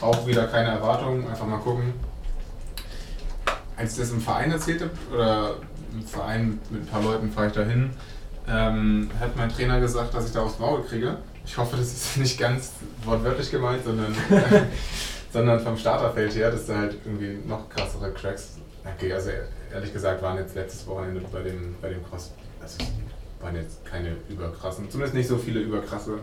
Auch 0.00 0.26
wieder 0.26 0.46
keine 0.46 0.70
Erwartungen. 0.70 1.28
Einfach 1.28 1.46
mal 1.46 1.58
gucken. 1.58 1.92
Als 3.76 3.92
ich 3.92 3.98
das 4.00 4.10
im 4.10 4.20
Verein 4.20 4.50
erzählt 4.50 4.82
habe, 4.82 4.92
oder 5.14 5.54
im 5.92 6.02
Verein 6.02 6.60
mit 6.70 6.82
ein 6.82 6.86
paar 6.86 7.02
Leuten 7.02 7.30
fahre 7.30 7.48
ich 7.48 7.52
da 7.52 7.62
hin, 7.62 7.90
ähm, 8.48 9.10
hat 9.18 9.36
mein 9.36 9.48
Trainer 9.48 9.80
gesagt, 9.80 10.14
dass 10.14 10.26
ich 10.26 10.32
da 10.32 10.42
aufs 10.42 10.58
Maul 10.58 10.82
kriege. 10.82 11.18
Ich 11.44 11.56
hoffe, 11.56 11.76
das 11.76 11.86
ist 11.86 12.16
nicht 12.16 12.38
ganz 12.38 12.72
wortwörtlich 13.04 13.50
gemeint, 13.50 13.84
sondern, 13.84 14.14
sondern 15.32 15.60
vom 15.60 15.76
Starterfeld 15.76 16.34
her, 16.34 16.50
dass 16.50 16.66
da 16.66 16.76
halt 16.76 16.96
irgendwie 17.04 17.38
noch 17.46 17.68
krassere 17.68 18.12
Cracks. 18.12 18.58
Okay, 18.96 19.12
also 19.12 19.30
ehrlich 19.72 19.92
gesagt 19.92 20.22
waren 20.22 20.38
jetzt 20.38 20.54
letztes 20.54 20.86
Wochenende 20.86 21.20
bei 21.32 21.42
dem, 21.42 21.74
bei 21.80 21.90
dem 21.90 22.04
Cross, 22.08 22.32
also 22.60 22.78
waren 23.40 23.56
jetzt 23.56 23.84
keine 23.86 24.16
überkrassen, 24.28 24.90
zumindest 24.90 25.14
nicht 25.14 25.28
so 25.28 25.38
viele 25.38 25.60
überkrasse. 25.60 26.18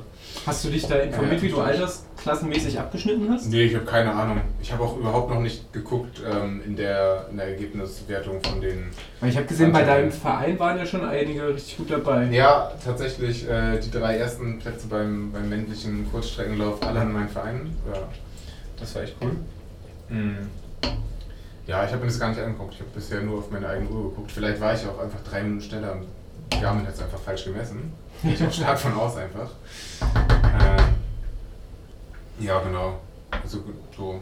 Hast 0.45 0.63
du 0.63 0.69
dich 0.69 0.85
da 0.85 0.97
informiert, 0.97 1.37
Ja, 1.37 1.41
wie 1.41 1.49
du 1.49 1.59
altersklassenmäßig 1.59 2.79
abgeschnitten 2.79 3.27
hast? 3.31 3.49
Nee, 3.49 3.63
ich 3.63 3.75
habe 3.75 3.85
keine 3.85 4.13
Ahnung. 4.13 4.41
Ich 4.61 4.71
habe 4.71 4.83
auch 4.83 4.95
überhaupt 4.97 5.31
noch 5.31 5.39
nicht 5.39 5.73
geguckt 5.73 6.21
ähm, 6.23 6.61
in, 6.63 6.75
der, 6.75 7.25
in 7.31 7.37
der 7.37 7.47
Ergebniswertung 7.47 8.39
von 8.43 8.61
den. 8.61 8.91
Ich 9.25 9.35
habe 9.35 9.47
gesehen, 9.47 9.71
bei 9.71 9.83
deinem 9.83 10.11
Verein 10.11 10.59
waren 10.59 10.77
ja 10.77 10.85
schon 10.85 11.03
einige 11.03 11.47
richtig 11.47 11.77
gut 11.77 11.89
dabei. 11.89 12.25
Ja, 12.25 12.71
tatsächlich 12.85 13.49
äh, 13.49 13.79
die 13.79 13.89
drei 13.89 14.17
ersten 14.17 14.59
Plätze 14.59 14.87
beim, 14.87 15.31
beim 15.31 15.49
männlichen 15.49 16.07
Kurzstreckenlauf 16.11 16.83
alle 16.83 16.99
an 16.99 17.13
meinen 17.13 17.29
Verein. 17.29 17.75
Ja, 17.91 18.07
das 18.79 18.95
war 18.95 19.03
echt 19.03 19.15
cool. 19.21 19.35
Mhm. 20.09 20.49
Ja, 21.65 21.83
ich 21.83 21.91
habe 21.91 22.01
mir 22.01 22.07
das 22.07 22.19
gar 22.19 22.29
nicht 22.29 22.39
angeguckt. 22.39 22.75
Ich 22.75 22.79
habe 22.79 22.89
bisher 22.91 23.21
nur 23.21 23.39
auf 23.39 23.51
meine 23.51 23.67
eigene 23.67 23.89
Uhr 23.89 24.09
geguckt. 24.09 24.31
Vielleicht 24.31 24.61
war 24.61 24.73
ich 24.73 24.85
auch 24.85 24.99
einfach 24.99 25.19
drei 25.29 25.43
Minuten 25.43 25.61
schneller 25.61 25.93
und 25.93 26.07
Garmin 26.61 26.87
hat 26.87 26.93
es 26.93 27.01
einfach 27.01 27.19
falsch 27.19 27.43
gemessen. 27.43 27.91
Gehe 28.23 28.33
ich 28.33 28.43
auch 28.43 28.53
stark 28.53 28.79
von 28.79 28.93
aus 28.93 29.17
einfach. 29.17 29.51
Äh, 30.01 30.83
ja, 32.43 32.59
genau. 32.61 32.99
Also 33.31 33.63
so. 33.95 34.21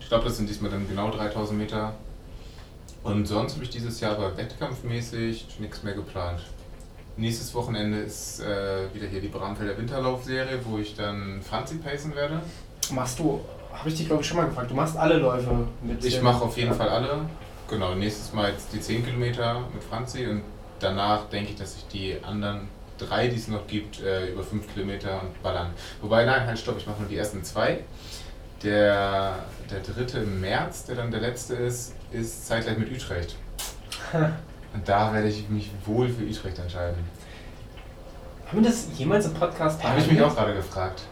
Ich 0.00 0.08
glaube, 0.08 0.24
das 0.24 0.38
sind 0.38 0.48
diesmal 0.48 0.70
dann 0.70 0.88
genau 0.88 1.10
3000 1.10 1.58
Meter. 1.58 1.92
Und 3.02 3.26
sonst 3.26 3.54
habe 3.54 3.64
ich 3.64 3.70
dieses 3.70 4.00
Jahr 4.00 4.16
aber 4.16 4.36
wettkampfmäßig 4.36 5.60
nichts 5.60 5.82
mehr 5.82 5.94
geplant. 5.94 6.40
Nächstes 7.16 7.54
Wochenende 7.54 7.98
ist 7.98 8.40
äh, 8.40 8.94
wieder 8.94 9.06
hier 9.06 9.20
die 9.20 9.28
Bramfelder 9.28 9.76
Winterlaufserie, 9.76 10.60
wo 10.64 10.78
ich 10.78 10.94
dann 10.94 11.42
Franzi 11.42 11.76
pacen 11.76 12.14
werde. 12.14 12.40
Machst 12.92 13.18
du, 13.18 13.40
habe 13.72 13.88
ich 13.88 13.96
dich 13.96 14.06
glaube 14.06 14.22
ich 14.22 14.28
schon 14.28 14.36
mal 14.36 14.46
gefragt, 14.46 14.70
du 14.70 14.74
machst 14.74 14.96
alle 14.96 15.18
Läufe 15.18 15.66
mit 15.82 16.04
Ich 16.04 16.20
mache 16.22 16.44
auf 16.44 16.56
jeden 16.56 16.74
Fall 16.74 16.88
alle. 16.88 17.20
Genau, 17.68 17.94
nächstes 17.94 18.32
Mal 18.32 18.50
jetzt 18.50 18.72
die 18.72 18.80
10 18.80 19.04
Kilometer 19.04 19.60
mit 19.72 19.84
Franzi 19.84 20.26
und 20.26 20.42
danach 20.80 21.28
denke 21.28 21.50
ich, 21.50 21.56
dass 21.56 21.76
ich 21.76 21.86
die 21.88 22.16
anderen 22.22 22.68
drei, 22.96 23.28
die 23.28 23.36
es 23.36 23.48
noch 23.48 23.66
gibt, 23.66 24.00
äh, 24.02 24.30
über 24.32 24.42
5 24.42 24.72
Kilometer 24.72 25.20
und 25.22 25.42
ballern. 25.42 25.70
Wobei, 26.00 26.24
nein, 26.24 26.46
halt 26.46 26.58
stopp, 26.58 26.78
ich 26.78 26.86
mache 26.86 27.00
nur 27.00 27.08
die 27.08 27.16
ersten 27.16 27.44
zwei. 27.44 27.80
Der, 28.62 29.34
der 29.70 29.80
dritte 29.80 30.18
im 30.18 30.40
März, 30.40 30.86
der 30.86 30.96
dann 30.96 31.10
der 31.10 31.20
letzte 31.20 31.54
ist, 31.54 31.94
ist 32.10 32.46
zeitgleich 32.46 32.78
mit 32.78 32.90
Utrecht. 32.90 33.36
Und 34.74 34.86
da 34.86 35.12
werde 35.14 35.28
ich 35.28 35.48
mich 35.48 35.70
wohl 35.84 36.08
für 36.08 36.22
Utrecht 36.22 36.58
entscheiden. 36.58 36.98
Haben 38.48 38.62
wir 38.62 38.70
das 38.70 38.88
jemals 38.94 39.26
im 39.26 39.34
Podcast 39.34 39.82
habe 39.82 40.00
ich 40.00 40.10
mich 40.10 40.20
auch 40.22 40.34
gerade 40.34 40.54
gefragt. 40.54 41.02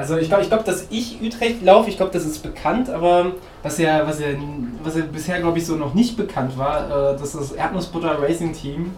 Also 0.00 0.16
ich 0.16 0.28
glaube, 0.28 0.42
ich 0.42 0.48
glaub, 0.48 0.64
dass 0.64 0.86
ich 0.88 1.20
Utrecht 1.20 1.62
laufe, 1.62 1.90
ich 1.90 1.98
glaube, 1.98 2.10
das 2.10 2.24
ist 2.24 2.42
bekannt, 2.42 2.88
aber 2.88 3.32
was 3.62 3.76
ja, 3.76 4.06
was 4.06 4.18
ja, 4.18 4.28
was 4.82 4.96
ja 4.96 5.02
bisher, 5.02 5.40
glaube 5.40 5.58
ich, 5.58 5.66
so 5.66 5.76
noch 5.76 5.92
nicht 5.92 6.16
bekannt 6.16 6.56
war, 6.56 6.86
äh, 6.86 7.18
dass 7.18 7.32
das 7.32 7.52
Erdnussbutter 7.52 8.18
Racing 8.18 8.54
Team 8.54 8.92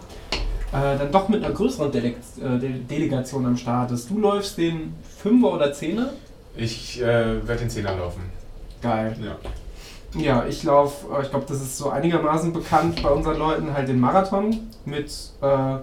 äh, 0.71 0.97
dann 0.97 1.11
doch 1.11 1.27
mit 1.27 1.43
einer 1.43 1.53
größeren 1.53 1.91
Dele 1.91 2.15
äh, 2.41 2.57
De 2.57 2.79
Delegation 2.89 3.45
am 3.45 3.57
Start 3.57 3.91
ist. 3.91 4.09
Du 4.09 4.17
läufst 4.17 4.57
den 4.57 4.95
Fünfer 5.21 5.51
oder 5.51 5.73
Zehner? 5.73 6.13
Ich 6.55 7.01
äh, 7.01 7.45
werde 7.45 7.57
den 7.57 7.69
Zehner 7.69 7.97
laufen. 7.97 8.21
Geil. 8.81 9.13
Ja. 9.21 9.35
Ja, 10.21 10.45
ich 10.47 10.63
laufe, 10.63 11.13
äh, 11.13 11.23
ich 11.23 11.31
glaube, 11.31 11.45
das 11.49 11.57
ist 11.61 11.77
so 11.77 11.89
einigermaßen 11.89 12.53
bekannt 12.53 13.03
bei 13.03 13.09
unseren 13.09 13.39
Leuten, 13.39 13.73
halt 13.73 13.89
den 13.89 13.99
Marathon 13.99 14.57
mit, 14.85 15.11
äh, 15.41 15.45
ja, 15.45 15.81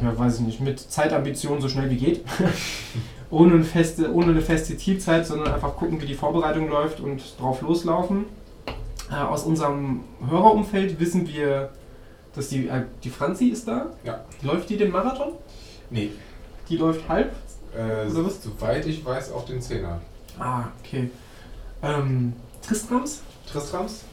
weiß 0.00 0.36
ich 0.36 0.46
nicht, 0.46 0.60
mit 0.62 0.80
Zeitambitionen 0.80 1.60
so 1.60 1.68
schnell 1.68 1.90
wie 1.90 1.96
geht. 1.96 2.24
ohne, 3.30 3.54
eine 3.54 3.64
feste, 3.64 4.12
ohne 4.12 4.32
eine 4.32 4.42
feste 4.42 4.76
Zielzeit, 4.76 5.26
sondern 5.26 5.52
einfach 5.54 5.76
gucken, 5.76 6.00
wie 6.00 6.06
die 6.06 6.14
Vorbereitung 6.14 6.68
läuft 6.68 7.00
und 7.00 7.22
drauf 7.38 7.62
loslaufen. 7.62 8.26
Äh, 9.10 9.14
aus 9.14 9.44
unserem 9.44 10.04
Hörerumfeld 10.28 10.98
wissen 11.00 11.26
wir, 11.28 11.70
dass 12.34 12.48
die, 12.48 12.68
äh, 12.68 12.82
die 13.02 13.10
Franzi 13.10 13.46
ist 13.46 13.66
da. 13.68 13.86
Ja. 14.04 14.24
Läuft 14.42 14.70
die 14.70 14.76
den 14.76 14.90
Marathon? 14.90 15.32
Nee. 15.90 16.10
Die 16.68 16.76
läuft 16.76 17.08
halb? 17.08 17.32
Äh, 17.74 18.10
Oder 18.10 18.26
was? 18.26 18.42
Soweit 18.42 18.86
ich 18.86 19.04
weiß, 19.04 19.32
auch 19.32 19.44
den 19.44 19.60
Zehner. 19.60 20.00
Ah, 20.38 20.64
okay. 20.80 21.10
Ähm, 21.82 22.34
Tristrams? 22.66 23.22
Tristrams? 23.50 24.04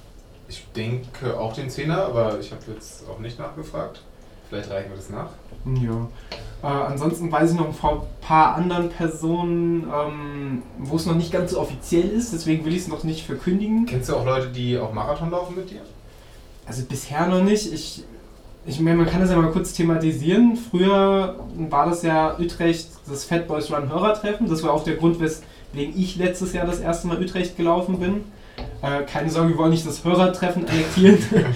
Ich 0.47 0.65
denke 0.76 1.38
auch 1.38 1.53
den 1.53 1.70
Zehner, 1.70 2.05
aber 2.05 2.39
ich 2.39 2.51
habe 2.51 2.61
jetzt 2.74 3.07
auch 3.09 3.20
nicht 3.20 3.38
nachgefragt. 3.38 4.01
Vielleicht 4.49 4.69
reichen 4.69 4.89
wir 4.89 4.97
das 4.97 5.09
nach. 5.09 5.29
Ja. 5.81 6.07
Äh, 6.63 6.67
ansonsten 6.67 7.31
weiß 7.31 7.51
ich 7.51 7.57
noch 7.57 7.67
ein 7.67 7.99
paar 8.21 8.55
anderen 8.55 8.89
Personen, 8.89 9.83
ähm, 9.83 10.63
wo 10.79 10.95
es 10.95 11.05
noch 11.05 11.15
nicht 11.15 11.31
ganz 11.31 11.51
so 11.51 11.59
offiziell 11.59 12.09
ist, 12.09 12.33
deswegen 12.33 12.65
will 12.65 12.73
ich 12.73 12.83
es 12.83 12.87
noch 12.87 13.03
nicht 13.03 13.25
verkündigen. 13.25 13.85
Kennst 13.85 14.09
du 14.09 14.15
auch 14.15 14.25
Leute, 14.25 14.47
die 14.47 14.77
auch 14.77 14.91
Marathon 14.93 15.29
laufen 15.29 15.55
mit 15.55 15.69
dir? 15.69 15.81
Also 16.65 16.83
bisher 16.83 17.27
noch 17.27 17.43
nicht. 17.43 17.71
Ich, 17.71 18.03
ich 18.65 18.79
meine, 18.79 18.97
man 18.97 19.05
kann 19.05 19.21
das 19.21 19.29
ja 19.29 19.37
mal 19.37 19.51
kurz 19.51 19.73
thematisieren. 19.73 20.57
Früher 20.57 21.35
war 21.69 21.85
das 21.89 22.01
ja 22.01 22.37
Utrecht 22.39 22.89
das 23.07 23.23
Fat 23.23 23.47
Boys 23.47 23.71
Run 23.71 23.89
Hörertreffen. 23.89 24.49
Das 24.49 24.63
war 24.63 24.73
auch 24.73 24.83
der 24.83 24.95
Grund, 24.95 25.19
weswegen 25.19 25.97
ich 25.97 26.17
letztes 26.17 26.53
Jahr 26.53 26.65
das 26.65 26.79
erste 26.79 27.07
Mal 27.07 27.21
Utrecht 27.21 27.55
gelaufen 27.55 27.99
bin. 27.99 28.23
Äh, 28.81 29.03
keine 29.03 29.29
Sorge, 29.29 29.49
wir 29.49 29.57
wollen 29.57 29.71
nicht 29.71 29.85
das 29.85 30.03
Hörertreffen 30.03 30.67
annektieren. 30.67 31.19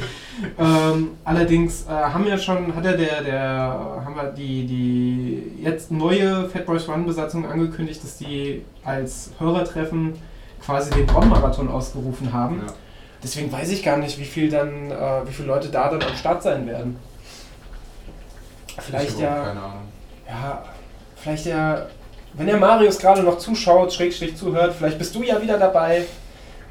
ähm, 0.59 1.11
allerdings 1.23 1.85
äh, 1.85 1.89
haben 1.89 2.25
wir 2.25 2.37
schon, 2.37 2.75
hat 2.75 2.85
ja 2.85 2.93
der, 2.93 3.23
der, 3.23 4.01
haben 4.05 4.15
wir 4.15 4.31
die, 4.31 4.65
die 4.65 5.63
jetzt 5.63 5.91
neue 5.91 6.49
Fat 6.49 6.65
Boys 6.65 6.87
Run 6.87 7.05
Besatzung 7.05 7.45
angekündigt, 7.45 8.03
dass 8.03 8.17
die 8.17 8.63
als 8.83 9.31
Hörertreffen 9.39 10.13
quasi 10.63 10.89
den 10.91 11.05
Bonn-Marathon 11.07 11.69
ausgerufen 11.69 12.33
haben. 12.33 12.63
Ja. 12.65 12.73
Deswegen 13.23 13.51
weiß 13.51 13.71
ich 13.71 13.83
gar 13.83 13.97
nicht, 13.97 14.19
wie 14.19 14.25
viel 14.25 14.49
dann, 14.49 14.89
äh, 14.89 15.27
wie 15.27 15.31
viele 15.31 15.49
Leute 15.49 15.69
da 15.69 15.89
dann 15.89 16.01
am 16.01 16.15
Start 16.15 16.41
sein 16.43 16.65
werden. 16.67 16.97
Vielleicht 18.79 19.19
ja, 19.19 19.43
Keine 19.43 19.61
Ahnung. 19.61 19.87
ja, 20.27 20.63
vielleicht 21.15 21.45
ja, 21.45 21.85
wenn 22.33 22.47
der 22.47 22.57
Marius 22.57 22.97
gerade 22.97 23.21
noch 23.21 23.37
zuschaut, 23.37 23.93
schrägstrich 23.93 24.35
zuhört, 24.37 24.73
vielleicht 24.75 24.97
bist 24.97 25.13
du 25.13 25.23
ja 25.23 25.41
wieder 25.41 25.57
dabei. 25.57 26.05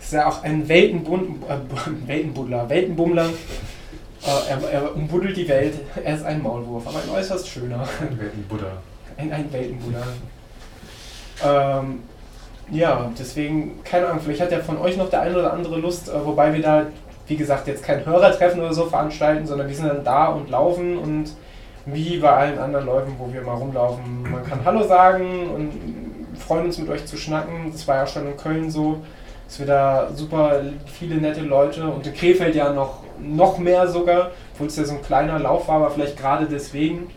Ist 0.00 0.12
ja 0.12 0.26
auch 0.26 0.42
ein 0.42 0.68
Weltenbund, 0.68 1.44
äh, 1.48 1.56
Weltenbuddler, 2.08 2.68
Weltenbummler. 2.68 3.26
Äh, 3.26 4.50
er, 4.50 4.70
er 4.70 4.96
umbuddelt 4.96 5.36
die 5.36 5.48
Welt. 5.48 5.74
Er 6.02 6.14
ist 6.14 6.24
ein 6.24 6.42
Maulwurf, 6.42 6.86
aber 6.86 6.98
ein 6.98 7.10
äußerst 7.10 7.48
schöner. 7.48 7.86
Ein 8.00 8.44
Buddha. 8.48 8.72
Ein, 9.16 9.32
ein 9.32 9.52
Weltenbuddler. 9.52 10.02
ähm, 11.44 12.00
ja, 12.70 13.10
deswegen, 13.18 13.82
keine 13.82 14.06
Ahnung, 14.06 14.20
vielleicht 14.22 14.40
hat 14.40 14.52
ja 14.52 14.60
von 14.60 14.78
euch 14.78 14.96
noch 14.96 15.10
der 15.10 15.22
eine 15.22 15.38
oder 15.38 15.52
andere 15.52 15.78
Lust, 15.78 16.08
äh, 16.08 16.24
wobei 16.24 16.52
wir 16.54 16.62
da, 16.62 16.86
wie 17.26 17.36
gesagt, 17.36 17.66
jetzt 17.66 17.82
kein 17.82 18.04
Hörertreffen 18.06 18.60
oder 18.60 18.72
so 18.72 18.86
veranstalten, 18.86 19.46
sondern 19.46 19.68
wir 19.68 19.74
sind 19.74 19.88
dann 19.88 20.04
da 20.04 20.26
und 20.26 20.50
laufen 20.50 20.96
und 20.96 21.32
wie 21.86 22.18
bei 22.18 22.30
allen 22.30 22.58
anderen 22.58 22.86
Läufen, 22.86 23.14
wo 23.18 23.32
wir 23.32 23.42
mal 23.42 23.54
rumlaufen, 23.54 24.30
man 24.30 24.44
kann 24.44 24.64
Hallo 24.64 24.86
sagen 24.86 25.50
und 25.50 25.72
freuen 26.38 26.66
uns 26.66 26.78
mit 26.78 26.88
euch 26.88 27.04
zu 27.06 27.16
schnacken. 27.16 27.72
Das 27.72 27.88
war 27.88 27.96
ja 27.96 28.06
schon 28.06 28.26
in 28.26 28.36
Köln 28.36 28.70
so, 28.70 29.02
dass 29.50 29.58
wir 29.58 29.66
da 29.66 30.08
super 30.14 30.62
viele 30.86 31.16
nette 31.16 31.40
Leute 31.40 31.84
und 31.84 32.06
in 32.06 32.14
Krefeld 32.14 32.54
ja 32.54 32.72
noch, 32.72 33.02
noch 33.18 33.58
mehr 33.58 33.88
sogar, 33.88 34.30
obwohl 34.52 34.68
es 34.68 34.76
ja 34.76 34.84
so 34.84 34.94
ein 34.94 35.02
kleiner 35.02 35.40
Lauf 35.40 35.66
war, 35.66 35.78
aber 35.78 35.90
vielleicht 35.90 36.16
gerade 36.16 36.46
deswegen 36.46 37.10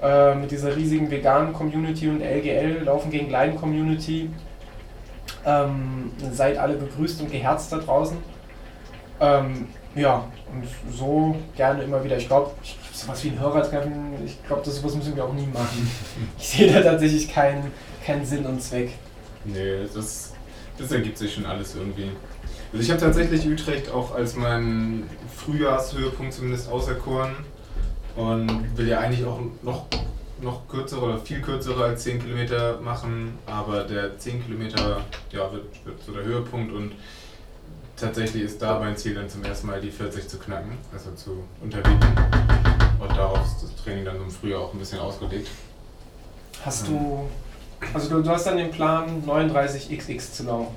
äh, 0.00 0.34
mit 0.36 0.50
dieser 0.50 0.74
riesigen 0.74 1.10
veganen 1.10 1.52
Community 1.52 2.08
und 2.08 2.22
LGL, 2.22 2.84
Laufen 2.84 3.10
gegen 3.10 3.28
Leiden 3.28 3.56
Community. 3.56 4.30
Ähm, 5.44 6.12
seid 6.32 6.56
alle 6.56 6.78
gegrüßt 6.78 7.20
und 7.20 7.30
geherzt 7.30 7.70
da 7.70 7.76
draußen. 7.76 8.16
Ähm, 9.20 9.68
ja, 9.94 10.24
und 10.50 10.64
so 10.90 11.36
gerne 11.56 11.82
immer 11.82 12.02
wieder. 12.02 12.16
Ich 12.16 12.26
glaube, 12.26 12.52
sowas 12.94 13.22
wie 13.22 13.28
ein 13.28 13.38
Hörertreffen, 13.38 14.14
ich 14.24 14.42
glaube, 14.46 14.62
das 14.64 14.76
sowas 14.76 14.96
müssen 14.96 15.14
wir 15.14 15.26
auch 15.26 15.34
nie 15.34 15.46
machen. 15.52 15.90
Ich 16.38 16.48
sehe 16.48 16.72
da 16.72 16.80
tatsächlich 16.80 17.30
keinen 17.30 17.70
keinen 18.02 18.24
Sinn 18.24 18.46
und 18.46 18.62
Zweck. 18.62 18.92
Nee, 19.44 19.86
das, 19.94 20.32
das 20.80 20.92
ergibt 20.92 21.18
sich 21.18 21.34
schon 21.34 21.46
alles 21.46 21.74
irgendwie. 21.74 22.10
Also 22.72 22.84
ich 22.84 22.90
habe 22.90 23.00
tatsächlich 23.00 23.46
Utrecht 23.46 23.90
auch 23.90 24.14
als 24.14 24.36
meinen 24.36 25.08
Frühjahrshöhepunkt 25.36 26.32
zumindest 26.32 26.70
auserkoren 26.70 27.34
und 28.16 28.76
will 28.76 28.88
ja 28.88 29.00
eigentlich 29.00 29.24
auch 29.24 29.40
noch, 29.62 29.86
noch 30.40 30.68
kürzere 30.68 31.00
oder 31.02 31.18
viel 31.18 31.40
kürzere 31.40 31.84
als 31.84 32.04
10 32.04 32.20
Kilometer 32.20 32.80
machen, 32.80 33.38
aber 33.46 33.84
der 33.84 34.18
10 34.18 34.44
Kilometer 34.44 35.00
ja, 35.32 35.52
wird, 35.52 35.84
wird 35.84 36.02
so 36.04 36.12
der 36.12 36.24
Höhepunkt 36.24 36.72
und 36.72 36.92
tatsächlich 37.96 38.44
ist 38.44 38.62
da 38.62 38.78
mein 38.78 38.96
Ziel 38.96 39.14
dann 39.14 39.28
zum 39.28 39.44
ersten 39.44 39.66
Mal 39.66 39.80
die 39.80 39.90
40 39.90 40.28
zu 40.28 40.38
knacken, 40.38 40.72
also 40.92 41.10
zu 41.12 41.44
unterbieten 41.60 42.08
und 43.00 43.10
darauf 43.10 43.44
ist 43.46 43.62
das 43.62 43.84
Training 43.84 44.04
dann 44.04 44.16
im 44.16 44.30
Frühjahr 44.30 44.60
auch 44.60 44.72
ein 44.72 44.78
bisschen 44.78 45.00
ausgelegt. 45.00 45.48
Hast 46.64 46.86
du, 46.86 47.28
also 47.94 48.08
du, 48.10 48.22
du 48.22 48.30
hast 48.30 48.44
dann 48.46 48.56
den 48.56 48.70
Plan, 48.70 49.22
39xx 49.26 50.32
zu 50.32 50.42
laufen. 50.44 50.74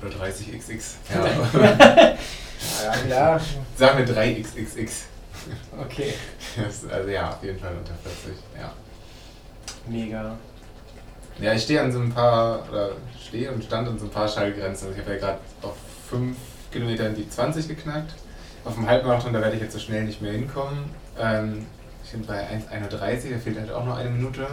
Oder 0.00 0.10
30xx. 0.14 0.84
Ja, 2.82 2.94
ja, 3.08 3.40
Sagen 3.76 3.98
wir 4.06 4.14
3xxx. 4.16 4.90
okay. 5.78 6.14
Das- 6.56 6.90
Also 6.90 7.08
ja, 7.10 7.30
auf 7.30 7.42
jeden 7.44 7.58
Fall 7.58 7.72
unter 7.76 7.92
40, 7.94 8.42
ja. 8.58 8.72
Mega. 9.86 10.36
Ja, 11.38 11.52
ich 11.52 11.62
stehe 11.62 11.80
an 11.82 11.92
so 11.92 11.98
ein 12.00 12.12
paar, 12.12 12.66
oder 12.70 12.92
stehe 13.24 13.52
und 13.52 13.62
stand 13.62 13.86
an 13.88 13.98
so 13.98 14.06
ein 14.06 14.10
paar 14.10 14.26
Schallgrenzen. 14.26 14.88
Also 14.88 14.98
ich 14.98 15.04
habe 15.06 15.14
ja 15.16 15.20
gerade 15.20 15.38
auf 15.62 15.74
5 16.10 16.36
Kilometern 16.72 17.14
die 17.14 17.28
20 17.28 17.68
geknackt. 17.68 18.14
Auf 18.64 18.74
dem 18.74 18.86
Halbmarathon, 18.88 19.32
da 19.34 19.40
werde 19.40 19.56
ich 19.56 19.62
jetzt 19.62 19.74
so 19.74 19.78
schnell 19.78 20.04
nicht 20.04 20.20
mehr 20.22 20.32
hinkommen. 20.32 20.90
Ähm, 21.20 21.66
ich 22.04 22.10
bin 22.12 22.24
bei 22.26 22.40
1,31, 22.48 23.30
da 23.32 23.38
fehlt 23.38 23.58
halt 23.60 23.70
auch 23.70 23.84
noch 23.84 23.98
eine 23.98 24.10
Minute. 24.10 24.46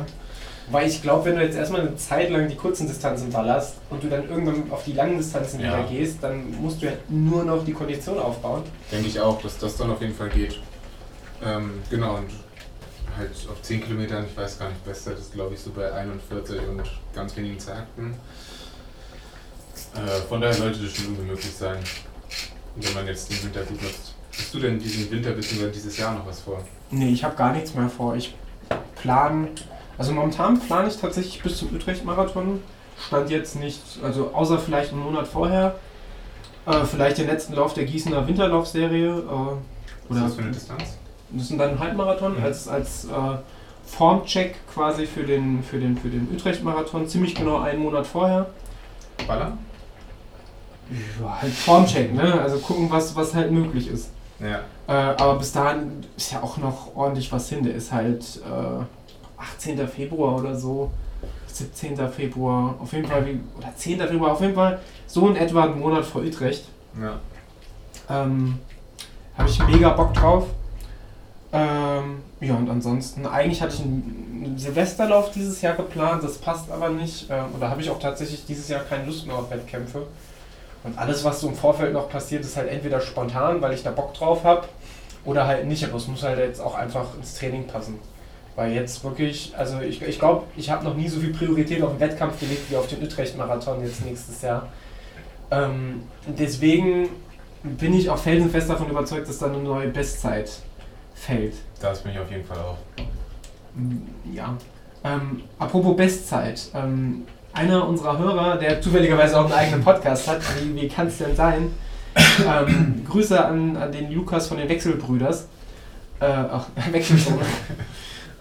Weil 0.71 0.87
ich 0.87 1.01
glaube, 1.01 1.25
wenn 1.25 1.35
du 1.35 1.43
jetzt 1.43 1.57
erstmal 1.57 1.81
eine 1.81 1.95
Zeit 1.97 2.29
lang 2.29 2.47
die 2.47 2.55
kurzen 2.55 2.87
Distanzen 2.87 3.29
ballerst 3.31 3.75
und 3.89 4.01
du 4.03 4.07
dann 4.09 4.29
irgendwann 4.29 4.71
auf 4.71 4.83
die 4.85 4.93
langen 4.93 5.17
Distanzen 5.17 5.59
Ja. 5.59 5.67
wieder 5.79 5.89
gehst, 5.89 6.17
dann 6.23 6.51
musst 6.61 6.81
du 6.81 6.85
ja 6.85 6.93
nur 7.09 7.43
noch 7.43 7.65
die 7.65 7.73
Kondition 7.73 8.17
aufbauen. 8.17 8.63
Denke 8.91 9.07
ich 9.07 9.19
auch, 9.19 9.41
dass 9.41 9.57
das 9.57 9.75
dann 9.77 9.91
auf 9.91 10.01
jeden 10.01 10.15
Fall 10.15 10.29
geht. 10.29 10.59
Ähm, 11.45 11.81
genau, 11.89 12.15
und 12.15 12.29
halt 13.17 13.31
auf 13.51 13.61
10 13.61 13.83
Kilometern, 13.83 14.25
ich 14.25 14.35
weiß 14.37 14.57
gar 14.57 14.69
nicht, 14.69 14.83
Bestzeit 14.85 15.19
ist 15.19 15.33
glaube 15.33 15.53
ich 15.53 15.59
so 15.59 15.71
bei 15.71 15.91
41 15.91 16.59
und 16.69 16.81
ganz 17.13 17.35
wenigen 17.35 17.59
Zeiten. 17.59 18.15
Äh, 19.95 20.21
von 20.27 20.41
daher 20.41 20.53
sollte 20.55 20.79
das 20.81 20.93
schon 20.95 21.05
irgendwie 21.05 21.25
möglich 21.31 21.51
sein, 21.53 21.77
wenn 22.77 22.93
man 22.93 23.05
jetzt 23.05 23.29
den 23.29 23.43
Winter 23.43 23.61
gut 23.63 23.81
nutzt. 23.83 24.15
Hast 24.35 24.53
du 24.53 24.59
denn 24.59 24.79
diesen 24.79 25.11
Winter 25.11 25.31
bzw. 25.31 25.69
dieses 25.69 25.97
Jahr 25.97 26.15
noch 26.15 26.25
was 26.25 26.39
vor? 26.39 26.63
Nee, 26.89 27.09
ich 27.09 27.23
habe 27.23 27.35
gar 27.35 27.53
nichts 27.53 27.75
mehr 27.75 27.89
vor. 27.89 28.15
Ich 28.15 28.33
plan, 28.95 29.49
also 29.97 30.11
momentan 30.13 30.59
plane 30.59 30.87
ich 30.87 30.97
tatsächlich 30.97 31.41
bis 31.43 31.57
zum 31.57 31.73
Utrecht-Marathon. 31.73 32.61
Stand 33.07 33.29
jetzt 33.29 33.55
nicht, 33.59 33.81
also 34.03 34.31
außer 34.33 34.59
vielleicht 34.59 34.91
einen 34.91 35.01
Monat 35.03 35.27
vorher. 35.27 35.75
Äh, 36.65 36.83
vielleicht 36.85 37.17
den 37.17 37.27
letzten 37.27 37.53
Lauf 37.53 37.73
der 37.73 37.85
Gießener 37.85 38.27
Winterlaufserie. 38.27 39.09
Äh, 39.09 39.19
Was 39.19 39.19
ist 39.19 40.09
oder 40.09 40.19
das 40.21 40.33
für 40.35 40.41
eine 40.43 40.51
Distanz? 40.51 40.83
Das 41.31 41.47
sind 41.47 41.57
dann 41.57 41.71
ein 41.71 41.79
Halbmarathon 41.79 42.37
Mhm. 42.37 42.43
als, 42.43 42.67
als 42.67 43.05
äh, 43.05 43.09
Formcheck 43.85 44.55
quasi 44.73 45.05
für 45.05 45.23
den, 45.23 45.63
für 45.63 45.79
den, 45.79 45.97
für 45.97 46.09
den 46.09 46.29
Utrecht-Marathon. 46.33 47.07
Ziemlich 47.07 47.35
genau 47.35 47.59
einen 47.59 47.81
Monat 47.81 48.05
vorher. 48.07 48.47
Ballern? 49.27 49.57
Ja, 51.21 51.41
halt 51.41 51.53
Formcheck, 51.53 52.13
ne? 52.13 52.39
Also 52.41 52.57
gucken, 52.59 52.89
was, 52.91 53.15
was 53.15 53.33
halt 53.33 53.51
möglich 53.51 53.87
ist. 53.87 54.11
Ja. 54.39 54.59
Äh, 54.87 55.15
aber 55.15 55.35
bis 55.35 55.51
dahin 55.53 56.03
ist 56.17 56.31
ja 56.31 56.43
auch 56.43 56.57
noch 56.57 56.95
ordentlich 56.95 57.31
was 57.31 57.49
hin. 57.49 57.63
Der 57.63 57.73
ist 57.73 57.91
halt 57.91 58.21
äh, 58.45 58.83
18. 59.43 59.87
Februar 59.87 60.35
oder 60.39 60.55
so. 60.55 60.91
17. 61.47 61.95
Februar, 62.09 62.75
auf 62.81 62.91
jeden 62.93 63.07
Fall, 63.07 63.25
oder 63.57 63.75
10. 63.75 63.99
Februar, 63.99 64.31
auf 64.31 64.41
jeden 64.41 64.55
Fall 64.55 64.79
so 65.05 65.27
in 65.27 65.35
etwa 65.35 65.65
einen 65.65 65.79
Monat 65.79 66.05
vor 66.05 66.21
Utrecht. 66.21 66.67
Ja. 66.99 67.19
Ähm, 68.09 68.59
Habe 69.37 69.49
ich 69.49 69.63
mega 69.67 69.89
Bock 69.89 70.13
drauf. 70.13 70.47
Ähm, 71.51 72.23
ja, 72.41 72.55
und 72.55 72.69
ansonsten, 72.69 73.27
eigentlich 73.27 73.61
hatte 73.61 73.75
ich 73.75 73.81
einen 73.81 74.55
Silvesterlauf 74.57 75.31
dieses 75.31 75.61
Jahr 75.61 75.75
geplant, 75.75 76.23
das 76.23 76.39
passt 76.39 76.71
aber 76.71 76.89
nicht. 76.89 77.27
Ähm, 77.29 77.45
und 77.53 77.59
da 77.61 77.69
habe 77.69 77.81
ich 77.81 77.89
auch 77.89 77.99
tatsächlich 77.99 78.45
dieses 78.45 78.67
Jahr 78.67 78.81
keine 78.81 79.05
Lust 79.05 79.27
mehr 79.27 79.35
auf 79.35 79.51
Wettkämpfe. 79.51 80.07
Und 80.83 80.97
alles, 80.97 81.23
was 81.23 81.39
so 81.39 81.47
im 81.47 81.55
Vorfeld 81.55 81.93
noch 81.93 82.09
passiert, 82.09 82.43
ist 82.43 82.57
halt 82.57 82.69
entweder 82.69 82.99
spontan, 82.99 83.61
weil 83.61 83.73
ich 83.73 83.83
da 83.83 83.91
Bock 83.91 84.13
drauf 84.13 84.43
habe, 84.43 84.67
oder 85.25 85.47
halt 85.47 85.67
nicht, 85.67 85.83
aber 85.85 85.95
es 85.95 86.07
muss 86.07 86.23
halt 86.23 86.39
jetzt 86.39 86.59
auch 86.59 86.75
einfach 86.75 87.15
ins 87.15 87.35
Training 87.35 87.67
passen. 87.67 87.99
Weil 88.55 88.73
jetzt 88.73 89.03
wirklich, 89.03 89.53
also 89.57 89.79
ich 89.81 89.97
glaube, 89.97 90.11
ich, 90.11 90.19
glaub, 90.19 90.47
ich 90.55 90.69
habe 90.69 90.83
noch 90.83 90.95
nie 90.95 91.07
so 91.07 91.19
viel 91.19 91.33
Priorität 91.33 91.81
auf 91.81 91.91
den 91.91 91.99
Wettkampf 91.99 92.39
gelegt 92.39 92.69
wie 92.69 92.77
auf 92.77 92.87
den 92.87 93.01
Utrecht-Marathon 93.01 93.83
jetzt 93.83 94.05
nächstes 94.05 94.41
Jahr. 94.41 94.67
Ähm, 95.49 96.03
deswegen 96.27 97.09
bin 97.63 97.93
ich 97.93 98.09
auch 98.09 98.17
felsenfest 98.17 98.69
davon 98.69 98.89
überzeugt, 98.89 99.27
dass 99.27 99.39
da 99.39 99.47
eine 99.47 99.57
neue 99.57 99.87
Bestzeit 99.87 100.51
fällt. 101.15 101.55
Das 101.79 102.01
bin 102.01 102.11
ich 102.11 102.19
auf 102.19 102.29
jeden 102.29 102.45
Fall 102.45 102.57
auch. 102.57 102.77
Ja. 104.31 104.55
Ähm, 105.03 105.43
apropos 105.57 105.95
Bestzeit. 105.95 106.69
Ähm, 106.75 107.23
einer 107.53 107.87
unserer 107.87 108.17
Hörer, 108.17 108.57
der 108.57 108.81
zufälligerweise 108.81 109.39
auch 109.39 109.45
einen 109.45 109.53
eigenen 109.53 109.83
Podcast 109.83 110.27
hat, 110.27 110.41
wie, 110.61 110.75
wie 110.75 110.87
kann 110.87 111.07
es 111.07 111.17
denn 111.17 111.35
sein? 111.35 111.71
Ähm, 112.47 113.03
Grüße 113.07 113.43
an, 113.43 113.75
an 113.75 113.91
den 113.91 114.11
Lukas 114.11 114.47
von 114.47 114.57
den 114.57 114.69
Wechselbrüders. 114.69 115.47
Äh, 116.19 116.25
ach, 116.25 116.67
Wechselbrüder. 116.91 117.45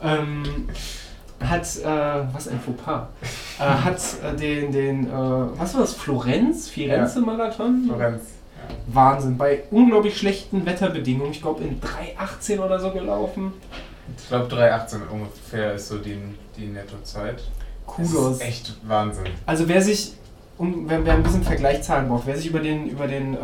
Ähm, 0.02 0.68
hat, 1.40 1.62
äh, 1.76 2.34
was 2.34 2.48
ein 2.48 2.60
Fauxpas, 2.60 3.08
äh, 3.58 3.62
hat 3.62 4.00
äh, 4.22 4.36
den, 4.36 4.72
den 4.72 5.06
äh, 5.06 5.10
was 5.10 5.74
war 5.74 5.80
das, 5.82 5.94
Florenz, 5.94 6.68
Firenze-Marathon? 6.68 7.84
Florenz. 7.86 8.22
Wahnsinn, 8.86 9.36
bei 9.36 9.64
unglaublich 9.70 10.16
schlechten 10.16 10.64
Wetterbedingungen, 10.64 11.32
ich 11.32 11.42
glaube 11.42 11.64
in 11.64 11.80
3,18 11.80 12.60
oder 12.60 12.78
so 12.78 12.90
gelaufen. 12.90 13.52
Ich 14.16 14.28
glaube 14.28 14.54
3,18 14.54 15.08
ungefähr 15.10 15.74
ist 15.74 15.88
so 15.88 15.98
die, 15.98 16.18
die 16.56 16.66
Nettozeit. 16.66 17.42
Kudos. 17.86 18.12
Das 18.12 18.32
ist 18.36 18.42
echt 18.42 18.76
Wahnsinn. 18.86 19.24
Also 19.46 19.68
wer 19.68 19.82
sich, 19.82 20.14
um, 20.58 20.88
wer, 20.88 21.04
wer 21.04 21.14
ein 21.14 21.22
bisschen 21.22 21.42
Vergleichszahlen 21.42 22.08
braucht, 22.08 22.26
wer 22.26 22.36
sich 22.36 22.46
über 22.46 22.60
den, 22.60 22.88
über 22.88 23.06
den 23.06 23.34
äh, 23.34 23.38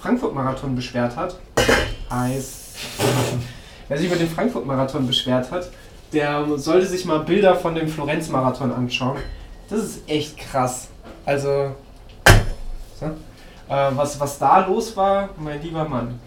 Frankfurt-Marathon 0.00 0.74
beschwert 0.74 1.16
hat, 1.16 1.38
heißt, 2.10 2.76
wer 3.88 3.98
sich 3.98 4.06
über 4.06 4.16
den 4.16 4.28
Frankfurt-Marathon 4.28 5.06
beschwert 5.06 5.50
hat, 5.50 5.70
der 6.12 6.58
sollte 6.58 6.86
sich 6.86 7.04
mal 7.04 7.20
Bilder 7.20 7.54
von 7.56 7.74
dem 7.74 7.88
Florenz-Marathon 7.88 8.72
anschauen. 8.72 9.18
Das 9.68 9.80
ist 9.80 10.08
echt 10.08 10.36
krass. 10.38 10.88
Also, 11.24 11.74
so, 13.00 13.06
äh, 13.06 13.90
was, 13.92 14.20
was 14.20 14.38
da 14.38 14.66
los 14.66 14.96
war, 14.96 15.30
mein 15.36 15.62
lieber 15.62 15.88
Mann. 15.88 16.18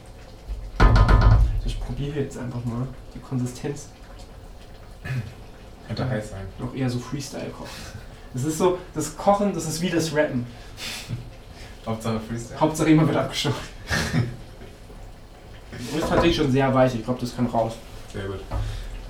Ich 1.65 1.79
probiere 1.79 2.21
jetzt 2.21 2.37
einfach 2.37 2.63
mal 2.65 2.87
die 3.13 3.19
Konsistenz. 3.19 3.89
Könnte 5.87 6.09
heiß 6.09 6.31
sein. 6.31 6.45
Noch 6.57 6.73
eher 6.73 6.89
so 6.89 6.99
Freestyle 6.99 7.49
kochen. 7.49 7.69
Das 8.33 8.43
ist 8.43 8.57
so, 8.57 8.79
das 8.93 9.15
Kochen, 9.15 9.53
das 9.53 9.65
ist 9.67 9.81
wie 9.81 9.89
das 9.89 10.13
Rappen. 10.13 10.45
Hauptsache 11.85 12.19
Freestyle. 12.19 12.59
Hauptsache 12.59 12.89
immer 12.89 13.07
wird 13.07 13.17
abgeschaut. 13.17 13.53
Das 15.71 15.81
ist 16.01 16.09
tatsächlich 16.09 16.35
schon 16.35 16.51
sehr 16.51 16.73
weich, 16.73 16.95
ich 16.95 17.03
glaube, 17.03 17.21
das 17.21 17.35
kann 17.35 17.45
raus. 17.45 17.73
Sehr 18.11 18.23
gut. 18.23 18.39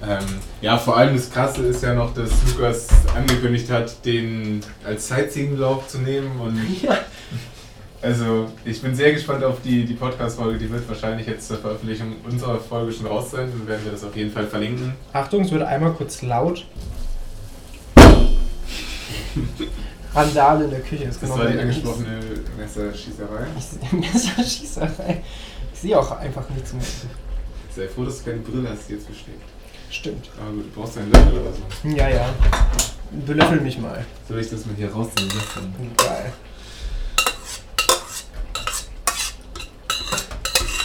Ähm, 0.03 0.25
ja, 0.61 0.77
vor 0.77 0.97
allem 0.97 1.15
das 1.15 1.29
Krasse 1.31 1.63
ist 1.63 1.81
ja 1.81 1.93
noch, 1.93 2.13
dass 2.13 2.31
Lukas 2.51 2.87
angekündigt 3.15 3.69
hat, 3.71 4.05
den 4.05 4.59
als 4.85 5.07
Sightseeing-Lauf 5.07 5.87
zu 5.87 5.99
nehmen. 5.99 6.39
Und 6.39 6.59
Ja. 6.83 6.97
also 8.01 8.51
ich 8.65 8.81
bin 8.81 8.93
sehr 8.93 9.13
gespannt 9.13 9.43
auf 9.43 9.61
die, 9.63 9.85
die 9.85 9.93
Podcast-Folge. 9.93 10.59
Die 10.59 10.69
wird 10.71 10.87
wahrscheinlich 10.87 11.27
jetzt 11.27 11.47
zur 11.47 11.57
Veröffentlichung 11.57 12.15
unserer 12.29 12.59
Folge 12.59 12.91
schon 12.91 13.07
raus 13.07 13.31
sein. 13.31 13.49
Dann 13.57 13.67
werden 13.67 13.85
wir 13.85 13.91
das 13.93 14.03
auf 14.03 14.15
jeden 14.15 14.31
Fall 14.31 14.45
verlinken. 14.47 14.93
Achtung, 15.13 15.41
es 15.43 15.51
wird 15.51 15.63
einmal 15.63 15.93
kurz 15.93 16.21
laut. 16.21 16.65
Randale 20.13 20.65
in 20.65 20.69
der 20.71 20.79
Küche 20.81 21.05
ist 21.05 21.21
Das 21.21 21.29
genau 21.29 21.43
war 21.43 21.51
die 21.51 21.59
angesprochene 21.59 22.19
Messerschießerei. 22.57 23.47
Messerschießerei. 23.91 25.23
Ich 25.73 25.79
sehe 25.79 25.97
auch 25.99 26.11
einfach 26.11 26.49
nichts 26.49 26.73
mehr. 26.73 26.83
Sei 27.75 27.87
froh, 27.87 28.05
dass 28.05 28.19
du 28.19 28.25
keine 28.29 28.41
Brille 28.41 28.69
hast, 28.69 28.87
die 28.87 28.93
jetzt 28.93 29.07
besteht. 29.07 29.35
Stimmt. 29.95 30.29
Aber 30.39 30.51
gut, 30.51 30.65
du 30.65 30.81
brauchst 30.81 30.97
einen 30.97 31.11
Löffel 31.11 31.39
oder 31.39 31.51
so. 31.53 31.87
Ja, 31.87 32.09
ja. 32.09 32.29
Belöffel 33.25 33.61
mich 33.61 33.77
mal. 33.77 34.05
Soll 34.27 34.39
ich 34.39 34.49
das 34.49 34.65
mal 34.65 34.75
hier 34.75 34.91
rausziehen 34.91 35.29
lassen? 35.29 35.73
Geil. 35.97 36.33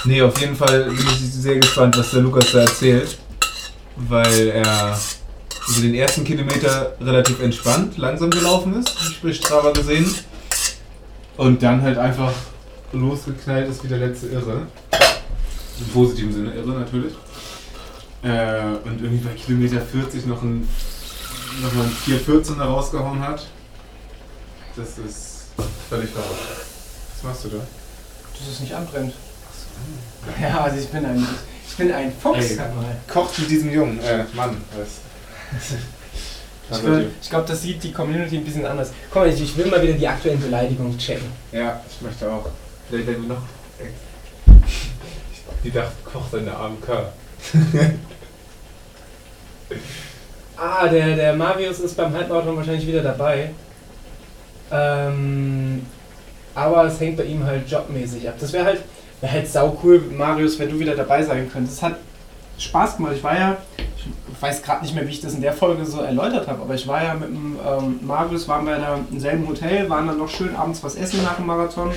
Nee, 0.04 0.22
auf 0.22 0.40
jeden 0.40 0.54
Fall 0.54 0.84
bin 0.84 0.96
ich 0.96 1.32
sehr 1.32 1.58
gespannt, 1.58 1.98
was 1.98 2.12
der 2.12 2.20
Lukas 2.20 2.52
da 2.52 2.60
erzählt. 2.60 3.18
Weil 3.96 4.48
er 4.48 4.98
über 5.68 5.80
den 5.80 5.94
ersten 5.94 6.24
Kilometer 6.24 6.96
relativ 7.00 7.40
entspannt, 7.40 7.98
langsam 7.98 8.30
gelaufen 8.30 8.80
ist, 8.80 8.96
hab 8.96 9.10
ich 9.10 9.20
bei 9.20 9.32
Strava 9.32 9.72
gesehen. 9.72 10.14
Und 11.36 11.62
dann 11.62 11.82
halt 11.82 11.98
einfach 11.98 12.32
losgeknallt 12.92 13.68
ist 13.68 13.82
wie 13.82 13.88
der 13.88 13.98
letzte 13.98 14.28
Irre. 14.28 14.68
Im 15.80 15.86
positiven 15.92 16.32
Sinne 16.32 16.54
Irre 16.54 16.78
natürlich. 16.78 17.12
Äh, 18.22 18.76
und 18.84 19.02
irgendwie 19.02 19.24
bei 19.26 19.34
Kilometer 19.34 19.80
40 19.80 20.26
noch 20.26 20.42
ein 20.42 20.68
nochmal 21.62 21.86
ein 21.86 21.92
414er 22.06 22.62
rausgehauen 22.62 23.20
hat. 23.20 23.46
Das 24.76 24.98
ist 24.98 25.46
völlig 25.88 26.10
verrückt. 26.10 26.30
Was 27.14 27.22
machst 27.22 27.44
du 27.44 27.48
da? 27.48 27.56
Dass 27.58 28.48
es 28.48 28.60
nicht 28.60 28.74
anbrennt. 28.74 29.14
Ja, 30.40 30.60
also 30.62 30.78
ich 30.78 30.88
bin 30.88 31.04
ein, 31.04 31.26
ich 31.66 31.76
bin 31.76 31.92
ein 31.92 32.12
Fuchs. 32.12 32.50
Ey. 32.50 32.58
Kocht 33.08 33.38
mit 33.38 33.50
diesem 33.50 33.70
Jungen, 33.70 34.00
äh, 34.00 34.24
Mann, 34.34 34.56
was? 34.76 35.00
Ich 37.20 37.30
glaube, 37.30 37.48
das 37.48 37.62
sieht 37.62 37.82
die 37.82 37.92
Community 37.92 38.36
ein 38.36 38.44
bisschen 38.44 38.64
anders. 38.64 38.92
Komm, 39.10 39.26
ich, 39.26 39.42
ich 39.42 39.56
will 39.56 39.66
mal 39.66 39.82
wieder 39.82 39.94
die 39.94 40.06
aktuellen 40.06 40.40
Beleidigungen 40.40 40.96
checken. 40.96 41.26
Ja, 41.50 41.82
ich 41.90 42.00
möchte 42.00 42.30
auch. 42.30 42.48
Vielleicht 42.88 43.08
werden 43.08 43.22
wir 43.28 43.34
noch. 43.34 43.42
Die 45.64 45.70
dachte, 45.70 45.92
kocht 46.04 46.32
in 46.34 46.44
der 46.44 46.56
AMK. 46.58 46.88
Ah, 50.62 50.86
der, 50.88 51.16
der 51.16 51.32
Marius 51.34 51.78
ist 51.80 51.96
beim 51.96 52.12
Halbmarathon 52.12 52.54
wahrscheinlich 52.54 52.86
wieder 52.86 53.02
dabei. 53.02 53.50
Ähm, 54.70 55.86
aber 56.54 56.84
es 56.84 57.00
hängt 57.00 57.16
bei 57.16 57.24
ihm 57.24 57.42
halt 57.44 57.66
jobmäßig 57.70 58.28
ab. 58.28 58.34
Das 58.38 58.52
wäre 58.52 58.66
halt, 58.66 58.82
wär 59.22 59.32
halt 59.32 59.48
sau 59.48 59.78
cool, 59.82 60.00
Marius, 60.14 60.58
wenn 60.58 60.68
du 60.68 60.78
wieder 60.78 60.94
dabei 60.94 61.22
sein 61.22 61.50
könntest. 61.50 61.78
Es 61.78 61.82
hat 61.82 61.96
Spaß 62.58 62.98
gemacht. 62.98 63.14
Ich 63.16 63.24
war 63.24 63.38
ja, 63.38 63.56
ich 63.96 64.42
weiß 64.42 64.62
gerade 64.62 64.82
nicht 64.82 64.94
mehr, 64.94 65.06
wie 65.06 65.12
ich 65.12 65.22
das 65.22 65.32
in 65.32 65.40
der 65.40 65.54
Folge 65.54 65.86
so 65.86 66.02
erläutert 66.02 66.46
habe, 66.46 66.60
aber 66.60 66.74
ich 66.74 66.86
war 66.86 67.02
ja 67.02 67.14
mit 67.14 67.30
dem 67.30 67.58
ähm, 67.66 68.00
Marius, 68.02 68.46
waren 68.46 68.66
wir 68.66 68.76
da 68.76 68.98
im 69.10 69.18
selben 69.18 69.48
Hotel, 69.48 69.88
waren 69.88 70.06
dann 70.06 70.18
noch 70.18 70.28
schön 70.28 70.54
abends 70.54 70.84
was 70.84 70.94
essen 70.94 71.22
nach 71.22 71.36
dem 71.36 71.46
Marathon. 71.46 71.90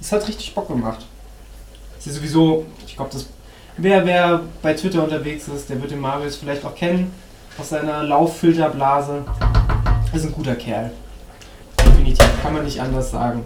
Es 0.00 0.10
hat 0.10 0.26
richtig 0.26 0.54
Bock 0.54 0.68
gemacht. 0.68 1.04
Es 1.98 2.06
ist 2.06 2.16
sowieso, 2.16 2.64
ich 2.86 2.96
glaube, 2.96 3.10
das 3.12 3.26
wer, 3.78 4.04
wer 4.04 4.42
bei 4.62 4.74
Twitter 4.74 5.02
unterwegs 5.02 5.48
ist, 5.48 5.70
der 5.70 5.80
wird 5.80 5.92
den 5.92 6.00
Marius 6.00 6.36
vielleicht 6.36 6.64
auch 6.64 6.74
kennen 6.74 7.12
aus 7.58 7.70
seiner 7.70 8.02
Lauffilterblase. 8.02 9.24
Ist 10.12 10.24
ein 10.24 10.32
guter 10.32 10.54
Kerl. 10.54 10.92
Definitiv, 11.78 12.28
kann 12.42 12.54
man 12.54 12.64
nicht 12.64 12.80
anders 12.80 13.10
sagen. 13.10 13.44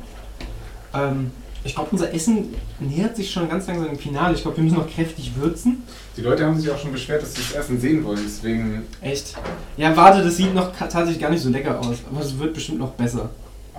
Ähm, 0.95 1.31
ich 1.65 1.75
glaube, 1.75 1.91
unser 1.93 2.13
Essen 2.13 2.55
nähert 2.81 3.17
sich 3.17 3.31
schon 3.31 3.49
ganz 3.49 3.67
langsam 3.67 3.89
dem 3.89 3.99
Finale. 3.99 4.35
Ich 4.35 4.43
glaube, 4.43 4.57
wir 4.57 4.65
müssen 4.65 4.79
noch 4.79 4.91
kräftig 4.91 5.33
würzen. 5.37 5.83
Die 6.17 6.21
Leute 6.21 6.45
haben 6.45 6.59
sich 6.59 6.71
auch 6.71 6.79
schon 6.79 6.93
beschwert, 6.93 7.23
dass 7.23 7.35
sie 7.35 7.43
das 7.43 7.53
Essen 7.53 7.81
sehen 7.81 8.05
wollen, 8.05 8.21
deswegen. 8.25 8.83
Echt? 9.01 9.35
Ja, 9.77 9.97
warte, 9.97 10.23
das 10.23 10.37
sieht 10.37 10.55
noch 10.55 10.77
tatsächlich 10.77 11.21
gar 11.21 11.31
nicht 11.31 11.43
so 11.43 11.49
lecker 11.51 11.79
aus. 11.79 11.99
Aber 12.11 12.21
es 12.21 12.39
wird 12.39 12.55
bestimmt 12.55 12.81
noch 12.81 12.91
besser. 12.91 13.31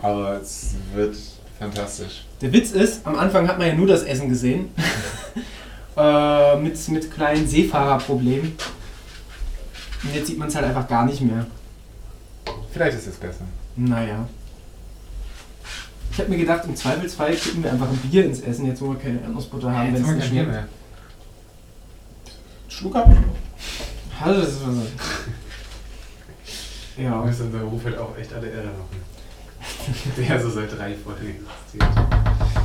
Aber 0.02 0.40
es 0.42 0.76
wird 0.96 1.16
fantastisch. 1.60 2.26
Der 2.42 2.52
Witz 2.52 2.72
ist, 2.72 3.06
am 3.06 3.16
Anfang 3.16 3.48
hat 3.48 3.60
man 3.60 3.68
ja 3.68 3.76
nur 3.76 3.88
das 3.88 4.04
Essen 4.04 4.30
gesehen. 4.30 4.70
äh, 5.98 6.56
mit, 6.58 6.88
mit 6.90 7.12
kleinen 7.14 7.48
Seefahrerproblemen. 7.48 8.54
Und 10.04 10.14
jetzt 10.16 10.28
sieht 10.28 10.38
man 10.38 10.48
es 10.50 10.56
halt 10.56 10.66
einfach 10.66 10.88
gar 10.88 11.06
nicht 11.06 11.22
mehr. 11.22 11.46
Vielleicht 12.72 12.98
ist 12.98 13.08
es 13.08 13.16
besser. 13.16 13.46
Naja. 13.76 14.28
Ich 16.12 16.20
habe 16.20 16.30
mir 16.30 16.38
gedacht, 16.38 16.66
im 16.66 16.76
Zweifelsfall 16.76 17.34
kippen 17.36 17.64
wir 17.64 17.72
einfach 17.72 17.88
ein 17.90 17.98
Bier 17.98 18.26
ins 18.26 18.42
Essen, 18.42 18.66
jetzt 18.68 18.82
wo 18.82 18.90
wir 18.90 19.00
keine 19.00 19.20
Erdnussbutter 19.22 19.72
haben, 19.72 19.88
wenn 19.88 19.96
Jetzt 19.96 20.02
es 20.04 20.08
haben 20.08 20.16
wir 20.16 20.16
nicht 20.16 20.26
kein 20.28 20.32
Bier 20.34 20.44
schmeckt. 20.44 20.52
mehr. 20.52 20.68
Schluck 22.68 22.96
ab. 22.96 23.12
Also, 24.24 24.42
das 24.42 24.50
ist 24.52 24.62
was. 24.68 24.76
Wir 26.96 27.06
Ja. 27.06 27.22
müssen 27.26 27.46
unser 27.48 27.58
Beruf 27.60 27.84
halt 27.86 27.98
auch 27.98 28.16
echt 28.18 28.32
alle 28.34 28.48
irre 28.50 28.66
machen. 28.66 29.04
Der 30.18 30.40
so 30.42 30.50
seit 30.50 30.72
drei 30.78 30.94
Folgen 30.96 31.36
existiert. 31.72 32.63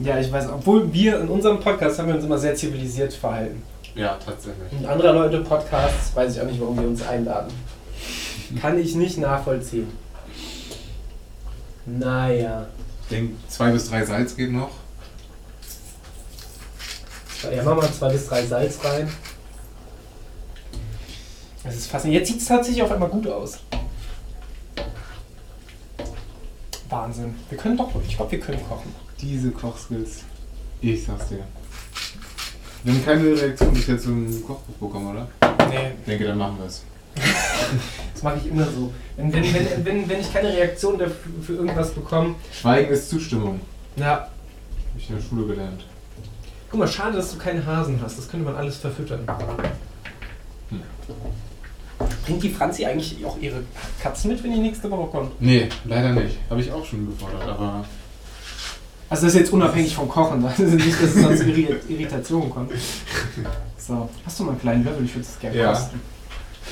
Ja, 0.00 0.18
ich 0.18 0.32
weiß, 0.32 0.48
obwohl 0.48 0.90
wir 0.92 1.20
in 1.20 1.28
unserem 1.28 1.60
Podcast 1.60 1.98
haben 1.98 2.08
wir 2.08 2.14
uns 2.14 2.24
immer 2.24 2.38
sehr 2.38 2.54
zivilisiert 2.54 3.12
verhalten. 3.12 3.62
Ja, 3.94 4.18
tatsächlich. 4.24 4.72
Und 4.72 4.86
andere 4.86 5.12
Leute 5.12 5.40
Podcasts, 5.40 6.14
weiß 6.14 6.34
ich 6.34 6.40
auch 6.40 6.46
nicht, 6.46 6.60
warum 6.60 6.78
die 6.78 6.86
uns 6.86 7.06
einladen. 7.06 7.52
Kann 8.60 8.78
ich 8.78 8.94
nicht 8.94 9.18
nachvollziehen. 9.18 9.88
Naja. 11.84 12.66
Ich 13.02 13.08
denke, 13.08 13.34
zwei 13.48 13.72
bis 13.72 13.90
drei 13.90 14.04
Salz 14.04 14.34
geht 14.34 14.52
noch. 14.52 14.70
Ja, 17.54 17.62
machen 17.62 17.82
wir 17.82 17.92
zwei 17.92 18.10
bis 18.10 18.26
drei 18.26 18.44
Salz 18.44 18.78
rein. 18.84 19.10
Das 21.64 21.74
ist 21.74 21.90
faszinierend. 21.90 22.26
Jetzt 22.26 22.32
sieht 22.32 22.42
es 22.42 22.48
tatsächlich 22.48 22.82
auf 22.82 22.90
einmal 22.90 23.08
gut 23.08 23.26
aus. 23.28 23.58
Wahnsinn. 26.90 27.34
Wir 27.48 27.58
können 27.58 27.76
doch, 27.76 27.90
ich 28.06 28.16
glaube, 28.16 28.32
wir 28.32 28.40
können 28.40 28.58
kochen. 28.68 28.92
Diese 29.20 29.50
Kochskills. 29.50 30.24
Ich 30.80 31.04
sag's 31.04 31.28
dir. 31.28 31.44
Wir 32.82 32.94
haben 32.94 33.04
keine 33.04 33.24
Reaktion 33.24 33.72
bisher 33.74 33.98
zum 33.98 34.26
Kochbuch 34.46 34.74
bekommen, 34.88 35.10
oder? 35.10 35.28
Nee, 35.68 35.92
Ich 36.00 36.06
denke, 36.06 36.24
dann 36.26 36.38
machen 36.38 36.56
wir 36.58 36.66
es. 36.66 36.82
das 38.14 38.22
mache 38.22 38.38
ich 38.38 38.46
immer 38.46 38.64
so. 38.64 38.92
Wenn, 39.16 39.32
wenn, 39.32 39.42
wenn, 39.54 39.84
wenn, 39.84 40.08
wenn 40.08 40.20
ich 40.20 40.32
keine 40.32 40.48
Reaktion 40.48 40.98
dafür, 40.98 41.14
für 41.42 41.52
irgendwas 41.54 41.90
bekomme, 41.90 42.34
Schweigen 42.52 42.90
ist 42.92 43.10
Zustimmung. 43.10 43.60
ja, 43.96 44.12
Hab 44.12 44.30
ich 44.96 45.10
in 45.10 45.16
der 45.16 45.22
Schule 45.22 45.46
gelernt. 45.46 45.84
guck 46.70 46.80
mal, 46.80 46.88
schade, 46.88 47.16
dass 47.18 47.32
du 47.32 47.38
keine 47.38 47.64
Hasen 47.66 48.00
hast. 48.02 48.16
Das 48.16 48.28
könnte 48.28 48.46
man 48.46 48.56
alles 48.56 48.78
verfüttern. 48.78 49.20
Hm. 50.70 50.80
Bringt 52.24 52.42
die 52.42 52.50
Franzi 52.50 52.84
eigentlich 52.84 53.24
auch 53.24 53.38
ihre 53.40 53.62
Katzen 54.02 54.30
mit, 54.30 54.42
wenn 54.44 54.52
die 54.52 54.58
nächste 54.60 54.90
Woche 54.90 55.10
kommt? 55.10 55.40
Nee, 55.40 55.68
leider 55.84 56.12
nicht. 56.12 56.36
Habe 56.48 56.60
ich 56.60 56.70
auch 56.70 56.84
schon 56.84 57.06
gefordert, 57.06 57.48
aber. 57.48 57.84
Also 59.08 59.26
das 59.26 59.34
ist 59.34 59.40
jetzt 59.40 59.52
unabhängig 59.52 59.94
vom 59.94 60.08
Kochen, 60.08 60.42
das 60.42 60.58
ist 60.60 60.74
nicht, 60.74 61.02
dass 61.02 61.16
es 61.16 61.22
dann 61.22 61.36
zu 61.36 61.44
Irri- 61.44 61.76
Irritationen 61.88 62.50
kommt. 62.50 62.72
So, 63.76 64.08
hast 64.24 64.38
du 64.38 64.44
mal 64.44 64.50
einen 64.52 64.60
kleinen 64.60 64.84
Löffel? 64.84 65.04
Ich 65.04 65.14
würde 65.14 65.26
es 65.28 65.38
gerne 65.40 65.56
Ja. 65.56 65.72
kosten. 65.72 66.00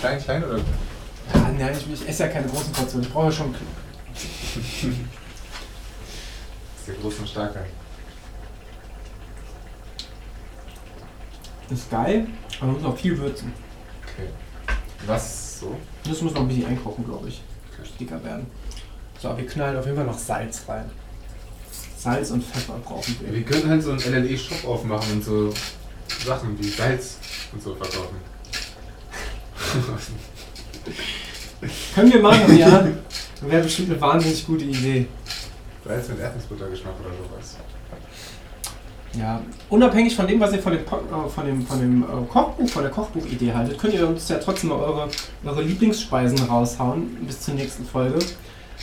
Klein, 0.00 0.22
klein 0.22 0.44
oder? 0.44 0.60
Ah, 1.34 1.50
nein, 1.58 1.72
ich, 1.76 1.92
ich 2.02 2.08
esse 2.08 2.22
ja 2.24 2.28
keine 2.28 2.46
großen 2.46 2.72
Portionen. 2.72 3.06
Ich 3.06 3.12
brauche 3.12 3.26
ja 3.26 3.32
schon... 3.32 3.54
Das 4.14 4.84
ist 4.84 4.96
der 6.86 6.94
große 6.96 7.20
und 7.20 7.28
starke. 7.28 7.60
Das 11.68 11.78
ist 11.80 11.90
geil, 11.90 12.26
aber 12.60 12.72
man 12.72 12.82
muss 12.82 12.92
auch 12.92 12.96
viel 12.96 13.18
würzen. 13.18 13.52
Okay. 14.04 14.28
Was 15.06 15.60
so? 15.60 15.76
Das 16.04 16.20
muss 16.22 16.32
noch 16.34 16.42
ein 16.42 16.48
bisschen 16.48 16.66
einkochen, 16.66 17.04
glaube 17.04 17.28
ich. 17.28 17.40
Okay. 17.72 17.88
Dicker 18.00 18.22
werden. 18.24 18.46
So, 19.20 19.36
wir 19.36 19.46
knallen 19.46 19.76
auf 19.78 19.84
jeden 19.84 19.96
Fall 19.96 20.06
noch 20.06 20.18
Salz 20.18 20.62
rein. 20.68 20.90
Salz 21.96 22.30
und 22.30 22.44
Pfeffer 22.44 22.78
brauchen 22.84 23.16
Ja, 23.20 23.26
wir. 23.26 23.34
wir 23.38 23.42
können 23.44 23.68
halt 23.70 23.82
so 23.82 23.90
einen 23.92 24.00
LLE-Shop 24.00 24.64
aufmachen 24.64 25.12
und 25.14 25.24
so 25.24 25.52
Sachen 26.24 26.58
wie 26.58 26.68
Salz 26.68 27.18
und 27.52 27.62
so 27.62 27.74
verkaufen. 27.74 28.16
Können 31.94 32.12
wir 32.12 32.20
machen, 32.22 32.56
ja. 32.56 32.86
Wäre 33.40 33.62
bestimmt 33.62 33.90
eine 33.90 34.00
wahnsinnig 34.00 34.46
gute 34.46 34.64
Idee. 34.64 35.06
Salz 35.84 36.08
mit 36.08 36.20
Erdnussbuttergeschmack 36.20 36.94
oder 37.00 37.10
sowas. 37.10 37.56
Ja, 39.14 39.40
unabhängig 39.70 40.14
von 40.14 40.26
dem, 40.26 40.38
was 40.38 40.52
ihr 40.52 40.58
von 40.58 40.72
dem, 40.72 40.82
äh, 40.82 41.28
von 41.28 41.46
dem, 41.46 41.66
von 41.66 41.80
dem 41.80 42.02
äh, 42.02 42.06
Kochbuch, 42.30 42.68
von 42.68 42.82
der 42.82 42.92
Kochbuchidee 42.92 43.52
haltet, 43.52 43.78
könnt 43.78 43.94
ihr 43.94 44.06
uns 44.06 44.28
ja 44.28 44.36
trotzdem 44.38 44.70
mal 44.70 44.78
eure, 44.78 45.08
eure 45.44 45.62
Lieblingsspeisen 45.62 46.38
raushauen 46.46 47.16
bis 47.26 47.40
zur 47.40 47.54
nächsten 47.54 47.84
Folge. 47.84 48.18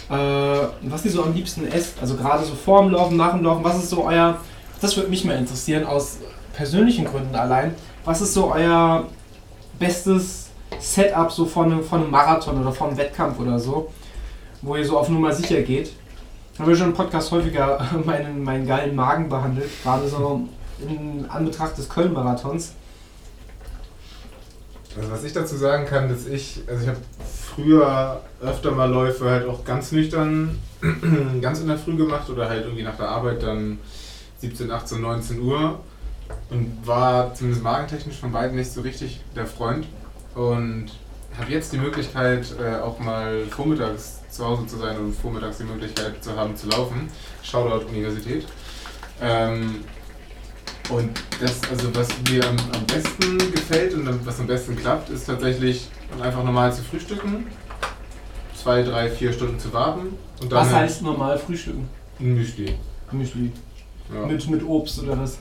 Äh, 0.09 0.13
was 0.13 1.05
ihr 1.05 1.11
so 1.11 1.23
am 1.23 1.33
liebsten 1.33 1.67
esst, 1.67 1.99
also 2.01 2.15
gerade 2.15 2.43
so 2.43 2.55
vor 2.55 2.81
dem 2.81 2.91
Laufen, 2.91 3.17
nach 3.17 3.33
dem 3.33 3.43
Laufen, 3.43 3.63
was 3.63 3.77
ist 3.77 3.89
so 3.89 4.03
euer, 4.03 4.39
das 4.81 4.97
würde 4.97 5.09
mich 5.09 5.25
mal 5.25 5.37
interessieren, 5.37 5.85
aus 5.85 6.17
persönlichen 6.53 7.05
Gründen 7.05 7.35
allein, 7.35 7.75
was 8.03 8.21
ist 8.21 8.33
so 8.33 8.51
euer 8.51 9.05
bestes 9.77 10.49
Setup 10.79 11.31
so 11.31 11.45
von 11.45 11.71
einem, 11.71 11.83
von 11.83 12.01
einem 12.01 12.11
Marathon 12.11 12.59
oder 12.59 12.71
von 12.71 12.89
einem 12.89 12.97
Wettkampf 12.97 13.39
oder 13.39 13.59
so, 13.59 13.91
wo 14.61 14.75
ihr 14.75 14.85
so 14.85 14.97
auf 14.97 15.09
Nummer 15.09 15.31
sicher 15.33 15.61
geht? 15.61 15.91
Haben 16.57 16.69
wir 16.69 16.75
schon 16.75 16.87
im 16.87 16.93
Podcast 16.93 17.31
häufiger 17.31 17.85
meinen, 18.05 18.43
meinen 18.43 18.65
geilen 18.65 18.95
Magen 18.95 19.27
behandelt, 19.27 19.69
gerade 19.83 20.07
so 20.07 20.47
in 20.79 21.25
Anbetracht 21.29 21.77
des 21.77 21.89
Köln-Marathons. 21.89 22.73
Also 24.97 25.11
was 25.11 25.23
ich 25.25 25.33
dazu 25.33 25.57
sagen 25.57 25.85
kann, 25.85 26.07
dass 26.07 26.25
ich, 26.25 26.61
also 26.67 26.83
ich 26.83 26.87
habe 26.87 26.99
früher 27.53 28.21
öfter 28.41 28.71
mal 28.71 28.89
Läufe 28.89 29.29
halt 29.29 29.45
auch 29.45 29.65
ganz 29.65 29.91
nüchtern, 29.91 30.57
ganz 31.41 31.59
in 31.59 31.67
der 31.67 31.77
Früh 31.77 31.97
gemacht 31.97 32.29
oder 32.29 32.47
halt 32.47 32.63
irgendwie 32.63 32.83
nach 32.83 32.95
der 32.95 33.09
Arbeit 33.09 33.43
dann 33.43 33.79
17, 34.39 34.71
18, 34.71 35.01
19 35.01 35.41
Uhr 35.41 35.79
und 36.49 36.87
war 36.87 37.33
zumindest 37.33 37.63
magentechnisch 37.63 38.17
von 38.17 38.31
beiden 38.31 38.55
nicht 38.55 38.71
so 38.71 38.79
richtig 38.79 39.19
der 39.35 39.45
Freund 39.45 39.85
und 40.35 40.87
habe 41.37 41.51
jetzt 41.51 41.73
die 41.73 41.77
Möglichkeit 41.77 42.55
äh, 42.59 42.75
auch 42.77 42.99
mal 42.99 43.45
vormittags 43.49 44.19
zu 44.29 44.45
Hause 44.45 44.67
zu 44.67 44.77
sein 44.77 44.97
und 44.97 45.13
vormittags 45.13 45.57
die 45.57 45.63
Möglichkeit 45.63 46.23
zu 46.23 46.35
haben 46.35 46.55
zu 46.55 46.67
laufen. 46.67 47.09
Shoutout 47.43 47.87
Universität. 47.87 48.45
Ähm, 49.21 49.83
und 50.89 51.09
das, 51.41 51.61
also 51.69 51.93
was 51.95 52.09
mir 52.29 52.47
am, 52.47 52.57
am 52.73 52.85
besten 52.85 53.37
gefällt 53.51 53.93
und 53.95 54.25
was 54.25 54.39
am 54.39 54.47
besten 54.47 54.75
klappt, 54.75 55.09
ist 55.09 55.25
tatsächlich 55.25 55.87
einfach 56.21 56.43
normal 56.43 56.71
zu 56.73 56.83
frühstücken, 56.83 57.47
zwei, 58.55 58.83
drei, 58.83 59.09
vier 59.09 59.33
Stunden 59.33 59.59
zu 59.59 59.73
warten 59.73 60.17
und 60.41 60.51
dann 60.51 60.59
Was 60.59 60.73
heißt 60.73 61.01
normal 61.01 61.39
frühstücken? 61.39 61.89
ein 62.19 62.35
Müsli. 62.35 62.75
Müsli. 63.11 63.51
Ja. 64.13 64.25
Mit, 64.25 64.47
mit 64.49 64.63
Obst 64.63 65.01
oder 65.01 65.19
was? 65.19 65.39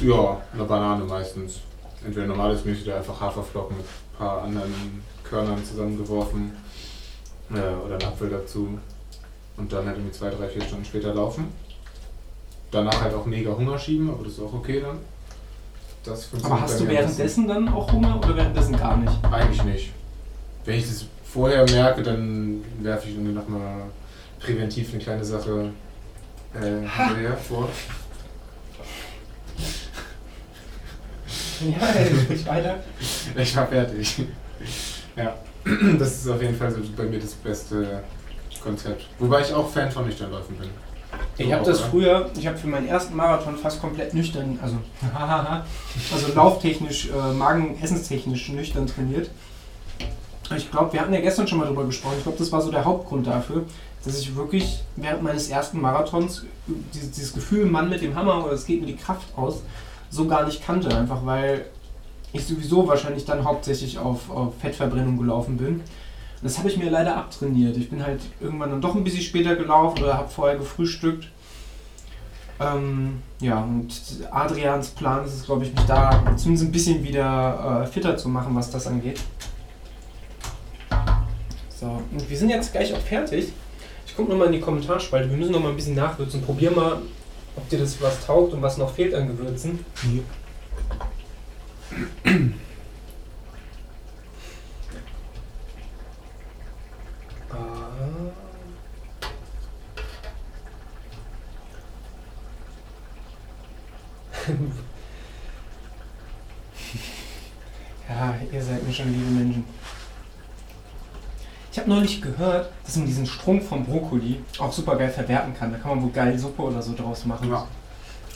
ja, 0.00 0.40
eine 0.52 0.64
Banane 0.64 1.04
meistens. 1.04 1.60
Entweder 2.04 2.26
normales 2.26 2.64
Müsli 2.64 2.88
oder 2.88 2.98
einfach 2.98 3.20
Haferflocken 3.20 3.76
ein 3.76 3.84
paar 4.18 4.42
anderen 4.42 5.02
Körnern 5.22 5.64
zusammengeworfen 5.64 6.52
äh, 7.50 7.54
oder 7.54 7.94
einen 7.94 8.04
Apfel 8.04 8.28
dazu 8.30 8.78
und 9.56 9.72
dann 9.72 9.86
halt 9.86 9.96
irgendwie 9.96 10.12
zwei, 10.12 10.30
drei, 10.30 10.48
vier 10.48 10.62
Stunden 10.62 10.84
später 10.84 11.14
laufen. 11.14 11.52
Danach 12.70 13.00
halt 13.00 13.14
auch 13.14 13.24
mega 13.24 13.56
Hunger 13.56 13.78
schieben, 13.78 14.10
aber 14.10 14.24
das 14.24 14.34
ist 14.34 14.40
auch 14.40 14.52
okay 14.52 14.80
dann. 14.80 14.98
Das 16.04 16.26
funktioniert 16.26 16.60
Aber 16.60 16.62
hast 16.62 16.80
du 16.80 16.88
währenddessen 16.88 17.48
dann 17.48 17.68
auch 17.68 17.92
Hunger 17.92 18.18
oder 18.18 18.36
währenddessen 18.36 18.76
gar 18.76 18.96
nicht? 18.96 19.12
Eigentlich 19.30 19.64
nicht. 19.64 19.92
Wenn 20.64 20.78
ich 20.78 20.86
das 20.86 21.06
vorher 21.24 21.64
merke, 21.70 22.02
dann 22.02 22.64
werfe 22.80 23.08
ich 23.08 23.14
irgendwie 23.14 23.32
nochmal 23.32 23.82
präventiv 24.38 24.92
eine 24.92 25.02
kleine 25.02 25.24
Sache 25.24 25.70
äh, 26.54 27.36
vor. 27.36 27.68
Ja, 31.60 32.34
ich 32.34 32.46
weiter. 32.46 32.76
Ich 33.36 33.56
war 33.56 33.66
fertig. 33.66 34.22
Ja, 35.16 35.34
das 35.98 36.16
ist 36.18 36.28
auf 36.28 36.40
jeden 36.40 36.56
Fall 36.56 36.70
so 36.70 36.78
bei 36.96 37.04
mir 37.04 37.18
das 37.18 37.32
beste 37.34 38.02
Konzept. 38.62 39.06
Wobei 39.18 39.40
ich 39.42 39.52
auch 39.52 39.68
Fan 39.70 39.90
von 39.90 40.06
Nüchternläufen 40.06 40.56
bin. 40.56 40.68
Ich 41.36 41.46
Du 41.46 41.52
habe 41.52 41.64
das 41.64 41.80
oder? 41.80 41.88
früher, 41.88 42.30
ich 42.38 42.46
habe 42.46 42.56
für 42.58 42.66
meinen 42.66 42.86
ersten 42.88 43.16
Marathon 43.16 43.56
fast 43.56 43.80
komplett 43.80 44.14
nüchtern, 44.14 44.58
also, 44.62 44.76
also 46.12 46.34
lauftechnisch, 46.34 47.08
äh, 47.10 47.32
magen-essenstechnisch 47.32 48.50
nüchtern 48.50 48.86
trainiert. 48.86 49.30
Ich 50.56 50.70
glaube, 50.70 50.92
wir 50.92 51.00
hatten 51.00 51.12
ja 51.12 51.20
gestern 51.20 51.46
schon 51.46 51.58
mal 51.58 51.66
drüber 51.66 51.84
gesprochen. 51.84 52.14
Ich 52.18 52.22
glaube, 52.24 52.38
das 52.38 52.50
war 52.52 52.60
so 52.60 52.70
der 52.70 52.84
Hauptgrund 52.84 53.26
dafür, 53.26 53.64
dass 54.04 54.18
ich 54.18 54.34
wirklich 54.36 54.82
während 54.96 55.22
meines 55.22 55.48
ersten 55.48 55.80
Marathons 55.80 56.44
dieses, 56.94 57.10
dieses 57.10 57.32
Gefühl, 57.34 57.66
Mann 57.66 57.88
mit 57.88 58.00
dem 58.02 58.14
Hammer 58.14 58.44
oder 58.44 58.54
es 58.54 58.64
geht 58.66 58.80
mir 58.80 58.86
die 58.86 58.96
Kraft 58.96 59.26
aus, 59.36 59.62
so 60.10 60.26
gar 60.26 60.46
nicht 60.46 60.64
kannte. 60.64 60.96
Einfach 60.96 61.24
weil 61.24 61.66
ich 62.32 62.46
sowieso 62.46 62.86
wahrscheinlich 62.86 63.24
dann 63.24 63.44
hauptsächlich 63.44 63.98
auf, 63.98 64.30
auf 64.30 64.54
Fettverbrennung 64.60 65.16
gelaufen 65.18 65.56
bin. 65.56 65.82
Das 66.42 66.58
habe 66.58 66.68
ich 66.68 66.76
mir 66.76 66.90
leider 66.90 67.16
abtrainiert. 67.16 67.76
Ich 67.76 67.90
bin 67.90 68.04
halt 68.04 68.20
irgendwann 68.40 68.70
dann 68.70 68.80
doch 68.80 68.94
ein 68.94 69.02
bisschen 69.02 69.22
später 69.22 69.56
gelaufen 69.56 70.02
oder 70.02 70.14
habe 70.14 70.28
vorher 70.28 70.56
gefrühstückt. 70.56 71.28
Ähm, 72.60 73.22
ja, 73.40 73.60
und 73.60 73.88
Adrians 74.30 74.88
Plan 74.90 75.24
ist 75.24 75.34
es, 75.34 75.44
glaube 75.44 75.64
ich, 75.64 75.74
mich 75.74 75.84
da 75.84 76.24
zumindest 76.36 76.68
ein 76.68 76.72
bisschen 76.72 77.04
wieder 77.04 77.82
äh, 77.82 77.86
fitter 77.86 78.16
zu 78.16 78.28
machen, 78.28 78.54
was 78.54 78.70
das 78.70 78.86
angeht. 78.86 79.20
So, 81.80 81.86
und 81.86 82.28
wir 82.28 82.36
sind 82.36 82.50
jetzt 82.50 82.72
gleich 82.72 82.92
auch 82.92 83.00
fertig. 83.00 83.52
Ich 84.06 84.16
gucke 84.16 84.30
nochmal 84.30 84.48
in 84.48 84.54
die 84.54 84.60
Kommentarspalte. 84.60 85.30
Wir 85.30 85.36
müssen 85.36 85.52
nochmal 85.52 85.70
ein 85.70 85.76
bisschen 85.76 85.94
nachwürzen. 85.94 86.42
Probier 86.42 86.72
mal, 86.72 86.98
ob 87.58 87.68
dir 87.68 87.80
das 87.80 88.00
was 88.00 88.24
taugt 88.24 88.52
und 88.52 88.62
was 88.62 88.78
noch 88.78 88.94
fehlt 88.94 89.12
an 89.14 89.26
Gewürzen. 89.26 89.84
Ah. 97.50 97.88
ja, 108.08 108.36
ihr 108.52 108.62
seid 108.62 108.86
mir 108.86 108.92
schon 108.92 109.12
liebe 109.12 109.30
Menschen. 109.30 109.64
Ich 111.78 111.82
habe 111.82 111.94
neulich 111.94 112.20
gehört, 112.20 112.72
dass 112.84 112.96
man 112.96 113.06
diesen 113.06 113.24
Strunk 113.24 113.62
vom 113.62 113.84
Brokkoli 113.86 114.40
auch 114.58 114.72
super 114.72 114.96
geil 114.96 115.10
verwerten 115.10 115.54
kann. 115.54 115.70
Da 115.70 115.78
kann 115.78 115.92
man 115.92 116.02
wohl 116.02 116.10
geil 116.10 116.36
Suppe 116.36 116.62
oder 116.62 116.82
so 116.82 116.92
draus 116.92 117.24
machen. 117.24 117.48
Ja. 117.48 117.68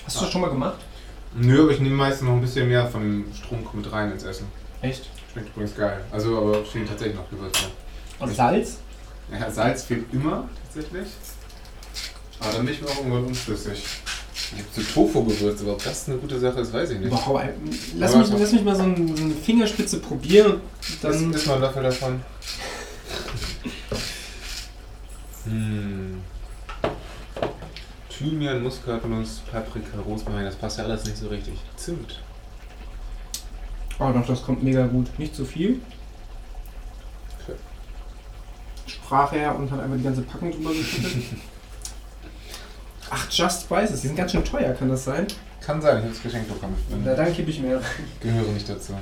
Hast 0.06 0.16
du 0.16 0.20
das 0.20 0.30
schon 0.30 0.42
mal 0.42 0.50
gemacht? 0.50 0.76
Nö, 1.34 1.62
aber 1.62 1.72
ich 1.72 1.80
nehme 1.80 1.96
meistens 1.96 2.28
noch 2.28 2.34
ein 2.34 2.40
bisschen 2.40 2.68
mehr 2.68 2.86
von 2.86 3.00
dem 3.00 3.34
Strunk 3.34 3.74
mit 3.74 3.90
rein 3.90 4.12
ins 4.12 4.22
Essen. 4.22 4.46
Echt? 4.80 5.08
Schmeckt 5.32 5.48
übrigens 5.48 5.74
geil. 5.74 6.04
Also, 6.12 6.38
aber 6.38 6.64
fehlen 6.64 6.86
tatsächlich 6.86 7.16
noch 7.16 7.28
Gewürze. 7.30 7.64
Und 8.20 8.32
Salz? 8.32 8.78
Ja, 9.32 9.50
Salz 9.50 9.82
fehlt 9.82 10.04
immer 10.12 10.48
tatsächlich. 10.62 11.08
Aber 12.38 12.52
dann 12.52 12.64
bin 12.64 12.74
ich 12.74 12.80
mir 12.80 12.90
auch 12.90 12.98
irgendwann 12.98 13.24
unschlüssig. 13.24 13.82
Gibt 14.56 14.72
so 14.72 14.82
Tofu-Gewürze, 14.82 15.64
aber 15.64 15.72
ob 15.72 15.82
das 15.82 16.08
eine 16.08 16.18
gute 16.18 16.38
Sache 16.38 16.60
ist, 16.60 16.72
weiß 16.72 16.90
ich 16.90 17.00
nicht. 17.00 17.10
Wow, 17.10 17.40
ey, 17.42 17.48
lass, 17.96 18.14
mich, 18.14 18.28
lass 18.38 18.52
mich 18.52 18.62
mal 18.62 18.76
so, 18.76 18.84
ein, 18.84 19.16
so 19.16 19.24
eine 19.24 19.34
Fingerspitze 19.34 19.98
probieren. 19.98 20.60
Das 21.00 21.18
Dann 21.18 21.34
ist 21.34 21.46
mal 21.48 21.54
ein 21.54 21.60
Löffel 21.62 21.82
davon. 21.82 22.22
Hm. 25.44 26.22
Thymian, 28.08 28.62
Muskatnuss, 28.62 29.40
Paprika, 29.50 29.98
Rosmarin, 30.06 30.44
das 30.44 30.54
passt 30.54 30.78
ja 30.78 30.84
alles 30.84 31.04
nicht 31.04 31.16
so 31.16 31.28
richtig. 31.28 31.54
Zimt. 31.76 32.20
Oh 33.98 34.10
doch, 34.12 34.26
das 34.26 34.42
kommt 34.42 34.62
mega 34.62 34.86
gut. 34.86 35.18
Nicht 35.18 35.34
zu 35.34 35.44
viel. 35.44 35.80
Okay. 37.42 37.56
Sprach 38.86 39.32
er 39.32 39.56
und 39.56 39.70
hat 39.70 39.80
einfach 39.80 39.96
die 39.96 40.02
ganze 40.02 40.22
Packung 40.22 40.50
drüber 40.50 40.70
geschüttet. 40.70 41.38
Ach, 43.10 43.30
Just 43.30 43.62
Spices, 43.62 44.00
die 44.00 44.06
sind 44.06 44.16
ganz 44.16 44.32
schön 44.32 44.44
teuer, 44.44 44.72
kann 44.72 44.88
das 44.88 45.04
sein? 45.04 45.26
Kann 45.60 45.82
sein, 45.82 45.98
ich 45.98 46.04
habe 46.04 46.14
das 46.14 46.22
Geschenk 46.22 46.48
bekommen. 46.48 46.76
Na, 47.04 47.14
dann 47.14 47.32
kippe 47.32 47.50
ich 47.50 47.60
mehr. 47.60 47.80
gehöre 48.20 48.52
nicht 48.52 48.68
dazu. 48.68 48.94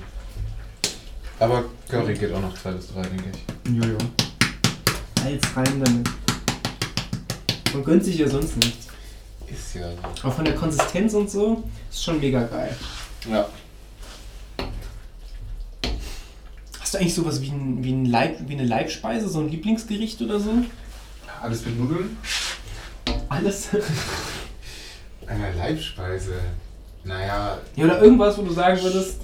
Aber 1.41 1.65
Curry 1.89 2.15
geht 2.15 2.33
auch 2.35 2.41
noch 2.43 2.55
zwei 2.55 2.73
bis 2.73 2.93
drei, 2.93 3.03
denke 3.03 3.31
ich. 3.33 3.73
Jojo. 3.73 3.97
Als 5.25 5.57
rein 5.57 5.83
damit. 5.83 6.09
Man 7.73 7.85
gönnt 7.85 8.05
sich 8.05 8.19
ja 8.19 8.29
sonst 8.29 8.57
nichts. 8.59 8.89
Ist 9.47 9.75
ja 9.75 9.91
so. 9.91 9.97
Aber 10.23 10.33
von 10.33 10.45
der 10.45 10.55
Konsistenz 10.55 11.15
und 11.15 11.31
so 11.31 11.65
ist 11.91 12.05
schon 12.05 12.21
mega 12.21 12.43
geil. 12.43 12.77
Ja. 13.31 13.49
Hast 16.79 16.95
du 16.95 16.99
eigentlich 16.99 17.15
sowas 17.15 17.41
wie, 17.41 17.49
ein, 17.49 17.83
wie, 17.83 17.93
ein 17.93 18.05
Leib, 18.05 18.37
wie 18.47 18.53
eine 18.53 18.67
Leibspeise, 18.67 19.29
so 19.29 19.41
ein 19.41 19.49
Lieblingsgericht 19.49 20.21
oder 20.21 20.39
so? 20.39 20.53
Alles 21.41 21.65
mit 21.65 21.79
Nudeln? 21.79 22.19
Alles? 23.31 23.69
Eine 25.27 25.53
Leibspeise. 25.57 26.35
Naja, 27.05 27.59
Ja, 27.77 27.85
oder 27.85 28.03
irgendwas, 28.03 28.37
wo 28.37 28.43
du 28.43 28.53
sagen 28.53 28.83
würdest, 28.83 29.21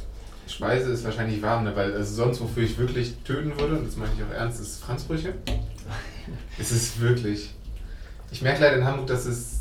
Speise 0.47 0.91
ist 0.93 1.05
wahrscheinlich 1.05 1.43
warm, 1.43 1.65
ne? 1.65 1.75
weil 1.75 1.93
also 1.95 2.15
sonst, 2.15 2.41
wofür 2.41 2.63
ich 2.63 2.79
wirklich 2.79 3.15
töten 3.25 3.59
würde, 3.59 3.77
und 3.79 3.87
das 3.87 3.97
meine 3.97 4.13
ich 4.17 4.23
auch 4.25 4.33
ernst, 4.35 4.61
ist 4.61 4.83
Franzbrüche. 4.83 5.35
es 6.59 6.71
ist 6.73 7.01
wirklich. 7.01 7.51
Ich 8.31 8.43
merke 8.43 8.63
leider 8.63 8.77
in 8.77 8.85
Hamburg, 8.85 9.07
dass 9.09 9.25
es 9.27 9.61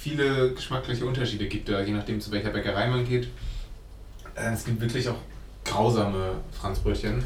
viele 0.00 0.52
geschmackliche 0.52 1.04
Unterschiede 1.06 1.46
gibt, 1.46 1.68
da, 1.68 1.80
je 1.80 1.92
nachdem 1.92 2.20
zu 2.20 2.30
welcher 2.32 2.50
Bäckerei 2.50 2.88
man 2.88 3.04
geht. 3.06 3.28
Äh, 4.34 4.52
Es 4.52 4.64
gibt 4.64 4.80
wirklich 4.80 5.08
auch 5.08 5.16
grausame 5.64 6.32
Franzbrötchen. 6.60 7.24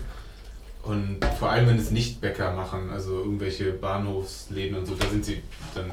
Und 0.82 1.18
vor 1.38 1.50
allem, 1.50 1.66
wenn 1.68 1.78
es 1.78 1.90
nicht 1.90 2.22
Bäcker 2.22 2.52
machen, 2.52 2.88
also 2.90 3.18
irgendwelche 3.18 3.72
Bahnhofsläden 3.72 4.78
und 4.78 4.86
so, 4.86 4.94
da 4.94 5.06
sind 5.08 5.24
sie 5.24 5.42
dann 5.74 5.90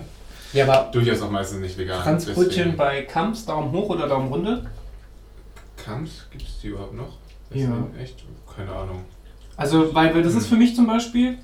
ja, 0.53 0.63
aber 0.63 0.89
durchaus 0.93 1.21
auch 1.21 1.29
meistens 1.29 1.59
nicht 1.59 1.77
vegan. 1.77 2.01
Franzbrötchen 2.01 2.47
Deswegen- 2.49 2.77
bei 2.77 3.01
Kamps, 3.01 3.45
Daumen 3.45 3.69
hoch 3.73 3.89
oder 3.89 4.07
Daumen 4.07 4.29
runter? 4.29 4.65
Kamps, 5.88 6.25
gibt 6.31 6.43
es 6.43 6.59
die 6.61 6.67
überhaupt 6.67 6.93
noch? 6.93 7.13
Ja. 7.53 7.88
Echt? 8.01 8.23
Keine 8.55 8.71
Ahnung. 8.71 9.03
Also, 9.55 9.93
weil, 9.95 10.13
weil 10.13 10.21
das 10.21 10.35
ist 10.35 10.47
für 10.47 10.55
mich 10.57 10.75
zum 10.75 10.85
Beispiel, 10.85 11.38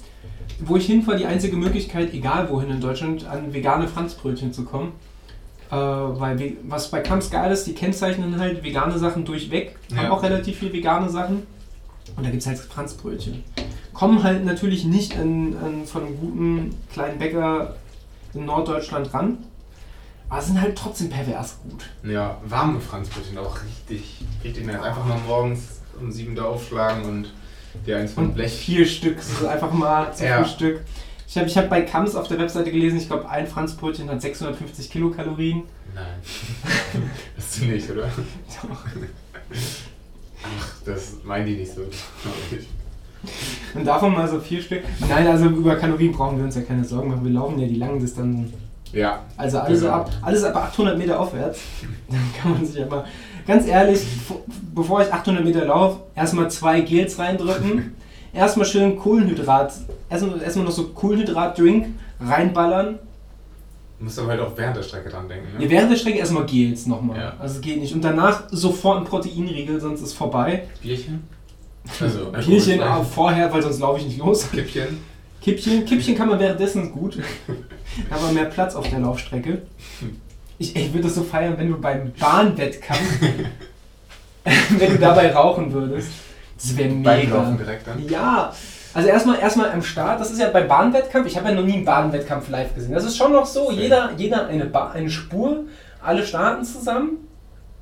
wo 0.60 0.76
ich 0.76 0.86
hinfahre, 0.86 1.18
die 1.18 1.26
einzige 1.26 1.56
Möglichkeit, 1.56 2.14
egal 2.14 2.50
wohin 2.50 2.70
in 2.70 2.82
Deutschland, 2.82 3.26
an 3.26 3.54
vegane 3.54 3.88
Franzbrötchen 3.88 4.52
zu 4.54 4.66
kommen. 4.66 4.92
Äh, 5.72 5.76
weil, 5.76 6.38
we- 6.40 6.54
was 6.68 6.92
bei 6.92 7.00
Kamps 7.00 7.32
geil 7.32 7.52
ist, 7.52 7.66
die 7.66 7.74
kennzeichnen 7.74 8.38
halt 8.38 8.64
vegane 8.64 9.00
Sachen 9.00 9.26
durchweg, 9.26 9.78
haben 9.96 10.06
Ja. 10.06 10.12
auch 10.12 10.22
relativ 10.22 10.60
viel 10.60 10.72
vegane 10.74 11.10
Sachen. 11.10 11.44
Und 12.16 12.24
da 12.26 12.30
gibt 12.30 12.42
es 12.42 12.48
halt 12.48 12.60
Franzbrötchen. 12.60 13.44
Kommen 13.94 14.22
halt 14.24 14.44
natürlich 14.46 14.84
nicht 14.86 15.18
an, 15.18 15.56
an 15.64 15.86
von 15.86 16.06
einem 16.06 16.18
guten 16.20 16.76
kleinen 16.92 17.18
Bäcker 17.18 17.76
in 18.34 18.46
Norddeutschland 18.46 19.14
ran, 19.14 19.38
aber 20.34 20.42
sind 20.42 20.60
halt 20.60 20.76
trotzdem 20.76 21.12
pervers 21.12 21.60
gut. 21.62 21.86
Ja, 22.04 22.42
warme 22.44 22.80
Franzbrötchen 22.80 23.38
auch 23.38 23.56
richtig, 23.64 24.22
richtig 24.44 24.66
nice. 24.66 24.82
Einfach 24.82 25.06
mal 25.06 25.20
morgens 25.28 25.82
um 26.02 26.12
sieben 26.12 26.36
da 26.36 26.46
aufschlagen 26.46 27.04
und 27.04 27.34
dir 27.86 27.98
eins 27.98 28.14
vom 28.14 28.26
Und 28.30 28.34
Blech. 28.34 28.52
vier 28.52 28.88
Stück, 28.88 29.22
so 29.22 29.48
einfach 29.48 29.72
mal 29.72 30.12
zum 30.12 30.26
Ja. 30.26 30.44
Frühstück. 30.44 30.82
Ich 31.28 31.38
habe 31.38 31.48
ich 31.48 31.56
hab 31.56 31.70
bei 31.70 31.82
Kams 31.82 32.16
auf 32.16 32.28
der 32.28 32.40
Webseite 32.40 32.72
gelesen, 32.72 32.98
ich 32.98 33.06
glaube, 33.08 33.30
ein 33.30 33.46
Franzbrötchen 33.46 34.10
hat 34.10 34.24
650 34.24 34.90
Kilokalorien. 34.90 35.64
Nein. 35.94 36.06
das 37.36 37.60
du 37.60 37.66
nicht, 37.66 37.88
oder? 37.92 38.06
Doch. 38.08 38.78
Ach, 40.46 40.68
das 40.84 41.14
meinen 41.24 41.46
die 41.46 41.58
nicht 41.58 41.74
so. 41.74 41.82
Und 43.76 43.86
davon 43.86 44.14
mal 44.14 44.28
so 44.28 44.40
vier 44.40 44.64
Stück. 44.64 44.82
Nein, 45.08 45.28
also 45.28 45.46
über 45.46 45.76
Kalorien 45.76 46.12
brauchen 46.12 46.38
wir 46.38 46.46
uns 46.46 46.56
ja 46.56 46.62
keine 46.64 46.84
Sorgen 46.84 47.10
machen. 47.10 47.24
Wir 47.24 47.34
laufen 47.34 47.60
ja 47.60 47.68
die 47.68 47.76
langen 47.76 48.00
Distanzen. 48.00 48.52
Ja, 48.94 49.24
Also 49.38 49.60
alles, 49.60 49.82
Genau. 49.82 49.94
ab, 49.94 50.12
alles 50.22 50.44
ab 50.44 50.56
800 50.56 50.98
Meter 50.98 51.20
aufwärts. 51.20 51.60
Dann 52.10 52.20
kann 52.42 52.52
man 52.54 52.66
sich 52.66 52.82
aber, 52.82 53.06
ganz 53.48 53.68
ehrlich, 53.68 54.00
vo- 54.30 54.42
bevor 54.74 55.02
ich 55.02 55.12
800 55.12 55.44
Meter 55.44 55.66
laufe, 55.66 56.00
erstmal 56.16 56.50
zwei 56.52 56.82
Gels 56.82 57.18
reindrücken. 57.20 57.96
erstmal 58.34 58.66
schön 58.66 58.98
Kohlenhydrat, 58.98 59.74
erstmal, 60.10 60.42
erstmal 60.42 60.66
noch 60.66 60.72
so 60.72 60.86
Kohlenhydrat-Drink 60.90 61.88
reinballern. 62.20 63.00
du 64.00 64.04
musst 64.06 64.20
aber 64.20 64.30
halt 64.30 64.42
auch 64.42 64.52
während 64.56 64.78
der 64.78 64.84
Strecke 64.84 65.10
dran 65.10 65.28
denken. 65.28 65.48
Ja, 65.56 65.60
Ne? 65.60 65.70
während 65.70 65.92
der 65.92 65.98
Strecke 65.98 66.20
erstmal 66.20 66.46
Gels 66.46 66.86
nochmal. 66.88 67.18
Ja. 67.20 67.34
Also 67.40 67.56
es 67.56 67.62
geht 67.62 67.80
nicht. 67.82 67.94
Und 67.94 68.04
danach 68.04 68.44
sofort 68.52 69.00
ein 69.00 69.06
Proteinriegel, 69.06 69.80
sonst 69.82 70.02
ist 70.02 70.14
vorbei. 70.14 70.64
Bierchen? 70.82 71.28
Also, 72.00 72.32
Bierchen 72.32 72.82
auch 72.82 73.04
vorher, 73.04 73.52
weil 73.52 73.62
sonst 73.62 73.80
laufe 73.82 74.00
ich 74.00 74.06
nicht 74.06 74.18
los. 74.20 74.50
Kippchen? 74.52 75.00
Kippchen, 75.42 75.84
Kippchen 75.86 76.16
kann 76.16 76.30
man 76.30 76.40
währenddessen 76.40 76.90
gut. 76.94 77.18
Da 78.10 78.16
haben 78.16 78.28
wir 78.28 78.42
mehr 78.42 78.50
Platz 78.50 78.76
auf 78.76 78.90
der 78.90 79.00
Laufstrecke. 79.00 79.62
Ich, 80.58 80.76
ich 80.76 80.94
würde 80.94 81.04
das 81.08 81.16
so 81.16 81.24
feiern, 81.24 81.56
wenn 81.58 81.70
du 81.70 81.80
beim 81.80 82.12
Bahnwettkampf, 82.14 83.22
wenn 84.44 84.92
du 84.92 85.00
dabei 85.00 85.34
rauchen 85.34 85.72
würdest. 85.74 86.10
Das 86.58 86.78
wäre 86.78 86.90
Beim 86.90 87.30
Laufen 87.30 87.52
mega. 87.54 87.64
direkt 87.64 87.88
dann? 87.88 88.08
Ja, 88.08 88.54
also 88.94 89.10
erstmal 89.10 89.40
erstmal 89.40 89.72
am 89.72 89.82
Start, 89.82 90.22
das 90.22 90.32
ist 90.32 90.40
ja 90.40 90.50
beim 90.50 90.68
Bahnwettkampf, 90.68 91.28
ich 91.28 91.36
habe 91.38 91.50
ja 91.50 91.56
noch 91.56 91.64
nie 91.64 91.74
einen 91.74 91.86
Bahnwettkampf 91.86 92.50
live 92.50 92.74
gesehen. 92.76 92.94
Das 92.94 93.04
ist 93.04 93.18
schon 93.18 93.32
noch 93.32 93.46
so, 93.46 93.72
jeder, 93.72 94.12
jeder 94.18 94.48
eine, 94.48 94.66
ba 94.66 94.92
eine 94.92 95.10
Spur, 95.10 95.64
alle 96.02 96.26
starten 96.26 96.64
zusammen. 96.64 97.28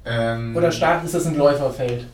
Ähm, 0.06 0.56
Oder 0.56 0.72
starten 0.72 1.06
ist 1.06 1.14
das 1.14 1.26
ein 1.28 1.36
Läuferfeld? 1.36 2.06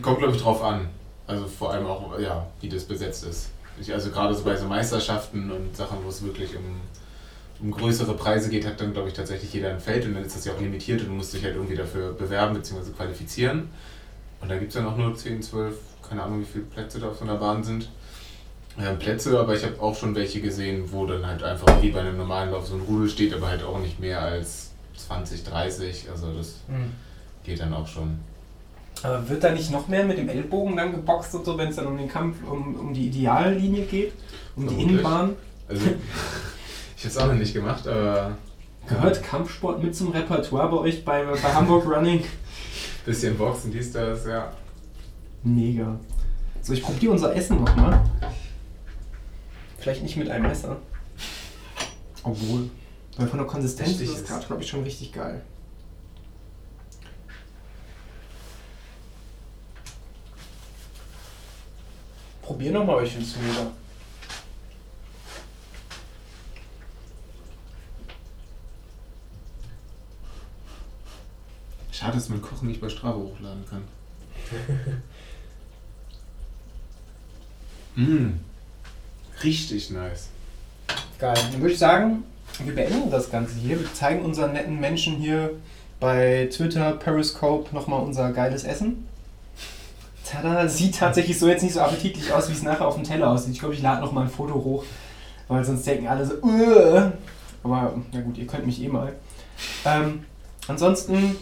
Kommt, 0.00 0.18
glaube 0.18 0.34
ich, 0.34 0.40
drauf 0.40 0.62
an. 0.62 0.88
Also 1.26 1.46
vor 1.46 1.72
allem 1.72 1.86
auch, 1.86 2.18
ja, 2.18 2.46
wie 2.60 2.68
das 2.68 2.84
besetzt 2.84 3.24
ist. 3.26 3.50
Ich, 3.80 3.92
also 3.92 4.10
gerade 4.10 4.34
so 4.34 4.44
bei 4.44 4.56
so 4.56 4.66
Meisterschaften 4.66 5.50
und 5.50 5.76
Sachen, 5.76 5.98
wo 6.04 6.08
es 6.08 6.24
wirklich 6.24 6.56
um, 6.56 6.80
um 7.62 7.70
größere 7.70 8.14
Preise 8.14 8.50
geht, 8.50 8.66
hat 8.66 8.80
dann, 8.80 8.92
glaube 8.92 9.08
ich, 9.08 9.14
tatsächlich 9.14 9.52
jeder 9.52 9.70
ein 9.70 9.80
Feld 9.80 10.04
und 10.04 10.14
dann 10.14 10.24
ist 10.24 10.34
das 10.34 10.44
ja 10.44 10.52
auch 10.52 10.60
limitiert 10.60 11.00
und 11.02 11.08
du 11.08 11.12
musst 11.12 11.32
dich 11.32 11.44
halt 11.44 11.54
irgendwie 11.54 11.76
dafür 11.76 12.12
bewerben 12.12 12.54
bzw. 12.54 12.90
qualifizieren. 12.96 13.68
Und 14.40 14.50
da 14.50 14.56
gibt 14.58 14.70
es 14.70 14.74
dann 14.74 14.86
auch 14.86 14.96
nur 14.96 15.14
10, 15.14 15.40
12, 15.40 15.76
keine 16.08 16.24
Ahnung, 16.24 16.40
wie 16.40 16.44
viele 16.44 16.64
Plätze 16.64 16.98
da 16.98 17.08
auf 17.08 17.18
so 17.18 17.24
einer 17.24 17.36
Bahn 17.36 17.62
sind. 17.62 17.88
Ähm, 18.80 18.98
Plätze, 18.98 19.38
aber 19.38 19.54
ich 19.54 19.62
habe 19.62 19.80
auch 19.80 19.94
schon 19.94 20.14
welche 20.14 20.40
gesehen, 20.40 20.90
wo 20.90 21.06
dann 21.06 21.24
halt 21.24 21.42
einfach 21.42 21.80
wie 21.82 21.90
bei 21.90 22.00
einem 22.00 22.16
normalen 22.16 22.50
Lauf 22.50 22.66
so 22.66 22.74
ein 22.74 22.80
Rudel 22.80 23.08
steht, 23.08 23.32
aber 23.32 23.48
halt 23.48 23.62
auch 23.62 23.78
nicht 23.78 24.00
mehr 24.00 24.20
als 24.20 24.70
20, 24.96 25.44
30. 25.44 26.10
Also 26.10 26.32
das 26.32 26.56
geht 27.44 27.60
dann 27.60 27.72
auch 27.74 27.86
schon. 27.86 28.18
Aber 29.02 29.28
wird 29.28 29.44
da 29.44 29.52
nicht 29.52 29.70
noch 29.70 29.88
mehr 29.88 30.04
mit 30.04 30.18
dem 30.18 30.28
Ellbogen 30.28 30.76
dann 30.76 30.92
geboxt 30.92 31.34
und 31.34 31.44
so, 31.44 31.56
wenn 31.58 31.68
es 31.68 31.76
dann 31.76 31.86
um 31.86 31.96
den 31.96 32.08
Kampf, 32.08 32.36
um, 32.48 32.74
um 32.76 32.94
die 32.94 33.08
Ideallinie 33.08 33.84
geht? 33.84 34.12
Um 34.56 34.62
die 34.62 34.68
Vermutlich. 34.68 34.90
Innenbahn? 34.90 35.36
Also, 35.68 35.86
ich 37.02 37.06
habe 37.06 37.16
es 37.16 37.18
auch 37.18 37.26
noch 37.26 37.34
nicht 37.34 37.52
gemacht, 37.52 37.88
aber 37.88 38.36
Gehört 38.86 39.22
Kampfsport 39.24 39.82
mit 39.82 39.94
zum 39.94 40.10
Repertoire 40.10 40.68
bei 40.68 40.76
euch 40.76 41.04
bei, 41.04 41.24
bei 41.24 41.52
Hamburg 41.52 41.84
Running? 41.86 42.22
bisschen 43.04 43.36
Boxen, 43.36 43.72
dies, 43.72 43.90
das, 43.90 44.24
ja. 44.26 44.52
Mega. 45.42 45.98
So, 46.60 46.72
ich 46.72 46.82
probiere 46.82 47.12
unser 47.12 47.34
Essen 47.34 47.58
nochmal. 47.58 48.00
Vielleicht 49.78 50.02
nicht 50.02 50.16
mit 50.16 50.30
einem 50.30 50.46
Messer. 50.46 50.76
Obwohl. 52.22 52.70
Weil 53.16 53.26
von 53.26 53.38
der 53.38 53.48
Konsistenz 53.48 54.00
ist 54.00 54.14
das 54.14 54.24
gerade, 54.24 54.46
glaube 54.46 54.62
ich, 54.62 54.68
schon 54.68 54.84
richtig 54.84 55.12
geil. 55.12 55.42
Probier 62.42 62.70
nochmal 62.72 62.96
euch 62.96 63.16
ins 63.16 63.36
Müller. 63.36 63.72
Schade, 72.02 72.14
dass 72.14 72.28
man 72.28 72.42
Kochen 72.42 72.66
nicht 72.66 72.80
bei 72.80 72.88
Strava 72.88 73.16
hochladen 73.16 73.64
kann. 73.70 73.82
mm. 78.04 78.40
Richtig 79.44 79.90
nice. 79.90 80.30
Geil. 81.20 81.38
Dann 81.52 81.60
würde 81.60 81.74
ich 81.74 81.78
sagen, 81.78 82.24
wir 82.64 82.74
beenden 82.74 83.08
das 83.08 83.30
Ganze 83.30 83.54
hier. 83.54 83.78
Wir 83.78 83.94
zeigen 83.94 84.24
unseren 84.24 84.52
netten 84.52 84.80
Menschen 84.80 85.14
hier 85.14 85.50
bei 86.00 86.48
Twitter, 86.52 86.90
Periscope 86.94 87.72
nochmal 87.72 88.02
unser 88.02 88.32
geiles 88.32 88.64
Essen. 88.64 89.06
Tada, 90.24 90.66
sieht 90.66 90.96
tatsächlich 90.96 91.38
so 91.38 91.46
jetzt 91.46 91.62
nicht 91.62 91.74
so 91.74 91.82
appetitlich 91.82 92.32
aus, 92.32 92.48
wie 92.48 92.54
es 92.54 92.64
nachher 92.64 92.88
auf 92.88 92.96
dem 92.96 93.04
Teller 93.04 93.30
aussieht. 93.30 93.52
Ich 93.52 93.60
glaube, 93.60 93.74
ich 93.74 93.82
lade 93.82 94.00
nochmal 94.00 94.24
ein 94.24 94.30
Foto 94.30 94.54
hoch, 94.54 94.84
weil 95.46 95.64
sonst 95.64 95.86
denken 95.86 96.08
alle 96.08 96.26
so, 96.26 96.34
"Uah." 96.42 97.12
aber 97.62 97.94
na 98.10 98.20
gut, 98.22 98.38
ihr 98.38 98.46
könnt 98.48 98.66
mich 98.66 98.82
eh 98.82 98.88
mal. 98.88 99.14
Ähm, 99.84 100.24
ansonsten 100.66 101.36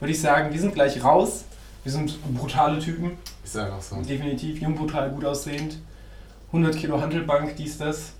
würde 0.00 0.12
ich 0.12 0.20
sagen, 0.20 0.52
wir 0.52 0.60
sind 0.60 0.74
gleich 0.74 1.02
raus. 1.02 1.44
Wir 1.84 1.92
sind 1.92 2.18
brutale 2.36 2.78
Typen, 2.80 3.12
Ist 3.44 3.56
einfach 3.56 3.80
so. 3.80 3.96
definitiv, 4.02 4.60
jung, 4.60 4.74
brutal, 4.74 5.10
gut 5.10 5.24
aussehend. 5.24 5.78
100 6.48 6.76
Kilo 6.76 7.00
Handelbank, 7.00 7.56
dies, 7.56 7.78
das. 7.78 8.12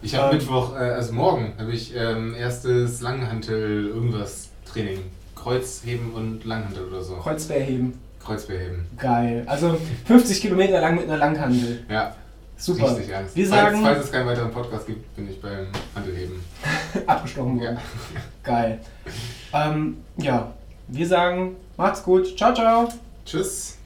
Ich 0.00 0.14
habe 0.14 0.30
Ähm. 0.32 0.38
Mittwoch, 0.38 0.74
äh, 0.74 0.78
also 0.78 1.12
morgen, 1.12 1.52
habe 1.58 1.72
ich 1.72 1.94
ähm, 1.94 2.34
erstes 2.34 3.00
Langhantel 3.00 3.88
irgendwas 3.88 4.48
Training. 4.64 5.00
Kreuzheben 5.34 6.12
und 6.12 6.44
Langhantel 6.44 6.84
oder 6.86 7.02
so. 7.02 7.16
Kreuzbärheben. 7.16 7.94
Kreuzbeheben. 8.24 8.86
Geil. 8.98 9.42
Also 9.46 9.76
50 10.06 10.40
Kilometer 10.40 10.80
lang 10.80 10.94
mit 10.96 11.04
einer 11.04 11.16
Langhandel. 11.16 11.84
Ja. 11.90 12.14
Super. 12.56 12.90
Richtig 12.90 13.08
ernst. 13.10 13.34
Wir 13.36 13.46
falls, 13.48 13.62
sagen- 13.72 13.82
falls 13.82 14.04
es 14.04 14.12
keinen 14.12 14.26
weiteren 14.26 14.50
Podcast 14.50 14.86
gibt, 14.86 15.16
bin 15.16 15.28
ich 15.30 15.40
beim 15.40 15.66
Handelheben. 15.94 16.42
Abgestochen 17.06 17.56
Ja. 17.58 17.70
worden. 17.70 17.78
Geil. 18.42 18.80
Ähm, 19.54 19.96
ja, 20.18 20.52
wir 20.90 21.06
sagen, 21.06 21.56
macht's 21.76 22.02
gut. 22.02 22.36
Ciao, 22.36 22.54
ciao. 22.54 22.88
Tschüss. 23.24 23.79